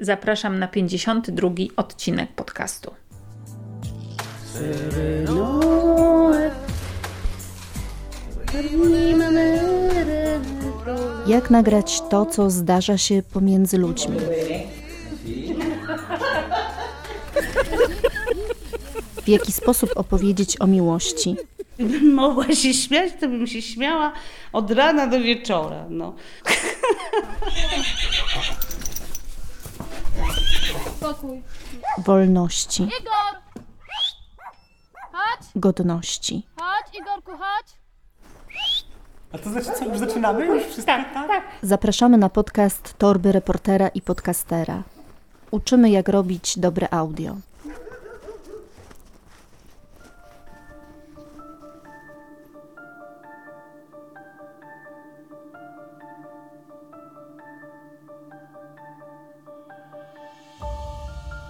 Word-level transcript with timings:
zapraszam 0.00 0.58
na 0.58 0.68
52 0.68 1.50
odcinek 1.76 2.32
podcastu. 2.32 2.94
Jak 11.26 11.50
nagrać 11.50 12.02
to, 12.10 12.26
co 12.26 12.50
zdarza 12.50 12.98
się 12.98 13.22
pomiędzy 13.22 13.78
ludźmi? 13.78 14.16
W 19.22 19.28
jaki 19.28 19.52
sposób 19.52 19.90
opowiedzieć 19.96 20.60
o 20.60 20.66
miłości? 20.66 21.36
Gdybym 21.78 22.14
mogła 22.24 22.54
się 22.54 22.74
śmiać, 22.74 23.12
to 23.20 23.28
bym 23.28 23.46
się 23.46 23.62
śmiała 23.62 24.12
od 24.52 24.70
rana 24.70 25.06
do 25.06 25.20
wieczora. 25.20 25.86
No. 25.90 26.14
Spokój. 31.00 31.42
Wolności, 31.98 32.82
Igor! 32.82 33.40
Chodź, 35.12 35.46
godności. 35.56 36.46
chodź, 36.56 37.00
Igorku, 37.00 37.30
chodź. 37.30 37.66
A 39.32 39.38
to 39.38 39.50
znaczy 39.50 39.70
co, 39.78 39.84
już 39.84 39.98
zaczynamy? 39.98 40.46
Już 40.46 40.64
wszystko 40.64 40.92
tak? 41.14 41.42
Zapraszamy 41.62 42.18
na 42.18 42.28
podcast 42.28 42.98
Torby 42.98 43.32
Reportera 43.32 43.88
i 43.88 44.02
Podcastera. 44.02 44.82
Uczymy, 45.50 45.90
jak 45.90 46.08
robić 46.08 46.58
dobre 46.58 46.88
audio. 46.90 47.36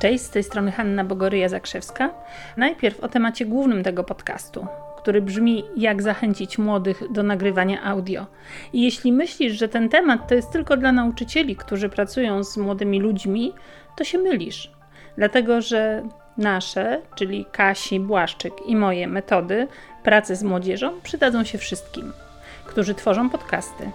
Cześć, 0.00 0.24
z 0.24 0.30
tej 0.30 0.42
strony 0.42 0.72
Hanna 0.72 1.04
Bogoryja-Zakrzewska. 1.04 2.08
Najpierw 2.56 3.00
o 3.00 3.08
temacie 3.08 3.46
głównym 3.46 3.82
tego 3.84 4.04
podcastu, 4.04 4.66
który 4.96 5.22
brzmi 5.22 5.64
jak 5.76 6.02
zachęcić 6.02 6.58
młodych 6.58 7.12
do 7.12 7.22
nagrywania 7.22 7.82
audio. 7.82 8.26
I 8.72 8.82
jeśli 8.82 9.12
myślisz, 9.12 9.52
że 9.52 9.68
ten 9.68 9.88
temat 9.88 10.28
to 10.28 10.34
jest 10.34 10.50
tylko 10.52 10.76
dla 10.76 10.92
nauczycieli, 10.92 11.56
którzy 11.56 11.88
pracują 11.88 12.44
z 12.44 12.56
młodymi 12.56 13.00
ludźmi, 13.00 13.52
to 13.96 14.04
się 14.04 14.18
mylisz. 14.18 14.70
Dlatego, 15.16 15.60
że 15.60 16.02
nasze, 16.38 17.02
czyli 17.14 17.44
Kasi 17.52 18.00
Błaszczyk 18.00 18.54
i 18.66 18.76
moje 18.76 19.08
metody 19.08 19.68
pracy 20.02 20.36
z 20.36 20.42
młodzieżą 20.42 21.00
przydadzą 21.02 21.44
się 21.44 21.58
wszystkim, 21.58 22.12
którzy 22.64 22.94
tworzą 22.94 23.30
podcasty. 23.30 23.90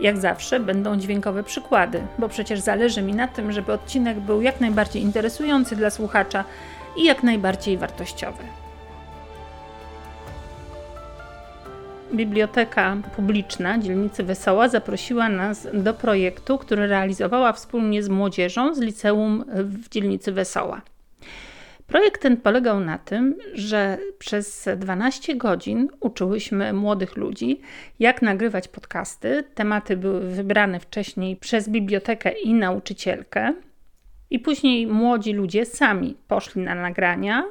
Jak 0.00 0.18
zawsze 0.18 0.60
będą 0.60 0.96
dźwiękowe 0.96 1.42
przykłady, 1.42 2.02
bo 2.18 2.28
przecież 2.28 2.60
zależy 2.60 3.02
mi 3.02 3.14
na 3.14 3.28
tym, 3.28 3.52
żeby 3.52 3.72
odcinek 3.72 4.20
był 4.20 4.42
jak 4.42 4.60
najbardziej 4.60 5.02
interesujący 5.02 5.76
dla 5.76 5.90
słuchacza 5.90 6.44
i 6.96 7.04
jak 7.04 7.22
najbardziej 7.22 7.78
wartościowy. 7.78 8.42
Biblioteka 12.12 12.96
Publiczna 13.16 13.78
Dzielnicy 13.78 14.24
Wesoła 14.24 14.68
zaprosiła 14.68 15.28
nas 15.28 15.68
do 15.74 15.94
projektu, 15.94 16.58
który 16.58 16.86
realizowała 16.86 17.52
wspólnie 17.52 18.02
z 18.02 18.08
młodzieżą 18.08 18.74
z 18.74 18.78
liceum 18.78 19.44
w 19.48 19.88
dzielnicy 19.88 20.32
Wesoła. 20.32 20.80
Projekt 21.88 22.22
ten 22.22 22.36
polegał 22.36 22.80
na 22.80 22.98
tym, 22.98 23.34
że 23.54 23.98
przez 24.18 24.68
12 24.76 25.36
godzin 25.36 25.88
uczyłyśmy 26.00 26.72
młodych 26.72 27.16
ludzi, 27.16 27.60
jak 27.98 28.22
nagrywać 28.22 28.68
podcasty. 28.68 29.44
Tematy 29.54 29.96
były 29.96 30.20
wybrane 30.20 30.80
wcześniej 30.80 31.36
przez 31.36 31.68
bibliotekę 31.68 32.30
i 32.30 32.54
nauczycielkę. 32.54 33.54
I 34.30 34.38
później 34.38 34.86
młodzi 34.86 35.32
ludzie 35.32 35.64
sami 35.64 36.16
poszli 36.28 36.62
na 36.62 36.74
nagrania. 36.74 37.44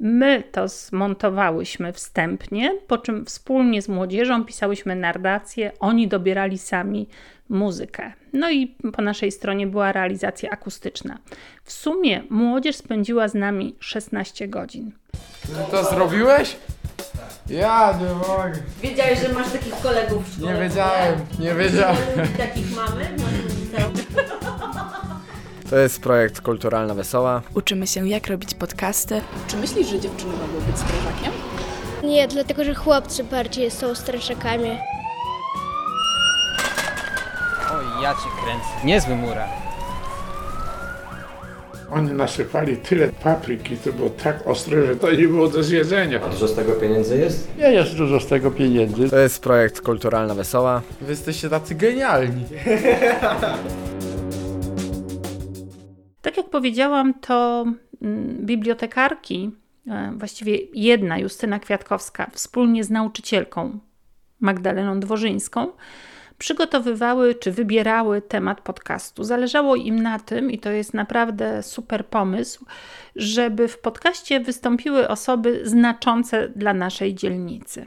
My 0.00 0.42
to 0.52 0.68
zmontowałyśmy 0.68 1.92
wstępnie, 1.92 2.78
po 2.86 2.98
czym 2.98 3.24
wspólnie 3.24 3.82
z 3.82 3.88
młodzieżą 3.88 4.44
pisałyśmy 4.44 4.96
narrację, 4.96 5.72
oni 5.80 6.08
dobierali 6.08 6.58
sami 6.58 7.08
muzykę. 7.48 8.12
No 8.32 8.50
i 8.50 8.66
po 8.92 9.02
naszej 9.02 9.32
stronie 9.32 9.66
była 9.66 9.92
realizacja 9.92 10.50
akustyczna. 10.50 11.18
W 11.64 11.72
sumie 11.72 12.22
młodzież 12.30 12.76
spędziła 12.76 13.28
z 13.28 13.34
nami 13.34 13.74
16 13.80 14.48
godzin. 14.48 14.92
Ty 15.42 15.70
to 15.70 15.84
zrobiłeś? 15.84 16.56
Ja 17.50 17.98
nie 18.00 18.14
mogę. 18.14 18.52
Wiedziałeś, 18.82 19.18
że 19.20 19.32
masz 19.32 19.52
takich 19.52 19.74
kolegów 19.82 20.30
w 20.30 20.34
szkole? 20.36 20.54
Nie 20.54 20.60
wiedziałem, 20.60 21.20
nie 21.38 21.54
wiedziałem. 21.54 21.96
Takich 22.38 22.76
mamy? 22.76 23.08
To 25.70 25.76
jest 25.78 26.00
projekt 26.02 26.40
Kulturalna 26.40 26.94
Wesoła. 26.94 27.42
Uczymy 27.54 27.86
się, 27.86 28.08
jak 28.08 28.26
robić 28.26 28.54
podcasty. 28.54 29.20
Czy 29.48 29.56
myślisz, 29.56 29.86
że 29.88 30.00
dziewczyny 30.00 30.32
mogą 30.32 30.66
być 30.66 30.76
strażakiem? 30.78 31.32
Nie, 32.04 32.28
dlatego 32.28 32.64
że 32.64 32.74
chłopcy 32.74 33.24
bardziej 33.24 33.70
są 33.70 33.94
straszakami. 33.94 34.78
Oj, 37.78 38.02
ja 38.02 38.14
cię 38.14 38.28
kręcę. 38.44 38.86
Niezły 38.86 39.16
murar. 39.16 39.48
Oni 41.90 42.12
nasypali 42.12 42.76
tyle 42.76 43.08
papryki, 43.08 43.76
to 43.76 43.92
było 43.92 44.10
tak 44.10 44.46
ostre, 44.46 44.86
że 44.86 44.96
to 44.96 45.12
nie 45.12 45.28
było 45.28 45.48
do 45.48 45.62
zjedzenia. 45.62 46.20
A 46.24 46.28
dużo 46.28 46.48
z 46.48 46.54
tego 46.54 46.72
pieniędzy 46.72 47.18
jest? 47.18 47.56
Nie 47.58 47.72
jest 47.72 47.96
dużo 47.96 48.20
z 48.20 48.26
tego 48.26 48.50
pieniędzy. 48.50 49.10
To 49.10 49.18
jest 49.18 49.42
projekt 49.42 49.80
Kulturalna 49.80 50.34
Wesoła. 50.34 50.82
Wy 51.00 51.10
jesteście 51.10 51.48
tacy 51.50 51.74
genialni. 51.74 52.44
Tak 56.22 56.36
jak 56.36 56.50
powiedziałam, 56.50 57.14
to 57.14 57.66
mm, 58.02 58.46
bibliotekarki, 58.46 59.50
e, 59.88 60.12
właściwie 60.16 60.58
jedna, 60.74 61.18
Justyna 61.18 61.58
Kwiatkowska, 61.58 62.30
wspólnie 62.32 62.84
z 62.84 62.90
nauczycielką 62.90 63.78
Magdaleną 64.40 65.00
Dworzyńską, 65.00 65.68
przygotowywały 66.38 67.34
czy 67.34 67.52
wybierały 67.52 68.22
temat 68.22 68.60
podcastu. 68.60 69.24
Zależało 69.24 69.76
im 69.76 70.02
na 70.02 70.18
tym, 70.18 70.50
i 70.50 70.58
to 70.58 70.70
jest 70.70 70.94
naprawdę 70.94 71.62
super 71.62 72.06
pomysł, 72.06 72.64
żeby 73.16 73.68
w 73.68 73.78
podcaście 73.78 74.40
wystąpiły 74.40 75.08
osoby 75.08 75.60
znaczące 75.64 76.48
dla 76.48 76.74
naszej 76.74 77.14
dzielnicy. 77.14 77.86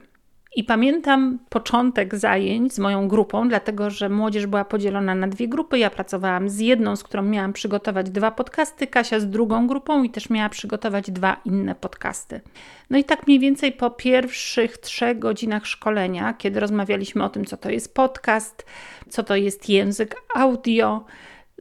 I 0.59 0.63
pamiętam 0.63 1.39
początek 1.49 2.15
zajęć 2.15 2.73
z 2.73 2.79
moją 2.79 3.07
grupą, 3.07 3.49
dlatego 3.49 3.89
że 3.89 4.09
młodzież 4.09 4.47
była 4.47 4.65
podzielona 4.65 5.15
na 5.15 5.27
dwie 5.27 5.47
grupy. 5.47 5.79
Ja 5.79 5.89
pracowałam 5.89 6.49
z 6.49 6.59
jedną, 6.59 6.95
z 6.95 7.03
którą 7.03 7.23
miałam 7.23 7.53
przygotować 7.53 8.09
dwa 8.09 8.31
podcasty, 8.31 8.87
Kasia 8.87 9.19
z 9.19 9.29
drugą 9.29 9.67
grupą 9.67 10.03
i 10.03 10.09
też 10.09 10.29
miała 10.29 10.49
przygotować 10.49 11.11
dwa 11.11 11.37
inne 11.45 11.75
podcasty. 11.75 12.41
No 12.89 12.97
i 12.97 13.03
tak 13.03 13.27
mniej 13.27 13.39
więcej 13.39 13.71
po 13.71 13.89
pierwszych 13.89 14.77
trzech 14.77 15.19
godzinach 15.19 15.65
szkolenia, 15.65 16.33
kiedy 16.33 16.59
rozmawialiśmy 16.59 17.23
o 17.23 17.29
tym, 17.29 17.45
co 17.45 17.57
to 17.57 17.69
jest 17.69 17.93
podcast, 17.93 18.65
co 19.09 19.23
to 19.23 19.35
jest 19.35 19.69
język 19.69 20.15
audio, 20.35 21.05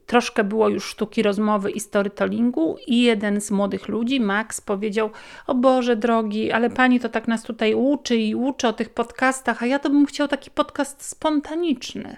troszkę 0.08 0.44
było 0.44 0.68
już 0.68 0.84
sztuki 0.84 1.22
rozmowy 1.22 1.70
i 1.70 1.80
storytellingu 1.80 2.76
i 2.86 3.02
jeden 3.02 3.40
z 3.40 3.50
młodych 3.50 3.88
ludzi, 3.88 4.20
Max, 4.20 4.60
powiedział, 4.60 5.10
o 5.46 5.54
Boże 5.54 5.96
drogi, 5.96 6.52
ale 6.52 6.70
pani 6.70 7.00
to 7.00 7.08
tak 7.08 7.28
nas 7.28 7.42
tutaj 7.42 7.74
uczy 7.74 8.16
i 8.16 8.34
uczy 8.34 8.68
o 8.68 8.72
tych 8.72 8.90
podcastach, 8.90 9.62
a 9.62 9.66
ja 9.66 9.78
to 9.78 9.90
bym 9.90 10.06
chciał 10.06 10.28
taki 10.28 10.50
podcast 10.50 11.04
spontaniczny. 11.04 12.16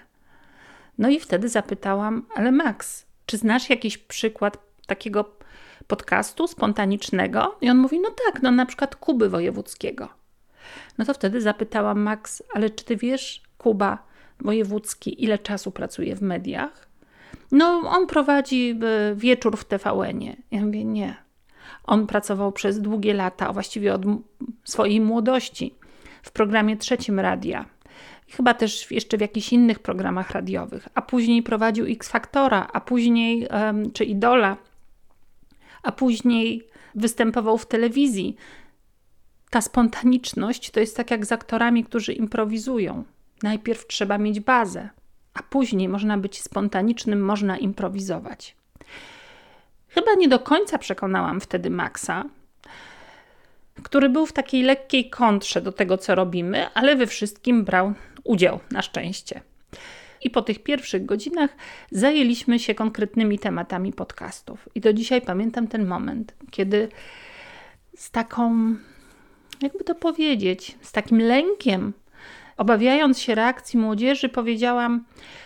No 0.97 1.09
i 1.09 1.19
wtedy 1.19 1.49
zapytałam, 1.49 2.25
ale 2.35 2.51
Max, 2.51 3.05
czy 3.25 3.37
znasz 3.37 3.69
jakiś 3.69 3.97
przykład 3.97 4.57
takiego 4.87 5.35
podcastu 5.87 6.47
spontanicznego? 6.47 7.57
I 7.61 7.69
on 7.69 7.77
mówi, 7.77 7.99
no 7.99 8.09
tak, 8.25 8.41
no 8.41 8.51
na 8.51 8.65
przykład 8.65 8.95
Kuby 8.95 9.29
Wojewódzkiego. 9.29 10.09
No 10.97 11.05
to 11.05 11.13
wtedy 11.13 11.41
zapytałam 11.41 11.99
Max, 11.99 12.43
ale 12.53 12.69
czy 12.69 12.85
ty 12.85 12.95
wiesz, 12.97 13.43
Kuba 13.57 14.03
Wojewódzki, 14.39 15.23
ile 15.23 15.39
czasu 15.39 15.71
pracuje 15.71 16.15
w 16.15 16.21
mediach? 16.21 16.90
No, 17.51 17.81
on 17.89 18.07
prowadzi 18.07 18.79
y, 19.11 19.15
wieczór 19.15 19.57
w 19.57 19.65
TVN-ie. 19.65 20.35
Ja 20.51 20.61
mówię, 20.65 20.85
nie. 20.85 21.15
On 21.83 22.07
pracował 22.07 22.51
przez 22.51 22.81
długie 22.81 23.13
lata, 23.13 23.53
właściwie 23.53 23.93
od 23.93 24.01
swojej 24.63 25.01
młodości, 25.01 25.75
w 26.23 26.31
programie 26.31 26.77
trzecim 26.77 27.19
radia. 27.19 27.65
Chyba 28.27 28.53
też 28.53 28.91
jeszcze 28.91 29.17
w 29.17 29.21
jakichś 29.21 29.53
innych 29.53 29.79
programach 29.79 30.31
radiowych. 30.31 30.87
A 30.95 31.01
później 31.01 31.43
prowadził 31.43 31.85
X 31.85 32.09
Faktora, 32.09 32.67
a 32.73 32.81
później, 32.81 33.47
czy 33.93 34.05
Idola, 34.05 34.57
a 35.83 35.91
później 35.91 36.67
występował 36.95 37.57
w 37.57 37.65
telewizji. 37.65 38.35
Ta 39.49 39.61
spontaniczność 39.61 40.71
to 40.71 40.79
jest 40.79 40.97
tak 40.97 41.11
jak 41.11 41.25
z 41.25 41.31
aktorami, 41.31 41.83
którzy 41.83 42.13
improwizują. 42.13 43.03
Najpierw 43.43 43.87
trzeba 43.87 44.17
mieć 44.17 44.39
bazę, 44.39 44.89
a 45.33 45.43
później 45.43 45.89
można 45.89 46.17
być 46.17 46.41
spontanicznym, 46.41 47.25
można 47.25 47.57
improwizować. 47.57 48.55
Chyba 49.87 50.13
nie 50.17 50.27
do 50.27 50.39
końca 50.39 50.77
przekonałam 50.77 51.41
wtedy 51.41 51.69
Maxa, 51.69 52.23
który 53.83 54.09
był 54.09 54.25
w 54.25 54.33
takiej 54.33 54.63
lekkiej 54.63 55.09
kontrze 55.09 55.61
do 55.61 55.71
tego, 55.71 55.97
co 55.97 56.15
robimy, 56.15 56.69
ale 56.73 56.95
we 56.95 57.07
wszystkim 57.07 57.63
brał 57.63 57.93
udział, 58.23 58.59
na 58.71 58.81
szczęście. 58.81 59.41
I 60.21 60.29
po 60.29 60.41
tych 60.41 60.63
pierwszych 60.63 61.05
godzinach 61.05 61.55
zajęliśmy 61.91 62.59
się 62.59 62.75
konkretnymi 62.75 63.39
tematami 63.39 63.93
podcastów. 63.93 64.69
I 64.75 64.81
do 64.81 64.93
dzisiaj 64.93 65.21
pamiętam 65.21 65.67
ten 65.67 65.87
moment, 65.87 66.33
kiedy 66.51 66.89
z 67.95 68.11
taką, 68.11 68.75
jakby 69.61 69.83
to 69.83 69.95
powiedzieć, 69.95 70.77
z 70.81 70.91
takim 70.91 71.19
lękiem, 71.19 71.93
obawiając 72.57 73.19
się 73.19 73.35
reakcji 73.35 73.79
młodzieży, 73.79 74.29
powiedziałam: 74.29 75.05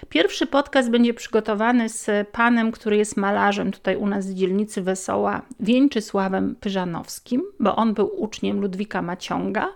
Pierwszy 0.09 0.47
podcast 0.47 0.89
będzie 0.89 1.13
przygotowany 1.13 1.89
z 1.89 2.29
panem, 2.29 2.71
który 2.71 2.97
jest 2.97 3.17
malarzem 3.17 3.71
tutaj 3.71 3.95
u 3.95 4.07
nas 4.07 4.25
z 4.25 4.33
dzielnicy 4.33 4.81
Wesoła, 4.81 5.41
Wieńczysławem 5.59 6.55
Pyżanowskim, 6.55 7.43
bo 7.59 7.75
on 7.75 7.93
był 7.93 8.21
uczniem 8.23 8.61
Ludwika 8.61 9.01
Maciąga. 9.01 9.67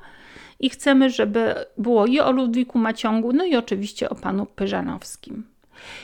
I 0.60 0.70
chcemy, 0.70 1.10
żeby 1.10 1.56
było 1.78 2.06
i 2.06 2.20
o 2.20 2.31
Ludwiku 2.31 2.80
Maciągu, 2.80 3.34
no 3.34 3.46
i 3.46 3.56
oczywiście 3.56 4.10
o 4.10 4.16
panu 4.16 4.46
Pyżanowskim. 4.46 5.44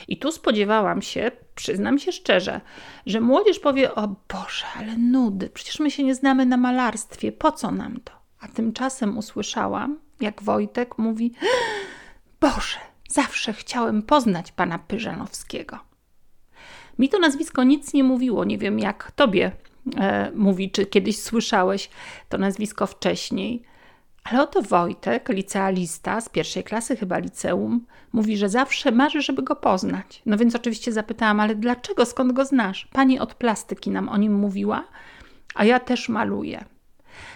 I 0.08 0.16
tu 0.16 0.32
spodziewałam 0.32 1.02
się, 1.02 1.30
przyznam 1.54 1.98
się 1.98 2.12
szczerze, 2.12 2.60
że 3.06 3.20
młodzież 3.20 3.58
powie: 3.58 3.94
O 3.94 4.08
Boże, 4.08 4.64
ale 4.78 4.96
nudy, 4.96 5.50
przecież 5.50 5.80
my 5.80 5.90
się 5.90 6.04
nie 6.04 6.14
znamy 6.14 6.46
na 6.46 6.56
malarstwie, 6.56 7.32
po 7.32 7.52
co 7.52 7.70
nam 7.70 8.00
to? 8.04 8.12
A 8.40 8.48
tymczasem 8.48 9.18
usłyszałam, 9.18 9.98
jak 10.20 10.42
Wojtek 10.42 10.98
mówi: 10.98 11.32
Boże, 12.40 12.78
zawsze 13.08 13.52
chciałem 13.52 14.02
poznać 14.02 14.52
pana 14.52 14.78
Pyżanowskiego. 14.78 15.78
Mi 16.98 17.08
to 17.08 17.18
nazwisko 17.18 17.64
nic 17.64 17.94
nie 17.94 18.04
mówiło, 18.04 18.44
nie 18.44 18.58
wiem 18.58 18.78
jak 18.78 19.10
tobie 19.10 19.52
e, 19.96 20.30
mówi, 20.34 20.70
czy 20.70 20.86
kiedyś 20.86 21.22
słyszałeś 21.22 21.90
to 22.28 22.38
nazwisko 22.38 22.86
wcześniej. 22.86 23.62
Ale 24.24 24.42
oto 24.42 24.62
Wojtek, 24.62 25.28
licealista 25.28 26.20
z 26.20 26.28
pierwszej 26.28 26.64
klasy 26.64 26.96
chyba 26.96 27.18
liceum, 27.18 27.86
mówi, 28.12 28.36
że 28.36 28.48
zawsze 28.48 28.92
marzy, 28.92 29.22
żeby 29.22 29.42
go 29.42 29.56
poznać. 29.56 30.22
No 30.26 30.36
więc 30.36 30.54
oczywiście 30.54 30.92
zapytałam, 30.92 31.40
ale 31.40 31.54
dlaczego, 31.54 32.06
skąd 32.06 32.32
go 32.32 32.44
znasz? 32.44 32.88
Pani 32.92 33.18
od 33.18 33.34
plastyki 33.34 33.90
nam 33.90 34.08
o 34.08 34.16
nim 34.16 34.34
mówiła, 34.34 34.84
a 35.54 35.64
ja 35.64 35.80
też 35.80 36.08
maluję. 36.08 36.64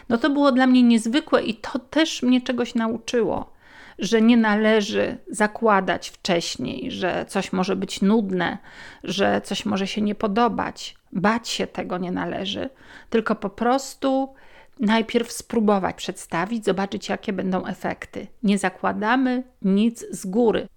No 0.09 0.19
to 0.19 0.31
było 0.31 0.53
dla 0.53 0.67
mnie 0.67 0.83
niezwykłe 0.83 1.43
i 1.43 1.55
to 1.55 1.79
też 1.79 2.23
mnie 2.23 2.41
czegoś 2.41 2.75
nauczyło, 2.75 3.53
że 3.99 4.23
nie 4.23 4.37
należy 4.37 5.19
zakładać 5.31 6.09
wcześniej, 6.09 6.91
że 6.91 7.25
coś 7.29 7.53
może 7.53 7.77
być 7.77 8.03
nudne, 8.03 8.59
że 9.05 9.41
coś 9.45 9.67
może 9.67 9.87
się 9.87 10.01
nie 10.01 10.15
podobać. 10.15 10.97
Bać 11.13 11.49
się 11.49 11.67
tego 11.67 11.99
nie 11.99 12.13
należy, 12.13 12.71
tylko 13.11 13.35
po 13.35 13.51
prostu 13.51 14.35
najpierw 14.81 15.33
spróbować 15.33 15.97
przedstawić, 15.97 16.65
zobaczyć, 16.65 17.09
jakie 17.09 17.33
będą 17.33 17.67
efekty. 17.67 18.27
Nie 18.43 18.59
zakładamy 18.59 19.43
nic 19.63 20.05
z 20.11 20.27
góry. 20.27 20.69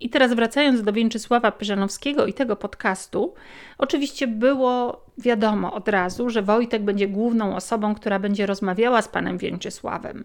I 0.00 0.10
teraz 0.10 0.34
wracając 0.34 0.82
do 0.82 0.92
Wieńczysława 0.92 1.52
Pyżanowskiego 1.52 2.26
i 2.26 2.32
tego 2.32 2.56
podcastu, 2.56 3.34
oczywiście 3.78 4.26
było 4.26 5.04
wiadomo 5.20 5.72
od 5.72 5.88
razu, 5.88 6.30
że 6.30 6.42
Wojtek 6.42 6.82
będzie 6.82 7.08
główną 7.08 7.56
osobą, 7.56 7.94
która 7.94 8.18
będzie 8.18 8.46
rozmawiała 8.46 9.02
z 9.02 9.08
panem 9.08 9.38
Wieńczysławem. 9.38 10.24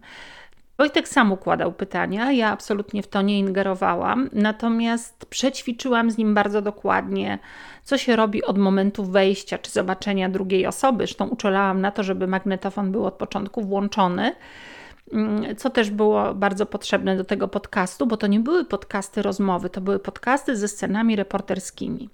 Wojtek 0.78 1.08
sam 1.08 1.32
układał 1.32 1.74
pytania, 1.74 2.32
ja 2.32 2.52
absolutnie 2.52 3.04
w 3.04 3.08
to 3.08 3.22
nie 3.22 3.40
ingerowałam, 3.40 4.30
natomiast 4.34 5.26
przećwiczyłam 5.26 6.12
z 6.12 6.18
nim 6.18 6.34
bardzo 6.34 6.62
dokładnie, 6.62 7.40
co 7.84 7.98
się 7.98 8.16
robi 8.16 8.44
od 8.44 8.58
momentu 8.58 9.06
wejścia 9.06 9.58
czy 9.58 9.72
zobaczenia 9.72 10.30
drugiej 10.30 10.66
osoby. 10.68 10.98
Zresztą 10.98 11.28
uczulałam 11.28 11.82
na 11.82 11.92
to, 11.92 12.04
żeby 12.04 12.28
magnetofon 12.28 12.92
był 12.92 13.06
od 13.06 13.14
początku 13.14 13.62
włączony, 13.62 14.36
mm, 15.14 15.56
co 15.56 15.70
też 15.70 15.90
było 15.90 16.34
bardzo 16.34 16.66
potrzebne 16.66 17.18
do 17.18 17.24
tego 17.24 17.48
podcastu, 17.48 18.08
bo 18.08 18.18
to 18.18 18.28
nie 18.28 18.40
były 18.40 18.66
podcasty 18.66 19.22
rozmowy, 19.22 19.70
to 19.70 19.82
były 19.82 20.00
podcasty 20.00 20.58
ze 20.58 20.68
scenami 20.68 21.16
reporterskimi. 21.16 22.10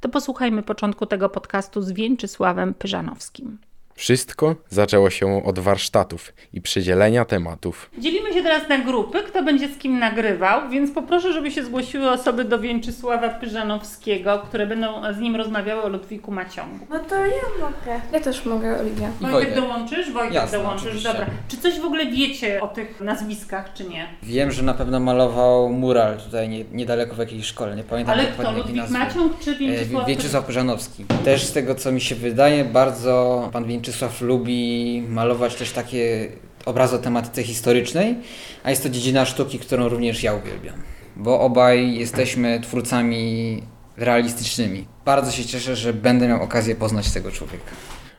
To 0.00 0.08
posłuchajmy 0.08 0.62
początku 0.62 1.06
tego 1.06 1.28
podcastu 1.28 1.82
z 1.82 1.92
Wieńczysławem 1.92 2.74
Pyżanowskim. 2.74 3.58
Wszystko 3.96 4.56
zaczęło 4.68 5.10
się 5.10 5.44
od 5.44 5.58
warsztatów 5.58 6.32
i 6.52 6.60
przydzielenia 6.60 7.24
tematów. 7.24 7.90
Dzielimy 7.98 8.32
się 8.34 8.42
teraz 8.42 8.68
na 8.68 8.78
grupy, 8.78 9.22
kto 9.22 9.42
będzie 9.42 9.68
z 9.68 9.78
kim 9.78 9.98
nagrywał, 9.98 10.70
więc 10.70 10.90
poproszę, 10.90 11.32
żeby 11.32 11.50
się 11.50 11.64
zgłosiły 11.64 12.10
osoby 12.10 12.44
do 12.44 12.58
Wieńczysława 12.58 13.28
Pyżanowskiego, 13.28 14.38
które 14.48 14.66
będą 14.66 15.12
z 15.14 15.18
nim 15.18 15.36
rozmawiały 15.36 15.82
o 15.82 15.88
Ludwiku 15.88 16.32
Maciągu. 16.32 16.86
No 16.90 16.98
to 16.98 17.26
ja 17.26 17.32
mogę. 17.60 18.00
Ja 18.12 18.20
też 18.20 18.44
mogę, 18.44 18.80
Oliwia. 18.80 19.08
Wojtek, 19.20 19.30
Wojtek. 19.32 19.54
dołączysz? 19.54 20.10
Wojtek 20.12 20.34
Jasne, 20.34 20.58
dołączysz, 20.58 20.86
oczywiście. 20.86 21.08
dobra. 21.08 21.26
Czy 21.48 21.56
coś 21.56 21.80
w 21.80 21.84
ogóle 21.84 22.06
wiecie 22.06 22.60
o 22.60 22.68
tych 22.68 23.00
nazwiskach, 23.00 23.72
czy 23.74 23.84
nie? 23.84 24.06
Wiem, 24.22 24.52
że 24.52 24.62
na 24.62 24.74
pewno 24.74 25.00
malował 25.00 25.68
mural 25.68 26.16
tutaj 26.18 26.48
nie, 26.48 26.64
niedaleko 26.72 27.14
w 27.14 27.18
jakiejś 27.18 27.46
szkole, 27.46 27.76
nie 27.76 27.84
pamiętam 27.84 28.14
Ale 28.18 28.28
kto, 28.28 28.52
Ludwik 28.52 28.90
Maciąg 28.90 29.38
czy 29.40 29.54
Wieńczysław? 29.56 30.02
E, 30.04 30.06
Wieńczysław 30.06 30.44
Pyżanowski. 30.44 31.04
Też 31.24 31.44
z 31.44 31.52
tego, 31.52 31.74
co 31.74 31.92
mi 31.92 32.00
się 32.00 32.14
wydaje, 32.14 32.64
bardzo 32.64 33.48
pan 33.52 33.64
Wieńczysław 33.64 33.85
Wieńczysław 33.86 34.20
lubi 34.20 35.02
malować 35.08 35.54
też 35.54 35.72
takie 35.72 36.28
obrazy 36.64 36.96
o 36.96 36.98
tematyce 36.98 37.42
historycznej, 37.42 38.16
a 38.62 38.70
jest 38.70 38.82
to 38.82 38.88
dziedzina 38.88 39.24
sztuki, 39.24 39.58
którą 39.58 39.88
również 39.88 40.22
ja 40.22 40.34
uwielbiam. 40.34 40.74
Bo 41.16 41.40
obaj 41.40 41.94
jesteśmy 41.94 42.60
twórcami 42.60 43.62
realistycznymi. 43.96 44.86
Bardzo 45.04 45.30
się 45.30 45.44
cieszę, 45.44 45.76
że 45.76 45.92
będę 45.92 46.28
miał 46.28 46.42
okazję 46.42 46.74
poznać 46.74 47.12
tego 47.12 47.30
człowieka. 47.30 47.70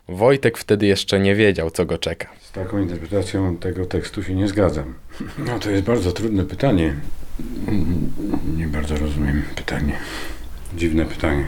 Wojtek 0.07 0.57
wtedy 0.57 0.85
jeszcze 0.85 1.19
nie 1.19 1.35
wiedział, 1.35 1.71
co 1.71 1.85
go 1.85 1.97
czeka. 1.97 2.27
Z 2.41 2.51
taką 2.51 2.79
interpretacją 2.79 3.57
tego 3.57 3.85
tekstu 3.85 4.23
się 4.23 4.35
nie 4.35 4.47
zgadzam. 4.47 4.93
No 5.37 5.59
to 5.59 5.69
jest 5.69 5.83
bardzo 5.83 6.11
trudne 6.11 6.45
pytanie. 6.45 6.95
Nie 8.57 8.67
bardzo 8.67 8.97
rozumiem 8.97 9.43
pytanie. 9.55 9.93
Dziwne 10.77 11.05
pytanie. 11.05 11.45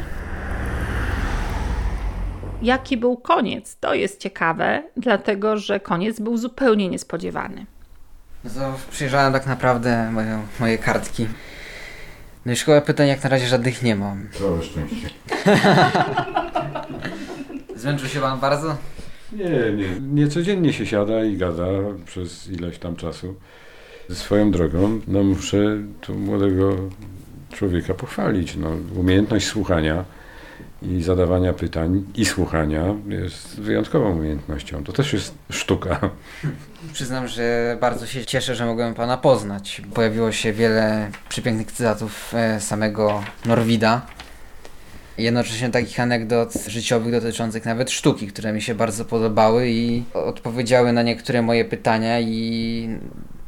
Jaki 2.62 2.98
był 2.98 3.18
koniec? 3.18 3.78
To 3.80 3.94
jest 3.94 4.20
ciekawe, 4.20 4.84
dlatego 4.98 5.58
że 5.58 5.80
koniec 5.80 6.20
był 6.20 6.38
zupełnie 6.38 6.90
niespodziewany. 6.90 7.66
No 8.44 8.50
to 8.50 8.74
przyjrzałem 8.92 9.34
tak 9.34 9.48
naprawdę 9.48 10.12
moje, 10.12 10.40
moje 10.60 10.78
kartki. 10.78 11.28
No 12.46 12.52
i 12.52 12.56
szkoła 12.56 12.82
pytań 12.82 13.08
jak 13.08 13.24
na 13.24 13.30
razie 13.30 13.48
żadnych 13.48 13.84
nie 13.84 13.96
mam. 13.96 14.28
Całe 14.32 14.64
szczęście. 14.64 15.10
Zmęczył 17.76 18.08
się 18.08 18.20
pan 18.20 18.40
bardzo? 18.40 18.78
Nie, 19.32 19.50
nie. 19.50 20.00
Nie 20.02 20.28
codziennie 20.28 20.74
się 20.74 20.86
siada 20.86 21.24
i 21.24 21.38
gada 21.38 21.66
przez 22.06 22.48
ileś 22.48 22.80
tam 22.80 22.96
czasu. 22.96 23.36
Swoją 24.10 24.52
drogą, 24.52 25.00
no 25.08 25.24
muszę 25.24 25.58
tu 26.02 26.16
młodego 26.16 26.76
człowieka 27.54 27.94
pochwalić. 27.94 28.56
No, 28.56 28.70
umiejętność 28.96 29.48
słuchania 29.48 30.06
i 30.82 31.02
zadawania 31.04 31.54
pytań 31.54 32.04
i 32.16 32.26
słuchania 32.26 32.96
jest 33.08 33.60
wyjątkową 33.60 34.12
umiejętnością. 34.12 34.84
To 34.84 34.94
też 34.94 35.14
jest 35.14 35.34
sztuka. 35.50 36.10
Przyznam, 36.94 37.28
że 37.28 37.78
bardzo 37.82 38.06
się 38.06 38.26
cieszę, 38.26 38.56
że 38.56 38.66
mogłem 38.66 38.94
Pana 38.94 39.18
poznać. 39.18 39.82
Pojawiło 39.94 40.32
się 40.32 40.54
wiele 40.54 41.12
przepięknych 41.30 41.72
cytatów 41.72 42.34
e, 42.34 42.62
samego 42.62 43.24
Norwida. 43.46 44.06
Jednocześnie 45.18 45.70
takich 45.70 46.00
anegdot 46.00 46.54
życiowych 46.68 47.12
dotyczących 47.12 47.66
nawet 47.66 47.92
sztuki, 47.92 48.28
które 48.28 48.54
mi 48.54 48.62
się 48.62 48.76
bardzo 48.76 49.06
podobały 49.06 49.70
i 49.70 50.04
odpowiedziały 50.14 50.94
na 50.94 51.04
niektóre 51.04 51.42
moje 51.42 51.66
pytania 51.66 52.20
i 52.20 53.00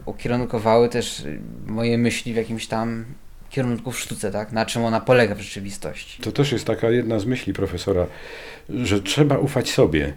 ukierunkowały 0.06 0.90
też 0.90 1.24
moje 1.68 1.98
myśli 1.98 2.34
w 2.34 2.36
jakimś 2.36 2.68
tam 2.68 3.06
kierunku 3.52 3.92
w 3.92 4.00
sztuce, 4.00 4.32
tak? 4.32 4.52
Na 4.52 4.66
czym 4.66 4.84
ona 4.84 5.00
polega 5.00 5.36
w 5.36 5.42
rzeczywistości. 5.42 6.24
To 6.24 6.32
też 6.32 6.52
jest 6.52 6.66
taka 6.66 6.90
jedna 6.90 7.20
z 7.20 7.26
myśli 7.26 7.54
profesora, 7.54 8.06
że 8.70 9.02
trzeba 9.02 9.38
ufać 9.38 9.72
sobie. 9.72 10.14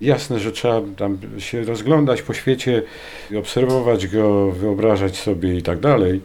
Jasne, 0.00 0.38
że 0.38 0.52
trzeba 0.52 0.80
tam 0.96 1.18
się 1.38 1.64
rozglądać 1.64 2.22
po 2.22 2.34
świecie, 2.34 2.82
obserwować 3.38 4.06
go, 4.06 4.52
wyobrażać 4.52 5.16
sobie 5.16 5.56
i 5.56 5.62
tak 5.62 5.80
dalej, 5.80 6.20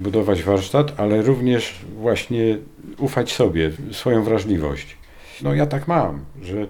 budować 0.00 0.42
warsztat, 0.42 1.00
ale 1.00 1.22
również 1.22 1.74
właśnie 1.96 2.58
ufać 2.98 3.32
sobie, 3.32 3.70
swoją 3.92 4.24
wrażliwość. 4.24 4.96
No 5.42 5.54
ja 5.54 5.66
tak 5.66 5.88
mam, 5.88 6.24
że 6.42 6.66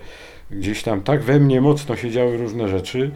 gdzieś 0.50 0.83
tam 0.83 1.00
tak 1.00 1.23
we 1.23 1.40
mnie 1.40 1.61
mocno 1.61 1.97
się 1.97 2.11
działy 2.11 2.37
różne 2.37 2.69
rzeczy, 2.69 3.11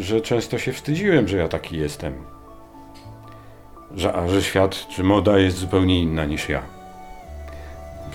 że 0.00 0.20
często 0.20 0.58
się 0.58 0.72
wstydziłem, 0.72 1.28
że 1.28 1.36
ja 1.36 1.48
taki 1.48 1.78
jestem 1.78 2.14
że, 3.96 4.12
a 4.12 4.28
że 4.28 4.42
świat 4.42 4.86
czy 4.88 5.04
moda 5.04 5.38
jest 5.38 5.56
zupełnie 5.56 6.02
inna 6.02 6.24
niż 6.24 6.48
ja. 6.48 6.62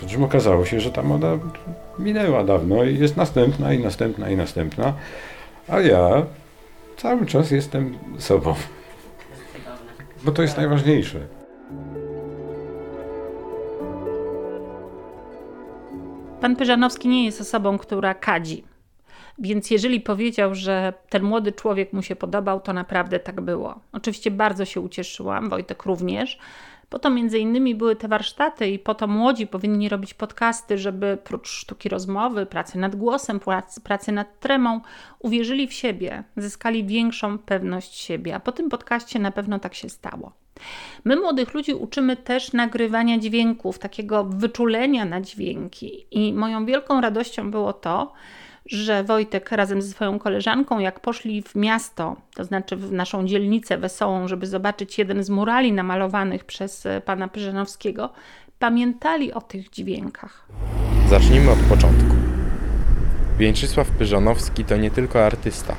Po 0.01 0.07
czym 0.07 0.23
okazało 0.23 0.65
się, 0.65 0.79
że 0.79 0.91
ta 0.91 1.03
moda 1.03 1.37
minęła 1.99 2.43
dawno 2.43 2.83
i 2.83 2.97
jest 2.97 3.17
następna 3.17 3.73
i 3.73 3.79
następna 3.79 4.29
i 4.29 4.37
następna, 4.37 4.93
a 5.67 5.79
ja 5.79 6.25
cały 6.97 7.25
czas 7.25 7.51
jestem 7.51 7.97
sobą. 8.19 8.55
Bo 10.23 10.31
to 10.31 10.41
jest 10.41 10.57
najważniejsze. 10.57 11.19
Pan 16.41 16.55
Pyżanowski 16.55 17.07
nie 17.07 17.25
jest 17.25 17.41
osobą, 17.41 17.77
która 17.77 18.13
kadzi. 18.13 18.63
Więc 19.39 19.71
jeżeli 19.71 20.01
powiedział, 20.01 20.55
że 20.55 20.93
ten 21.09 21.23
młody 21.23 21.51
człowiek 21.51 21.93
mu 21.93 22.01
się 22.01 22.15
podobał, 22.15 22.59
to 22.59 22.73
naprawdę 22.73 23.19
tak 23.19 23.41
było. 23.41 23.79
Oczywiście 23.91 24.31
bardzo 24.31 24.65
się 24.65 24.81
ucieszyłam, 24.81 25.49
Wojtek 25.49 25.83
również, 25.83 26.39
Po 26.89 26.99
to 26.99 27.09
między 27.09 27.39
innymi 27.39 27.75
były 27.75 27.95
te 27.95 28.07
warsztaty 28.07 28.67
i 28.67 28.79
po 28.79 28.95
to 28.95 29.07
młodzi 29.07 29.47
powinni 29.47 29.89
robić 29.89 30.13
podcasty, 30.13 30.77
żeby 30.77 31.17
prócz 31.23 31.49
sztuki 31.49 31.89
rozmowy, 31.89 32.45
pracy 32.45 32.77
nad 32.77 32.95
głosem, 32.95 33.39
pracy, 33.83 34.11
nad 34.11 34.39
tremą, 34.39 34.81
uwierzyli 35.19 35.67
w 35.67 35.73
siebie, 35.73 36.23
zyskali 36.37 36.85
większą 36.85 37.37
pewność 37.37 37.95
siebie. 37.95 38.35
A 38.35 38.39
po 38.39 38.51
tym 38.51 38.69
podcaście 38.69 39.19
na 39.19 39.31
pewno 39.31 39.59
tak 39.59 39.73
się 39.73 39.89
stało. 39.89 40.31
My 41.03 41.15
młodych 41.15 41.53
ludzi 41.53 41.73
uczymy 41.73 42.15
też 42.15 42.53
nagrywania 42.53 43.17
dźwięków, 43.17 43.79
takiego 43.79 44.23
wyczulenia 44.23 45.05
na 45.05 45.21
dźwięki. 45.21 46.05
I 46.11 46.33
moją 46.33 46.65
wielką 46.65 47.01
radością 47.01 47.51
było 47.51 47.73
to, 47.73 48.13
że 48.65 49.03
Wojtek 49.03 49.51
razem 49.51 49.81
ze 49.81 49.89
swoją 49.89 50.19
koleżanką, 50.19 50.79
jak 50.79 50.99
poszli 50.99 51.41
w 51.41 51.55
miasto, 51.55 52.15
to 52.35 52.43
znaczy 52.43 52.75
w 52.75 52.91
naszą 52.91 53.27
dzielnicę 53.27 53.77
wesołą, 53.77 54.27
żeby 54.27 54.47
zobaczyć 54.47 54.97
jeden 54.97 55.23
z 55.23 55.29
murali 55.29 55.73
namalowanych 55.73 56.45
przez 56.45 56.85
e, 56.85 57.01
pana 57.01 57.27
Pyżanowskiego, 57.27 58.09
pamiętali 58.59 59.33
o 59.33 59.41
tych 59.41 59.69
dźwiękach. 59.69 60.47
Zacznijmy 61.09 61.51
od 61.51 61.59
początku. 61.59 62.15
Wieńczysław 63.37 63.89
Pyżanowski 63.89 64.65
to 64.65 64.77
nie 64.77 64.91
tylko 64.91 65.25
artysta, 65.25 65.75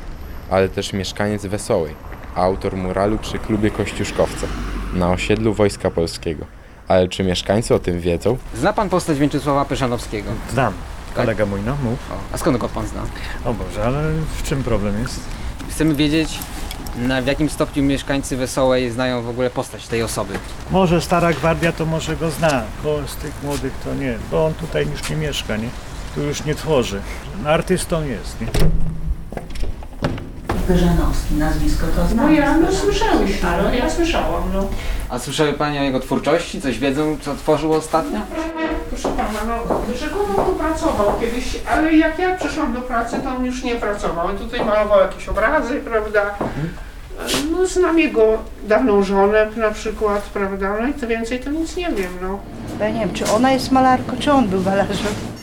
ale 0.50 0.68
też 0.68 0.92
mieszkaniec 0.92 1.46
Wesołej, 1.46 1.94
autor 2.34 2.76
muralu 2.76 3.18
przy 3.18 3.38
klubie 3.38 3.70
Kościuszkowce 3.70 4.46
na 4.94 5.10
osiedlu 5.10 5.54
Wojska 5.54 5.90
Polskiego. 5.90 6.46
Ale 6.88 7.08
czy 7.08 7.24
mieszkańcy 7.24 7.74
o 7.74 7.78
tym 7.78 8.00
wiedzą? 8.00 8.36
Zna 8.54 8.72
pan 8.72 8.88
postać 8.88 9.18
Wieńczysława 9.18 9.64
Pyszanowskiego? 9.64 10.30
Znam. 10.50 10.72
Kolega 11.16 11.46
mój, 11.46 11.60
no 11.66 11.76
mów. 11.82 11.98
O, 12.12 12.14
a 12.34 12.38
skąd 12.38 12.56
go 12.56 12.68
pan 12.68 12.86
zna? 12.86 13.02
O 13.44 13.54
Boże, 13.54 13.84
ale 13.84 14.02
w 14.36 14.42
czym 14.42 14.62
problem 14.62 15.02
jest? 15.02 15.20
Chcemy 15.70 15.94
wiedzieć, 15.94 16.38
na, 16.96 17.22
w 17.22 17.26
jakim 17.26 17.50
stopniu 17.50 17.82
mieszkańcy 17.82 18.36
Wesołej 18.36 18.90
znają 18.90 19.22
w 19.22 19.28
ogóle 19.28 19.50
postać 19.50 19.86
tej 19.88 20.02
osoby. 20.02 20.34
Może 20.70 21.00
stara 21.00 21.32
gwardia 21.32 21.72
to 21.72 21.86
może 21.86 22.16
go 22.16 22.30
zna, 22.30 22.62
bo 22.84 22.98
z 23.06 23.16
tych 23.16 23.32
młodych 23.42 23.72
to 23.84 23.94
nie, 23.94 24.18
bo 24.30 24.46
on 24.46 24.54
tutaj 24.54 24.86
już 24.86 25.10
nie 25.10 25.16
mieszka, 25.16 25.56
nie? 25.56 25.68
Tu 26.14 26.22
już 26.22 26.44
nie 26.44 26.54
tworzy. 26.54 27.00
Artystą 27.46 28.04
jest, 28.04 28.40
nie? 28.40 28.46
Pyżanowski, 30.68 31.34
nazwisko 31.34 31.86
to 31.96 32.06
znam. 32.06 32.26
No 32.26 32.32
ja 32.40 32.56
no 32.56 32.72
słyszałeś, 32.72 33.44
ale 33.44 33.76
ja 33.76 33.90
słyszałam, 33.90 34.42
no. 34.52 34.68
A 35.08 35.18
słyszały 35.18 35.52
Pani 35.52 35.78
o 35.78 35.82
jego 35.82 36.00
twórczości? 36.00 36.60
Coś 36.60 36.78
wiedzą, 36.78 37.16
co 37.22 37.34
tworzył 37.34 37.72
ostatnio? 37.72 38.20
Proszę 39.02 39.16
pana, 39.16 39.40
no 39.46 39.94
rzekomo 39.94 40.44
tu 40.44 40.52
pracował 40.52 41.20
kiedyś, 41.20 41.44
ale 41.70 41.92
jak 41.92 42.18
ja 42.18 42.36
przyszłam 42.36 42.72
do 42.72 42.80
pracy, 42.80 43.16
to 43.24 43.30
on 43.30 43.44
już 43.44 43.62
nie 43.62 43.74
pracował. 43.74 44.26
On 44.26 44.38
tutaj 44.38 44.64
malował 44.64 45.00
jakieś 45.00 45.28
obrazy, 45.28 45.80
prawda? 45.80 46.34
No 47.52 47.66
znam 47.66 47.98
jego 47.98 48.38
dawną 48.62 49.02
żonę 49.02 49.46
na 49.56 49.70
przykład, 49.70 50.22
prawda? 50.22 50.76
No 50.80 50.88
i 50.88 50.94
to 50.94 51.06
więcej 51.06 51.40
to 51.40 51.50
nic 51.50 51.76
nie 51.76 51.90
wiem, 51.90 52.12
no. 52.22 52.38
Ja 52.80 52.90
nie 52.90 53.00
wiem, 53.00 53.12
czy 53.12 53.30
ona 53.30 53.52
jest 53.52 53.72
malarką, 53.72 54.16
czy 54.18 54.32
on 54.32 54.48
był 54.48 54.60
malarzem. 54.60 55.35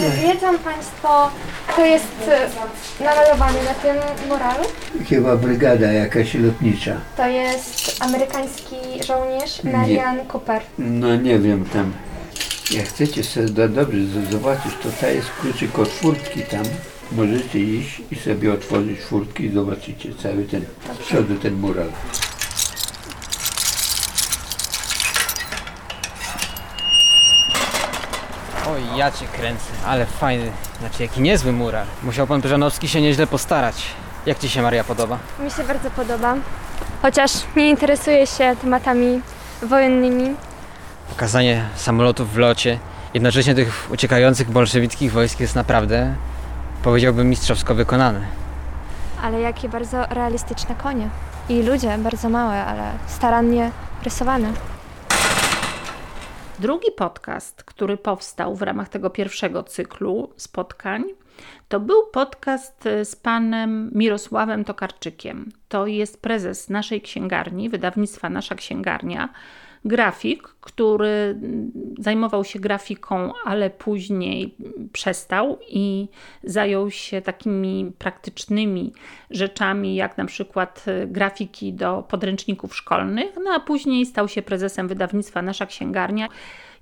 Czy 0.00 0.10
wiedzą 0.10 0.58
Państwo, 0.58 1.30
kto 1.68 1.84
jest 1.86 2.06
e, 2.28 3.04
namalowany 3.04 3.58
na 3.64 3.74
tym 3.74 3.96
muralu? 4.28 4.64
Chyba 5.08 5.36
brygada 5.36 5.92
jakaś 5.92 6.34
lotnicza. 6.34 6.96
To 7.16 7.26
jest 7.28 7.96
amerykański 8.02 8.76
żołnierz 9.06 9.64
Marian 9.64 10.18
Cooper. 10.32 10.62
No 10.78 11.16
nie 11.16 11.38
wiem 11.38 11.64
tam. 11.64 11.92
Jak 12.70 12.86
chcecie 12.86 13.24
sobie 13.24 13.46
do- 13.48 13.68
dobrze 13.68 13.98
z- 14.06 14.30
zobaczyć, 14.30 14.72
to 14.82 14.88
ta 15.00 15.08
jest 15.08 15.28
kluczyk 15.40 15.78
od 15.78 15.88
furtki 15.88 16.42
tam. 16.42 16.62
Możecie 17.12 17.58
iść 17.58 18.02
i 18.10 18.16
sobie 18.16 18.52
otworzyć 18.52 19.00
furtki 19.00 19.44
i 19.44 19.52
zobaczycie 19.52 20.08
cały 20.22 20.44
ten, 20.44 20.64
z 20.94 20.98
przodu 21.06 21.34
ten 21.34 21.54
mural. 21.54 21.86
Oj, 28.72 28.82
ja 28.96 29.10
cię 29.10 29.26
kręcę, 29.26 29.72
ale 29.86 30.06
fajny, 30.06 30.52
znaczy 30.80 31.02
jaki 31.02 31.20
niezły 31.20 31.52
mural. 31.52 31.86
Musiał 32.02 32.26
pan 32.26 32.42
Pyżanowski 32.42 32.88
się 32.88 33.00
nieźle 33.00 33.26
postarać. 33.26 33.82
Jak 34.26 34.38
ci 34.38 34.48
się 34.48 34.62
Maria 34.62 34.84
podoba? 34.84 35.18
Mi 35.44 35.50
się 35.50 35.64
bardzo 35.64 35.90
podoba. 35.90 36.34
Chociaż 37.02 37.30
nie 37.56 37.70
interesuję 37.70 38.26
się 38.26 38.56
tematami 38.62 39.20
wojennymi. 39.62 40.34
Pokazanie 41.10 41.64
samolotów 41.76 42.32
w 42.32 42.36
locie, 42.36 42.78
jednocześnie 43.14 43.54
tych 43.54 43.88
uciekających 43.92 44.50
bolszewickich 44.50 45.12
wojsk 45.12 45.40
jest 45.40 45.54
naprawdę, 45.54 46.14
powiedziałbym, 46.82 47.28
mistrzowsko 47.30 47.74
wykonane. 47.74 48.20
Ale 49.22 49.40
jakie 49.40 49.68
bardzo 49.68 50.06
realistyczne 50.06 50.74
konie. 50.74 51.08
I 51.48 51.62
ludzie 51.62 51.98
bardzo 51.98 52.28
małe, 52.28 52.64
ale 52.64 52.82
starannie 53.06 53.70
rysowane. 54.04 54.52
Drugi 56.60 56.92
podcast, 56.96 57.64
który 57.64 57.96
powstał 57.96 58.56
w 58.56 58.62
ramach 58.62 58.88
tego 58.88 59.10
pierwszego 59.10 59.62
cyklu 59.62 60.32
spotkań, 60.36 61.04
to 61.68 61.80
był 61.80 62.06
podcast 62.06 62.86
y, 62.86 63.04
z 63.04 63.16
panem 63.16 63.90
Mirosławem 63.94 64.64
Tokarczykiem. 64.64 65.52
To 65.68 65.86
jest 65.86 66.22
prezes 66.22 66.70
naszej 66.70 67.00
księgarni, 67.00 67.68
wydawnictwa 67.68 68.30
Nasza 68.30 68.54
Księgarnia, 68.54 69.28
grafik, 69.84 70.42
który 70.60 71.40
zajmował 71.98 72.44
się 72.44 72.58
grafiką, 72.58 73.32
ale 73.44 73.70
później 73.70 74.54
przestał 74.92 75.58
i 75.68 76.08
zajął 76.44 76.90
się 76.90 77.22
takimi 77.22 77.92
praktycznymi 77.98 78.92
rzeczami, 79.30 79.94
jak 79.94 80.18
na 80.18 80.24
przykład 80.24 80.84
y, 80.88 81.06
grafiki 81.06 81.72
do 81.72 82.04
podręczników 82.08 82.76
szkolnych, 82.76 83.30
no 83.44 83.50
a 83.54 83.60
później 83.60 84.06
stał 84.06 84.28
się 84.28 84.42
prezesem 84.42 84.88
wydawnictwa 84.88 85.42
Nasza 85.42 85.66
Księgarnia. 85.66 86.28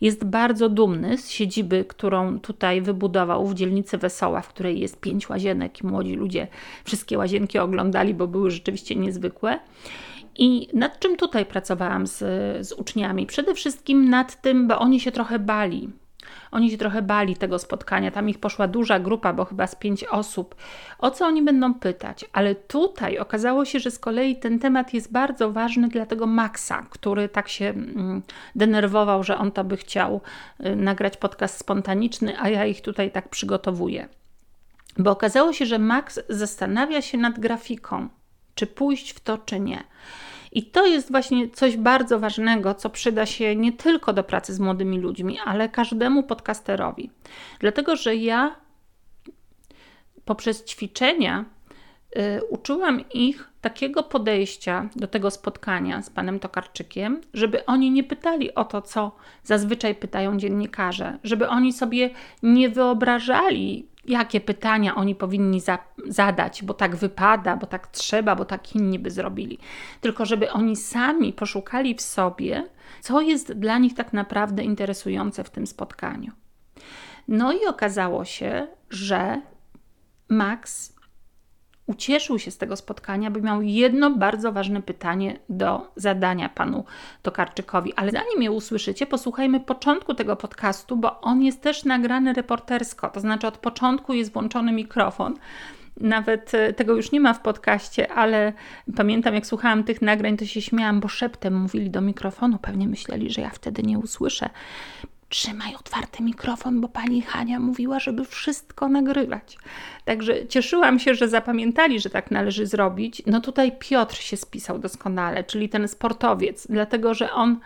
Jest 0.00 0.25
bardzo 0.25 0.69
dumny 0.69 1.19
z 1.19 1.31
siedziby, 1.31 1.85
którą 1.85 2.40
tutaj 2.40 2.83
wybudował 2.83 3.47
w 3.47 3.55
dzielnicy 3.55 3.99
Wesoła, 3.99 4.40
w 4.40 4.49
której 4.49 4.81
jest 4.81 5.00
pięć 5.00 5.28
łazienek 5.28 5.81
i 5.81 5.87
młodzi 5.87 6.14
ludzie 6.14 6.47
wszystkie 6.85 7.19
łazienki 7.19 7.59
oglądali, 7.59 8.14
bo 8.14 8.26
były 8.26 8.50
rzeczywiście 8.50 8.97
niezwykłe. 8.97 9.59
I 10.38 10.68
nad 10.73 11.00
czym 11.00 11.16
tutaj 11.16 11.47
pracowałam 11.47 12.07
z, 12.07 12.18
z 12.66 12.73
uczniami? 12.73 13.26
Przede 13.26 13.54
wszystkim 13.54 14.11
nad 14.11 14.40
tym, 14.40 14.68
bo 14.68 14.78
oni 14.78 15.00
się 15.00 15.12
trochę 15.12 15.38
bali. 15.38 15.88
Oni 16.50 16.71
się 16.71 16.78
trochę 16.78 17.02
bali 17.02 17.37
tego 17.37 17.59
spotkania. 17.59 18.11
Tam 18.11 18.28
ich 18.28 18.40
poszła 18.40 18.68
duża 18.68 18.99
grupa, 18.99 19.33
bo 19.33 19.45
chyba 19.45 19.66
z 19.66 19.75
pięć 19.75 20.04
osób. 20.04 20.54
O 20.99 21.11
co 21.11 21.26
oni 21.26 21.42
będą 21.42 21.75
pytać? 21.75 22.25
Ale 22.33 22.54
tutaj 22.54 23.18
okazało 23.18 23.64
się, 23.64 23.80
że 23.80 23.90
z 23.90 23.99
kolei 23.99 24.37
ten 24.37 24.59
temat 24.59 24.95
jest 24.95 25.12
bardzo 25.12 25.52
ważny 25.52 25.88
dla 25.88 26.07
tego 26.07 26.26
Maxa, 26.26 26.87
który 26.90 27.28
tak 27.28 27.49
się 27.49 27.64
mm, 27.68 28.23
denerwował, 28.54 29.23
że 29.23 29.38
on 29.38 29.52
to 29.52 29.64
by 29.64 29.76
chciał 29.76 30.21
y, 30.66 30.76
nagrać 30.76 31.16
podcast 31.16 31.59
spontaniczny, 31.59 32.40
a 32.40 32.49
ja 32.49 32.66
ich 32.66 32.80
tutaj 32.80 33.11
tak 33.11 33.28
przygotowuję. 33.28 34.09
Bo 34.99 35.11
okazało 35.11 35.52
się, 35.52 35.66
że 35.66 35.78
Max 35.78 36.21
zastanawia 36.28 37.02
się 37.02 37.18
nad 37.18 37.38
grafiką, 37.38 38.09
czy 38.54 38.66
pójść 38.66 39.11
w 39.11 39.21
to, 39.21 39.38
czy 39.38 39.61
nie. 39.61 39.85
I 40.52 40.62
to 40.62 40.87
jest 40.87 41.11
właśnie 41.11 41.49
coś 41.49 41.76
bardzo 41.76 42.19
ważnego, 42.19 42.75
co 42.75 42.90
przyda 42.90 43.26
się 43.26 43.57
nie 43.57 43.73
tylko 43.73 44.12
do 44.12 44.25
pracy 44.25 44.55
z 44.55 44.61
młodymi 44.61 44.99
ludźmi, 44.99 45.38
ale 45.45 45.69
każdemu 45.69 46.23
podcasterowi. 46.23 47.11
Dlatego, 47.61 47.97
że 47.97 48.17
ja 48.17 48.57
poprzez 50.25 50.64
ćwiczenia 50.64 51.45
y, 52.17 52.45
uczyłam 52.50 53.05
ich 53.11 53.49
takiego 53.61 54.02
podejścia 54.02 54.88
do 54.97 55.07
tego 55.07 55.31
spotkania 55.31 56.02
z 56.02 56.11
panem 56.11 56.38
Tokarczykiem, 56.38 57.21
żeby 57.35 57.67
oni 57.67 57.90
nie 57.90 58.05
pytali 58.05 58.55
o 58.55 58.64
to, 58.64 58.83
co 58.83 59.12
zazwyczaj 59.43 59.95
pytają 59.95 60.37
dziennikarze, 60.37 61.19
żeby 61.25 61.49
oni 61.49 61.73
sobie 61.73 62.11
nie 62.43 62.69
wyobrażali, 62.69 63.88
jakie 64.09 64.41
pytania 64.41 64.95
oni 64.95 65.15
powinni 65.15 65.61
za 65.61 65.79
zadać, 66.07 66.62
bo 66.62 66.75
tak 66.75 66.97
wypada, 66.97 67.57
bo 67.57 67.67
tak 67.67 67.87
trzeba, 67.87 68.37
bo 68.37 68.45
tak 68.45 68.75
inni 68.75 68.99
by 68.99 69.11
zrobili. 69.11 69.59
Tylko 70.00 70.27
żeby 70.27 70.50
oni 70.50 70.77
sami 70.77 71.33
poszukali 71.33 71.95
w 71.95 72.00
sobie, 72.00 72.69
co 73.00 73.21
jest 73.21 73.53
dla 73.53 73.79
nich 73.79 73.95
tak 73.95 74.12
naprawdę 74.12 74.65
interesujące 74.65 75.45
w 75.45 75.50
tym 75.50 75.67
spotkaniu. 75.67 76.33
No 77.29 77.53
i 77.53 77.67
okazało 77.67 78.25
się, 78.25 78.67
że 78.91 79.43
Max 80.29 80.98
ucieszył 81.88 82.38
się 82.38 82.50
z 82.50 82.59
tego 82.59 82.76
spotkania, 82.76 83.30
by 83.30 83.42
miał 83.42 83.62
jedno 83.62 84.11
bardzo 84.11 84.52
ważne 84.52 84.83
pytanie 84.83 85.38
do 85.49 85.92
zadania 85.97 86.49
panu 86.49 86.85
Tokarczykowi. 87.23 87.95
Ale 87.95 88.12
zanim 88.12 88.42
je 88.42 88.50
usłyszycie, 88.50 89.07
posłuchajmy 89.07 89.61
początku 89.61 90.14
tego 90.14 90.37
podcastu, 90.37 90.97
bo 90.97 91.21
on 91.21 91.42
jest 91.42 91.62
też 91.62 91.85
nagrany 91.85 92.33
reportersko, 92.33 93.09
to 93.09 93.21
znaczy 93.21 93.47
od 93.47 93.59
początku 93.59 94.12
jest 94.12 94.33
włączony 94.33 94.73
mikrofon. 94.73 95.35
nawet 96.00 96.54
e, 96.54 96.73
tego 96.73 96.97
już 96.97 97.12
nie 97.12 97.21
ma 97.21 97.35
w 97.35 97.40
podcaście, 97.40 98.12
ale 98.12 98.52
pamiętam, 98.97 99.35
jak 99.35 99.47
słuchałam 99.47 99.85
tych 99.85 100.02
nagrań, 100.02 100.37
to 100.37 100.47
się 100.47 100.62
śmiałam, 100.62 101.00
bo 101.00 101.09
szeptem 101.09 101.54
mówili 101.61 101.90
do 101.90 102.00
mikrofonu. 102.00 102.59
Pewnie 102.59 102.88
myśleli, 102.88 103.30
że 103.30 103.40
ja 103.40 103.50
wtedy 103.50 103.83
nie 103.83 103.99
usłyszę. 103.99 104.50
Trzymaj 105.29 105.75
otwarty 105.75 106.23
mikrofon, 106.23 106.81
bo 106.81 106.89
pani 106.89 107.23
Hania 107.23 107.61
mówiła, 107.61 108.01
żeby 108.01 108.25
wszystko 108.25 108.89
nagrywać. 108.89 109.59
Także 110.05 110.47
cieszyłam 110.47 110.99
się, 110.99 111.15
że 111.15 111.29
zapamiętali, 111.29 112.01
że 112.01 112.11
tak 112.11 112.31
należy 112.31 112.67
zrobić. 112.67 113.23
No 113.27 113.41
tutaj 113.41 113.73
Piotr 113.79 114.17
się 114.17 114.37
spisał 114.37 114.79
doskonale, 114.79 115.45
czyli 115.45 115.69
ten 115.69 115.89
sportowiec, 115.89 116.67
dlatego 116.71 117.15
że 117.15 117.33
on 117.33 117.61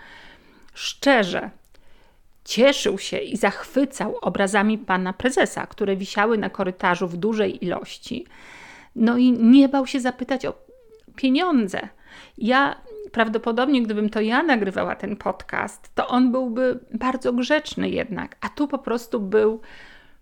szczerze 0.75 1.50
cieszył 2.45 2.99
się 2.99 3.19
i 3.19 3.37
zachwycał 3.37 4.16
obrazami 4.21 4.78
pana 4.78 5.12
prezesa, 5.12 5.66
które 5.66 5.97
wisiały 5.97 6.38
na 6.38 6.50
korytarzu 6.50 7.09
w 7.09 7.16
dużej 7.16 7.64
ilości. 7.64 8.26
No 8.97 9.19
i 9.19 9.33
nie 9.33 9.69
bał 9.69 9.87
się 9.87 10.00
zapytać 10.00 10.47
o 10.47 10.54
pieniądze. 11.16 11.88
Ja 12.38 12.76
prawdopodobnie, 13.12 13.83
gdybym 13.83 14.11
to 14.11 14.21
ja 14.21 14.42
nagrywała 14.42 14.97
ten 14.97 15.16
podcast, 15.16 15.90
to 15.95 16.09
on 16.09 16.33
byłby 16.33 16.81
bardzo 16.95 17.33
grzeczny 17.33 17.90
jednak, 17.90 18.37
a 18.40 18.49
tu 18.49 18.69
po 18.69 18.78
prostu 18.78 19.21
był 19.21 19.61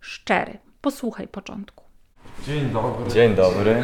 szczery. 0.00 0.58
Posłuchaj 0.80 1.28
początku. 1.28 1.84
Dzień 2.46 2.70
dobry. 2.70 3.10
Dzień 3.12 3.34
dobry. 3.34 3.82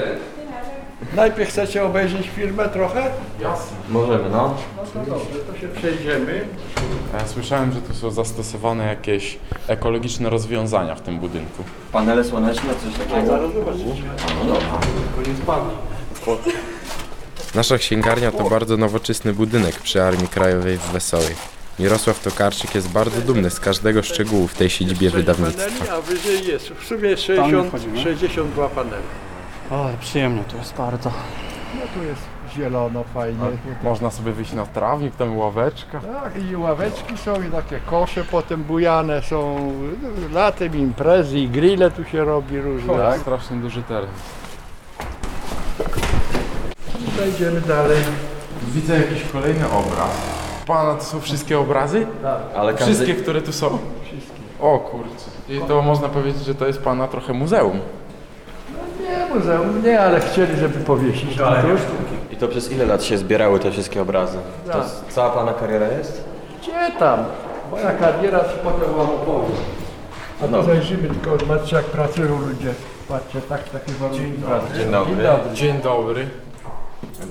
Najpierw 1.16 1.50
chcecie 1.50 1.84
obejrzeć 1.84 2.28
firmę 2.28 2.68
trochę? 2.68 3.10
Jasne. 3.40 3.76
Możemy, 3.88 4.30
no. 4.30 4.54
No 4.76 4.82
to 5.04 5.10
dobrze, 5.10 5.38
to 5.38 5.58
się 5.58 5.68
przejdziemy. 5.68 6.44
Ja 7.14 7.26
słyszałem, 7.26 7.72
że 7.72 7.82
tu 7.82 7.94
są 7.94 8.10
zastosowane 8.10 8.86
jakieś 8.86 9.38
ekologiczne 9.68 10.30
rozwiązania 10.30 10.94
w 10.94 11.00
tym 11.00 11.18
budynku. 11.18 11.64
Panele 11.92 12.24
słoneczne, 12.24 12.74
coś 12.74 12.94
takiego? 12.94 13.26
Zaraz 13.26 13.52
zobaczycie. 13.52 14.02
No 14.38 14.44
dobra. 14.44 14.78
Tylko 15.16 15.30
nie 15.30 15.36
spadnie. 15.36 15.74
Nasza 17.54 17.78
księgarnia 17.78 18.32
to 18.32 18.50
bardzo 18.50 18.76
nowoczesny 18.76 19.32
budynek 19.32 19.74
przy 19.80 20.02
Armii 20.02 20.28
Krajowej 20.28 20.78
w 20.78 20.92
Wesołej. 20.92 21.34
Mirosław 21.78 22.20
Tokarczyk 22.22 22.74
jest 22.74 22.88
bardzo 22.88 23.20
dumny 23.20 23.50
z 23.50 23.60
każdego 23.60 24.02
szczegółu 24.02 24.48
w 24.48 24.54
tej 24.54 24.70
siedzibie 24.70 25.10
Paneli, 25.10 25.26
wydawnictwa. 25.26 25.94
a 25.94 26.00
wyżej 26.00 26.46
jest. 26.46 26.68
W 26.68 26.84
sumie 26.86 27.08
jest 27.08 27.26
Tam 27.26 27.36
nie 27.36 27.42
60, 27.42 27.68
wchodzimy. 27.68 28.02
62 28.02 28.68
panele. 28.68 28.96
O, 29.70 29.84
ale 29.84 29.96
przyjemnie 30.00 30.44
tu 30.44 30.56
jest 30.56 30.74
bardzo. 30.74 31.12
No 31.74 31.80
tu 31.94 32.02
jest 32.06 32.20
zielono, 32.56 33.04
fajnie. 33.14 33.40
Można 33.82 34.10
sobie 34.10 34.32
wyjść 34.32 34.52
na 34.52 34.66
trawnik, 34.66 35.16
tam 35.16 35.38
ławeczka. 35.38 36.00
Tak, 36.00 36.32
i 36.50 36.56
ławeczki 36.56 37.18
są, 37.18 37.42
i 37.42 37.50
takie 37.50 37.80
kosze 37.86 38.24
potem 38.24 38.62
bujane 38.64 39.22
są. 39.22 39.72
Latem 40.32 40.76
imprezy 40.76 41.38
i 41.38 41.48
grille 41.48 41.90
tu 41.90 42.04
się 42.04 42.24
robi 42.24 42.60
różne. 42.60 42.94
Tak? 42.98 43.20
Strasznie 43.20 43.56
duży 43.56 43.82
teren. 43.82 44.10
Przejdziemy 47.16 47.60
dalej. 47.60 47.96
Widzę 48.68 48.96
jakiś 48.96 49.22
kolejny 49.32 49.64
obraz. 49.70 50.10
Pana, 50.66 50.94
to 50.94 51.04
są 51.04 51.20
wszystkie 51.20 51.58
obrazy? 51.58 52.06
Tak. 52.22 52.38
Ale 52.56 52.72
każdy... 52.74 52.94
Wszystkie, 52.94 53.14
które 53.14 53.42
tu 53.42 53.52
są? 53.52 53.78
Wszystkie. 54.04 54.36
O 54.60 54.78
kurczę. 54.78 55.10
I 55.48 55.60
to 55.60 55.82
można 55.82 56.08
powiedzieć, 56.08 56.44
że 56.44 56.54
to 56.54 56.66
jest 56.66 56.78
Pana 56.82 57.08
trochę 57.08 57.32
muzeum. 57.32 57.80
Nie 59.00 59.34
muzeum, 59.34 59.82
nie, 59.84 60.00
ale 60.00 60.20
chcieli, 60.20 60.56
żeby 60.56 60.78
powiesić 60.78 61.36
to. 61.36 61.52
I 62.32 62.36
to 62.36 62.48
przez 62.48 62.72
ile 62.72 62.86
lat 62.86 63.02
się 63.04 63.18
zbierały 63.18 63.58
te 63.60 63.70
wszystkie 63.70 64.02
obrazy? 64.02 64.38
To 64.66 64.72
Tak. 64.72 64.82
s- 64.82 65.02
cała 65.08 65.30
Pana 65.30 65.52
kariera 65.52 65.86
jest? 65.88 66.24
Gdzie 66.62 66.72
tam? 66.98 67.24
Moja 67.70 67.90
kariera 67.92 68.38
to 68.38 68.70
potem 68.70 68.94
wam 68.94 69.06
opowiem. 69.10 69.56
A 70.44 70.46
No. 70.46 70.58
tu 70.60 70.66
zajrzymy, 70.66 71.08
tylko 71.08 71.38
zobaczcie 71.38 71.76
jak 71.76 71.84
pracują 71.84 72.28
ludzie. 72.38 72.74
Patrzcie, 73.08 73.40
tak, 73.40 73.68
takie 73.68 73.92
warunki 73.92 74.22
pracy. 74.32 74.66
Dzień 74.76 74.90
dobry. 74.90 75.14
Dzień 75.14 75.22
dobry. 75.22 75.54
Dzień 75.54 75.80
dobry. 75.80 76.28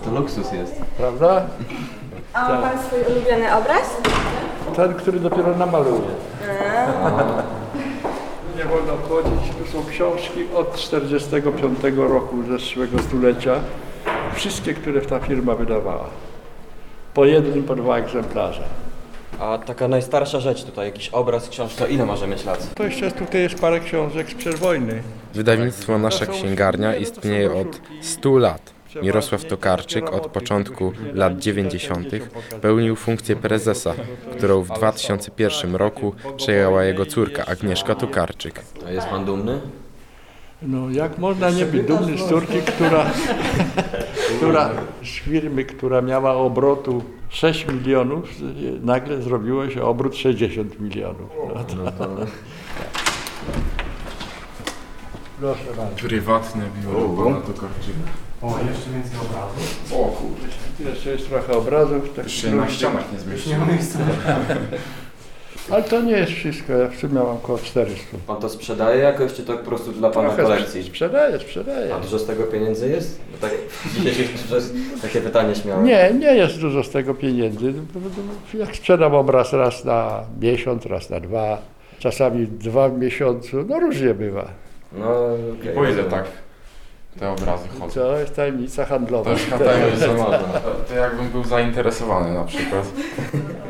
To 0.04 0.12
luksus 0.12 0.52
jest. 0.52 0.76
Prawda? 0.98 1.46
A 2.34 2.50
ma 2.50 2.62
Pan 2.62 2.80
swój 2.84 3.00
ulubiony 3.16 3.56
obraz? 3.56 3.98
Ten, 4.76 4.94
który 4.94 5.20
dopiero 5.20 5.58
namaluję. 5.58 6.02
Nie 8.58 8.66
wolno 8.66 8.94
wchodzić, 9.06 9.52
tu 9.60 9.72
są 9.72 9.86
książki 9.90 10.40
od 10.56 10.76
45 10.76 11.80
roku 11.98 12.44
zeszłego 12.44 13.00
stulecia. 13.00 13.56
Wszystkie, 14.36 14.74
które 14.74 15.02
ta 15.02 15.20
firma 15.20 15.56
wydawała. 15.56 16.06
Po 17.14 17.26
jednym, 17.26 17.64
po 17.64 17.76
dwa 17.76 17.98
egzemplarze. 17.98 18.64
A 19.40 19.58
taka 19.58 19.88
najstarsza 19.88 20.40
rzecz 20.40 20.64
tutaj, 20.64 20.86
jakiś 20.86 21.10
obraz, 21.10 21.50
książka, 21.50 21.88
ile 21.88 22.06
może 22.06 22.28
mieć 22.28 22.46
lat? 22.46 22.74
To 22.76 22.84
jeszcze 22.84 23.12
tutaj 23.12 23.42
jest 23.42 23.60
parę 23.62 23.80
książek 23.80 24.30
sprzed 24.30 24.56
wojny. 24.56 25.04
Wydawnictwo 25.34 25.98
Nasza 25.98 26.26
Księgarnia 26.26 26.96
istnieje 26.96 27.54
od 27.54 27.82
100 28.02 28.38
lat. 28.38 28.62
Mirosław 29.02 29.46
Tokarczyk 29.46 30.14
od 30.14 30.28
początku 30.28 30.94
lat 31.14 31.40
90. 31.40 32.08
pełnił 32.62 32.96
funkcję 32.96 33.36
prezesa, 33.36 33.94
którą 34.38 34.62
w 34.62 34.70
2001 34.70 35.76
roku 35.76 36.14
przejęła 36.38 36.84
jego 36.84 37.06
córka 37.06 37.46
Agnieszka 37.46 37.96
Tokarczyk. 37.96 38.62
A 38.88 38.92
jest 38.92 39.08
Pan 39.08 39.26
dumny? 39.26 39.62
No 40.62 40.90
jak 40.90 41.18
można 41.18 41.50
nie 41.50 41.66
być 41.66 41.88
dumny 41.88 42.18
z 42.18 42.30
córki, 42.30 42.62
która, 42.62 43.06
która 44.38 44.70
z 45.04 45.08
firmy, 45.08 45.66
która 45.66 46.02
miała 46.02 46.34
obrotu 46.34 47.04
6 47.30 47.68
milionów, 47.68 48.30
nagle 48.82 49.22
zrobiło 49.22 49.70
się 49.70 49.84
obrót 49.84 50.16
60 50.16 50.80
milionów. 50.80 51.30
No 51.56 51.64
to... 51.64 51.76
Proszę 55.40 55.64
bardzo. 55.78 56.08
Prywatne 56.08 56.64
biuro 56.82 57.10
pana 57.10 57.42
Tokarczyka. 57.42 58.00
O, 58.46 58.60
jeszcze 58.72 58.90
więcej 58.90 59.20
obrazów. 59.22 59.94
O 59.94 60.06
kurde. 60.06 60.90
Jeszcze 60.90 61.10
jest 61.10 61.30
trochę 61.30 61.54
obrazów. 61.54 62.14
Tak 62.16 62.26
Jeszcze 62.26 62.52
na 62.52 62.70
ścianach 62.70 63.14
nie 63.14 63.20
zmieści. 63.20 63.50
Nie 63.50 63.58
ma 63.58 63.66
miejsca. 63.66 64.00
Ale 65.72 65.84
to 65.84 66.02
nie 66.02 66.12
jest 66.12 66.32
wszystko, 66.32 66.74
ja 66.74 66.88
w 66.88 66.96
sumie 66.96 67.14
mam 67.14 67.28
około 67.28 67.58
400. 67.58 68.18
Pan 68.28 68.38
to 68.38 68.50
sprzedaje 68.50 69.02
jakoś, 69.02 69.34
czy 69.34 69.44
to 69.44 69.58
po 69.58 69.64
prostu 69.64 69.92
dla 69.92 70.10
Pana 70.10 70.30
Trochę 70.30 70.44
kolekcji? 70.44 70.84
Sprzedaję, 70.84 71.40
sprzedaję. 71.40 71.96
A 71.96 72.00
dużo 72.00 72.20
z 72.20 72.26
tego 72.26 72.44
pieniędzy 72.44 72.90
jest? 72.90 73.20
Bo 73.32 73.38
tak 73.48 73.52
dzisiaj 74.04 74.28
takie 75.02 75.22
pytanie 75.22 75.56
śmiałe. 75.56 75.84
Nie, 75.84 76.14
nie 76.20 76.36
jest 76.36 76.60
dużo 76.60 76.84
z 76.84 76.90
tego 76.90 77.14
pieniędzy. 77.14 77.74
Jak 78.54 78.76
sprzedam 78.76 79.16
obraz 79.16 79.54
raz 79.54 79.86
na 79.86 80.24
miesiąc, 80.42 80.86
raz 80.86 81.10
na 81.10 81.20
dwa, 81.20 81.58
czasami 82.00 82.48
dwa 82.48 82.90
w 82.90 83.00
miesiącu, 83.00 83.66
no 83.70 83.80
różnie 83.80 84.14
bywa. 84.14 84.48
No, 84.92 85.26
okej. 85.60 85.72
I 85.72 85.76
po 85.76 85.86
ile 85.86 86.04
tak 86.04 86.26
te 87.20 87.30
obrazy 87.30 87.68
chodzą? 87.68 88.02
To 88.02 88.20
jest 88.20 88.36
tajemnica 88.36 88.86
handlowa. 88.86 89.24
To 89.24 89.32
jest 89.32 89.50
tajemnica 89.50 90.08
można. 90.08 90.60
To, 90.88 90.96
jakbym 90.96 91.30
był 91.30 91.44
zainteresowany 91.44 92.34
na 92.34 92.44
przykład. 92.44 92.86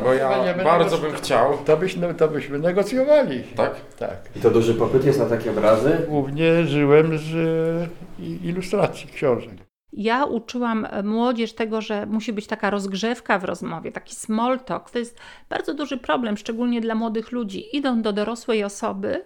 Bo 0.03 0.13
ja 0.13 0.53
bardzo 0.63 0.97
bym 0.97 1.13
chciał. 1.13 1.57
To, 1.65 1.77
byś, 1.77 1.97
to 2.17 2.27
byśmy 2.27 2.59
negocjowali. 2.59 3.43
Tak? 3.55 3.75
Tak. 3.99 4.17
I 4.35 4.39
to 4.39 4.51
duży 4.51 4.73
popyt 4.73 5.05
jest 5.05 5.19
na 5.19 5.25
takie 5.25 5.51
obrazy? 5.51 6.05
Głównie 6.09 6.65
żyłem 6.65 7.17
z 7.17 7.35
e, 8.21 8.47
ilustracji 8.47 9.07
książek. 9.07 9.65
Ja 9.93 10.25
uczyłam 10.25 10.87
e, 10.89 11.03
młodzież 11.03 11.53
tego, 11.53 11.81
że 11.81 12.05
musi 12.05 12.33
być 12.33 12.47
taka 12.47 12.69
rozgrzewka 12.69 13.39
w 13.39 13.43
rozmowie, 13.43 13.91
taki 13.91 14.15
small 14.15 14.59
talk. 14.59 14.91
To 14.91 14.99
jest 14.99 15.19
bardzo 15.49 15.73
duży 15.73 15.97
problem, 15.97 16.37
szczególnie 16.37 16.81
dla 16.81 16.95
młodych 16.95 17.31
ludzi. 17.31 17.77
Idą 17.77 18.01
do 18.01 18.13
dorosłej 18.13 18.63
osoby 18.63 19.25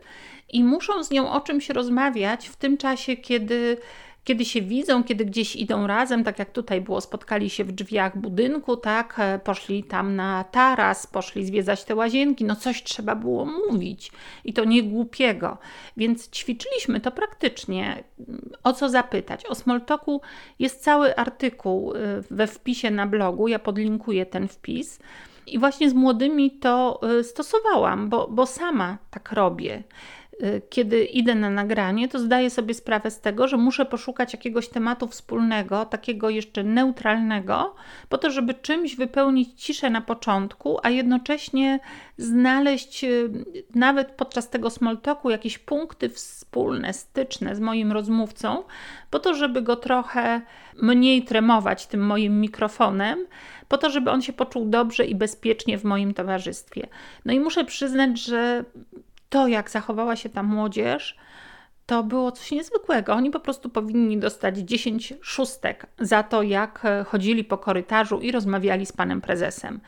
i 0.49 0.63
muszą 0.63 1.03
z 1.03 1.11
nią 1.11 1.31
o 1.31 1.41
czymś 1.41 1.69
rozmawiać 1.69 2.47
w 2.47 2.55
tym 2.55 2.77
czasie, 2.77 3.17
kiedy, 3.17 3.77
kiedy 4.23 4.45
się 4.45 4.61
widzą, 4.61 5.03
kiedy 5.03 5.25
gdzieś 5.25 5.55
idą 5.55 5.87
razem, 5.87 6.23
tak 6.23 6.39
jak 6.39 6.51
tutaj 6.51 6.81
było, 6.81 7.01
spotkali 7.01 7.49
się 7.49 7.63
w 7.63 7.71
drzwiach 7.71 8.17
budynku, 8.17 8.77
tak, 8.77 9.15
e, 9.19 9.39
poszli 9.39 9.83
tam 9.83 10.15
na 10.15 10.43
taras, 10.43 11.07
poszli 11.07 11.45
zwiedzać 11.45 11.83
te 11.83 11.95
łazienki, 11.95 12.45
no 12.45 12.55
coś 12.55 12.83
trzeba 12.83 13.15
było 13.15 13.45
mówić 13.45 14.11
i 14.45 14.53
to 14.53 14.63
nie 14.63 14.83
głupiego. 14.83 15.57
Więc 15.97 16.29
ćwiczyliśmy 16.29 16.99
to 16.99 17.11
praktycznie. 17.11 18.03
O 18.63 18.73
co 18.73 18.89
zapytać? 18.89 19.45
O 19.45 19.55
Smalltalku 19.55 20.21
jest 20.59 20.83
cały 20.83 21.15
artykuł 21.15 21.93
y, 21.93 21.97
we 22.31 22.47
wpisie 22.47 22.91
na 22.91 23.07
blogu, 23.07 23.47
ja 23.47 23.59
podlinkuję 23.59 24.25
ten 24.25 24.47
wpis. 24.47 24.99
I 25.47 25.59
właśnie 25.59 25.89
z 25.89 25.93
młodymi 25.93 26.51
to 26.51 26.99
y, 27.19 27.23
stosowałam, 27.23 28.09
bo, 28.09 28.27
bo 28.27 28.45
sama 28.45 28.97
tak 29.11 29.31
robię. 29.31 29.83
Y, 30.43 30.61
Kiedy 30.69 31.03
idę 31.05 31.35
na 31.35 31.49
nagranie, 31.49 32.07
to 32.07 32.19
zdaję 32.19 32.49
sobie 32.49 32.73
sprawę 32.73 33.11
z 33.11 33.19
tego, 33.19 33.47
że 33.47 33.57
muszę 33.57 33.85
poszukać 33.85 34.33
jakiegoś 34.33 34.69
tematu 34.69 35.07
wspólnego, 35.07 35.85
takiego 35.85 36.29
jeszcze 36.29 36.63
neutralnego, 36.63 37.75
po 38.09 38.17
to, 38.17 38.31
żeby 38.31 38.53
czymś 38.53 38.95
wypełnić 38.95 39.63
ciszę 39.63 39.89
na 39.89 40.01
początku, 40.01 40.77
a 40.83 40.89
jednocześnie 40.89 41.79
znaleźć 42.17 43.03
y, 43.03 43.29
nawet 43.75 44.11
podczas 44.11 44.49
tego 44.49 44.69
smalltalku 44.69 45.29
jakieś 45.29 45.57
punkty 45.57 46.09
wspólne, 46.09 46.93
styczne 46.93 47.55
z 47.55 47.59
moim 47.59 47.91
rozmówcą, 47.91 48.63
po 49.09 49.19
to, 49.19 49.33
żeby 49.33 49.61
go 49.61 49.75
trochę 49.75 50.41
mniej 50.81 51.23
tremować 51.23 51.87
tym 51.87 52.05
moim 52.05 52.41
mikrofonem, 52.41 53.25
po 53.67 53.77
to, 53.77 53.89
żeby 53.89 54.11
on 54.11 54.21
się 54.21 54.33
poczuł 54.33 54.65
dobrze 54.65 55.05
i 55.05 55.15
bezpiecznie 55.15 55.77
w 55.77 55.83
moim 55.83 56.13
towarzystwie. 56.13 56.87
No 57.25 57.33
i 57.33 57.39
muszę 57.39 57.65
przyznać, 57.65 58.19
że 58.19 58.63
to, 59.29 59.47
jak 59.47 59.69
zachowała 59.69 60.15
się 60.15 60.29
ta 60.29 60.43
młodzież, 60.43 61.17
to 61.85 62.03
było 62.03 62.31
coś 62.31 62.51
niezwykłego. 62.51 63.13
Oni 63.13 63.31
po 63.31 63.39
prostu 63.39 63.69
powinni 63.69 64.17
dostać 64.17 64.57
10 64.57 65.13
szóstek 65.21 65.85
za 65.99 66.23
to, 66.23 66.43
jak 66.43 66.83
chodzili 67.05 67.43
po 67.43 67.57
korytarzu 67.57 68.19
i 68.19 68.31
rozmawiali 68.31 68.85
z 68.85 68.91
panem 68.91 69.21
prezesem. 69.21 69.79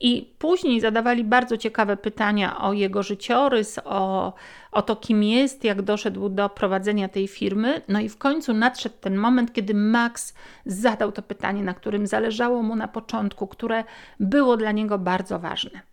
I 0.00 0.34
później 0.38 0.80
zadawali 0.80 1.24
bardzo 1.24 1.56
ciekawe 1.56 1.96
pytania 1.96 2.60
o 2.60 2.72
jego 2.72 3.02
życiorys, 3.02 3.80
o, 3.84 4.32
o 4.72 4.82
to, 4.82 4.96
kim 4.96 5.22
jest, 5.22 5.64
jak 5.64 5.82
doszedł 5.82 6.28
do 6.28 6.48
prowadzenia 6.48 7.08
tej 7.08 7.28
firmy. 7.28 7.82
No 7.88 8.00
i 8.00 8.08
w 8.08 8.18
końcu 8.18 8.54
nadszedł 8.54 8.94
ten 9.00 9.16
moment, 9.16 9.52
kiedy 9.52 9.74
Max 9.74 10.34
zadał 10.66 11.12
to 11.12 11.22
pytanie, 11.22 11.62
na 11.62 11.74
którym 11.74 12.06
zależało 12.06 12.62
mu 12.62 12.76
na 12.76 12.88
początku, 12.88 13.46
które 13.46 13.84
było 14.20 14.56
dla 14.56 14.72
niego 14.72 14.98
bardzo 14.98 15.38
ważne. 15.38 15.89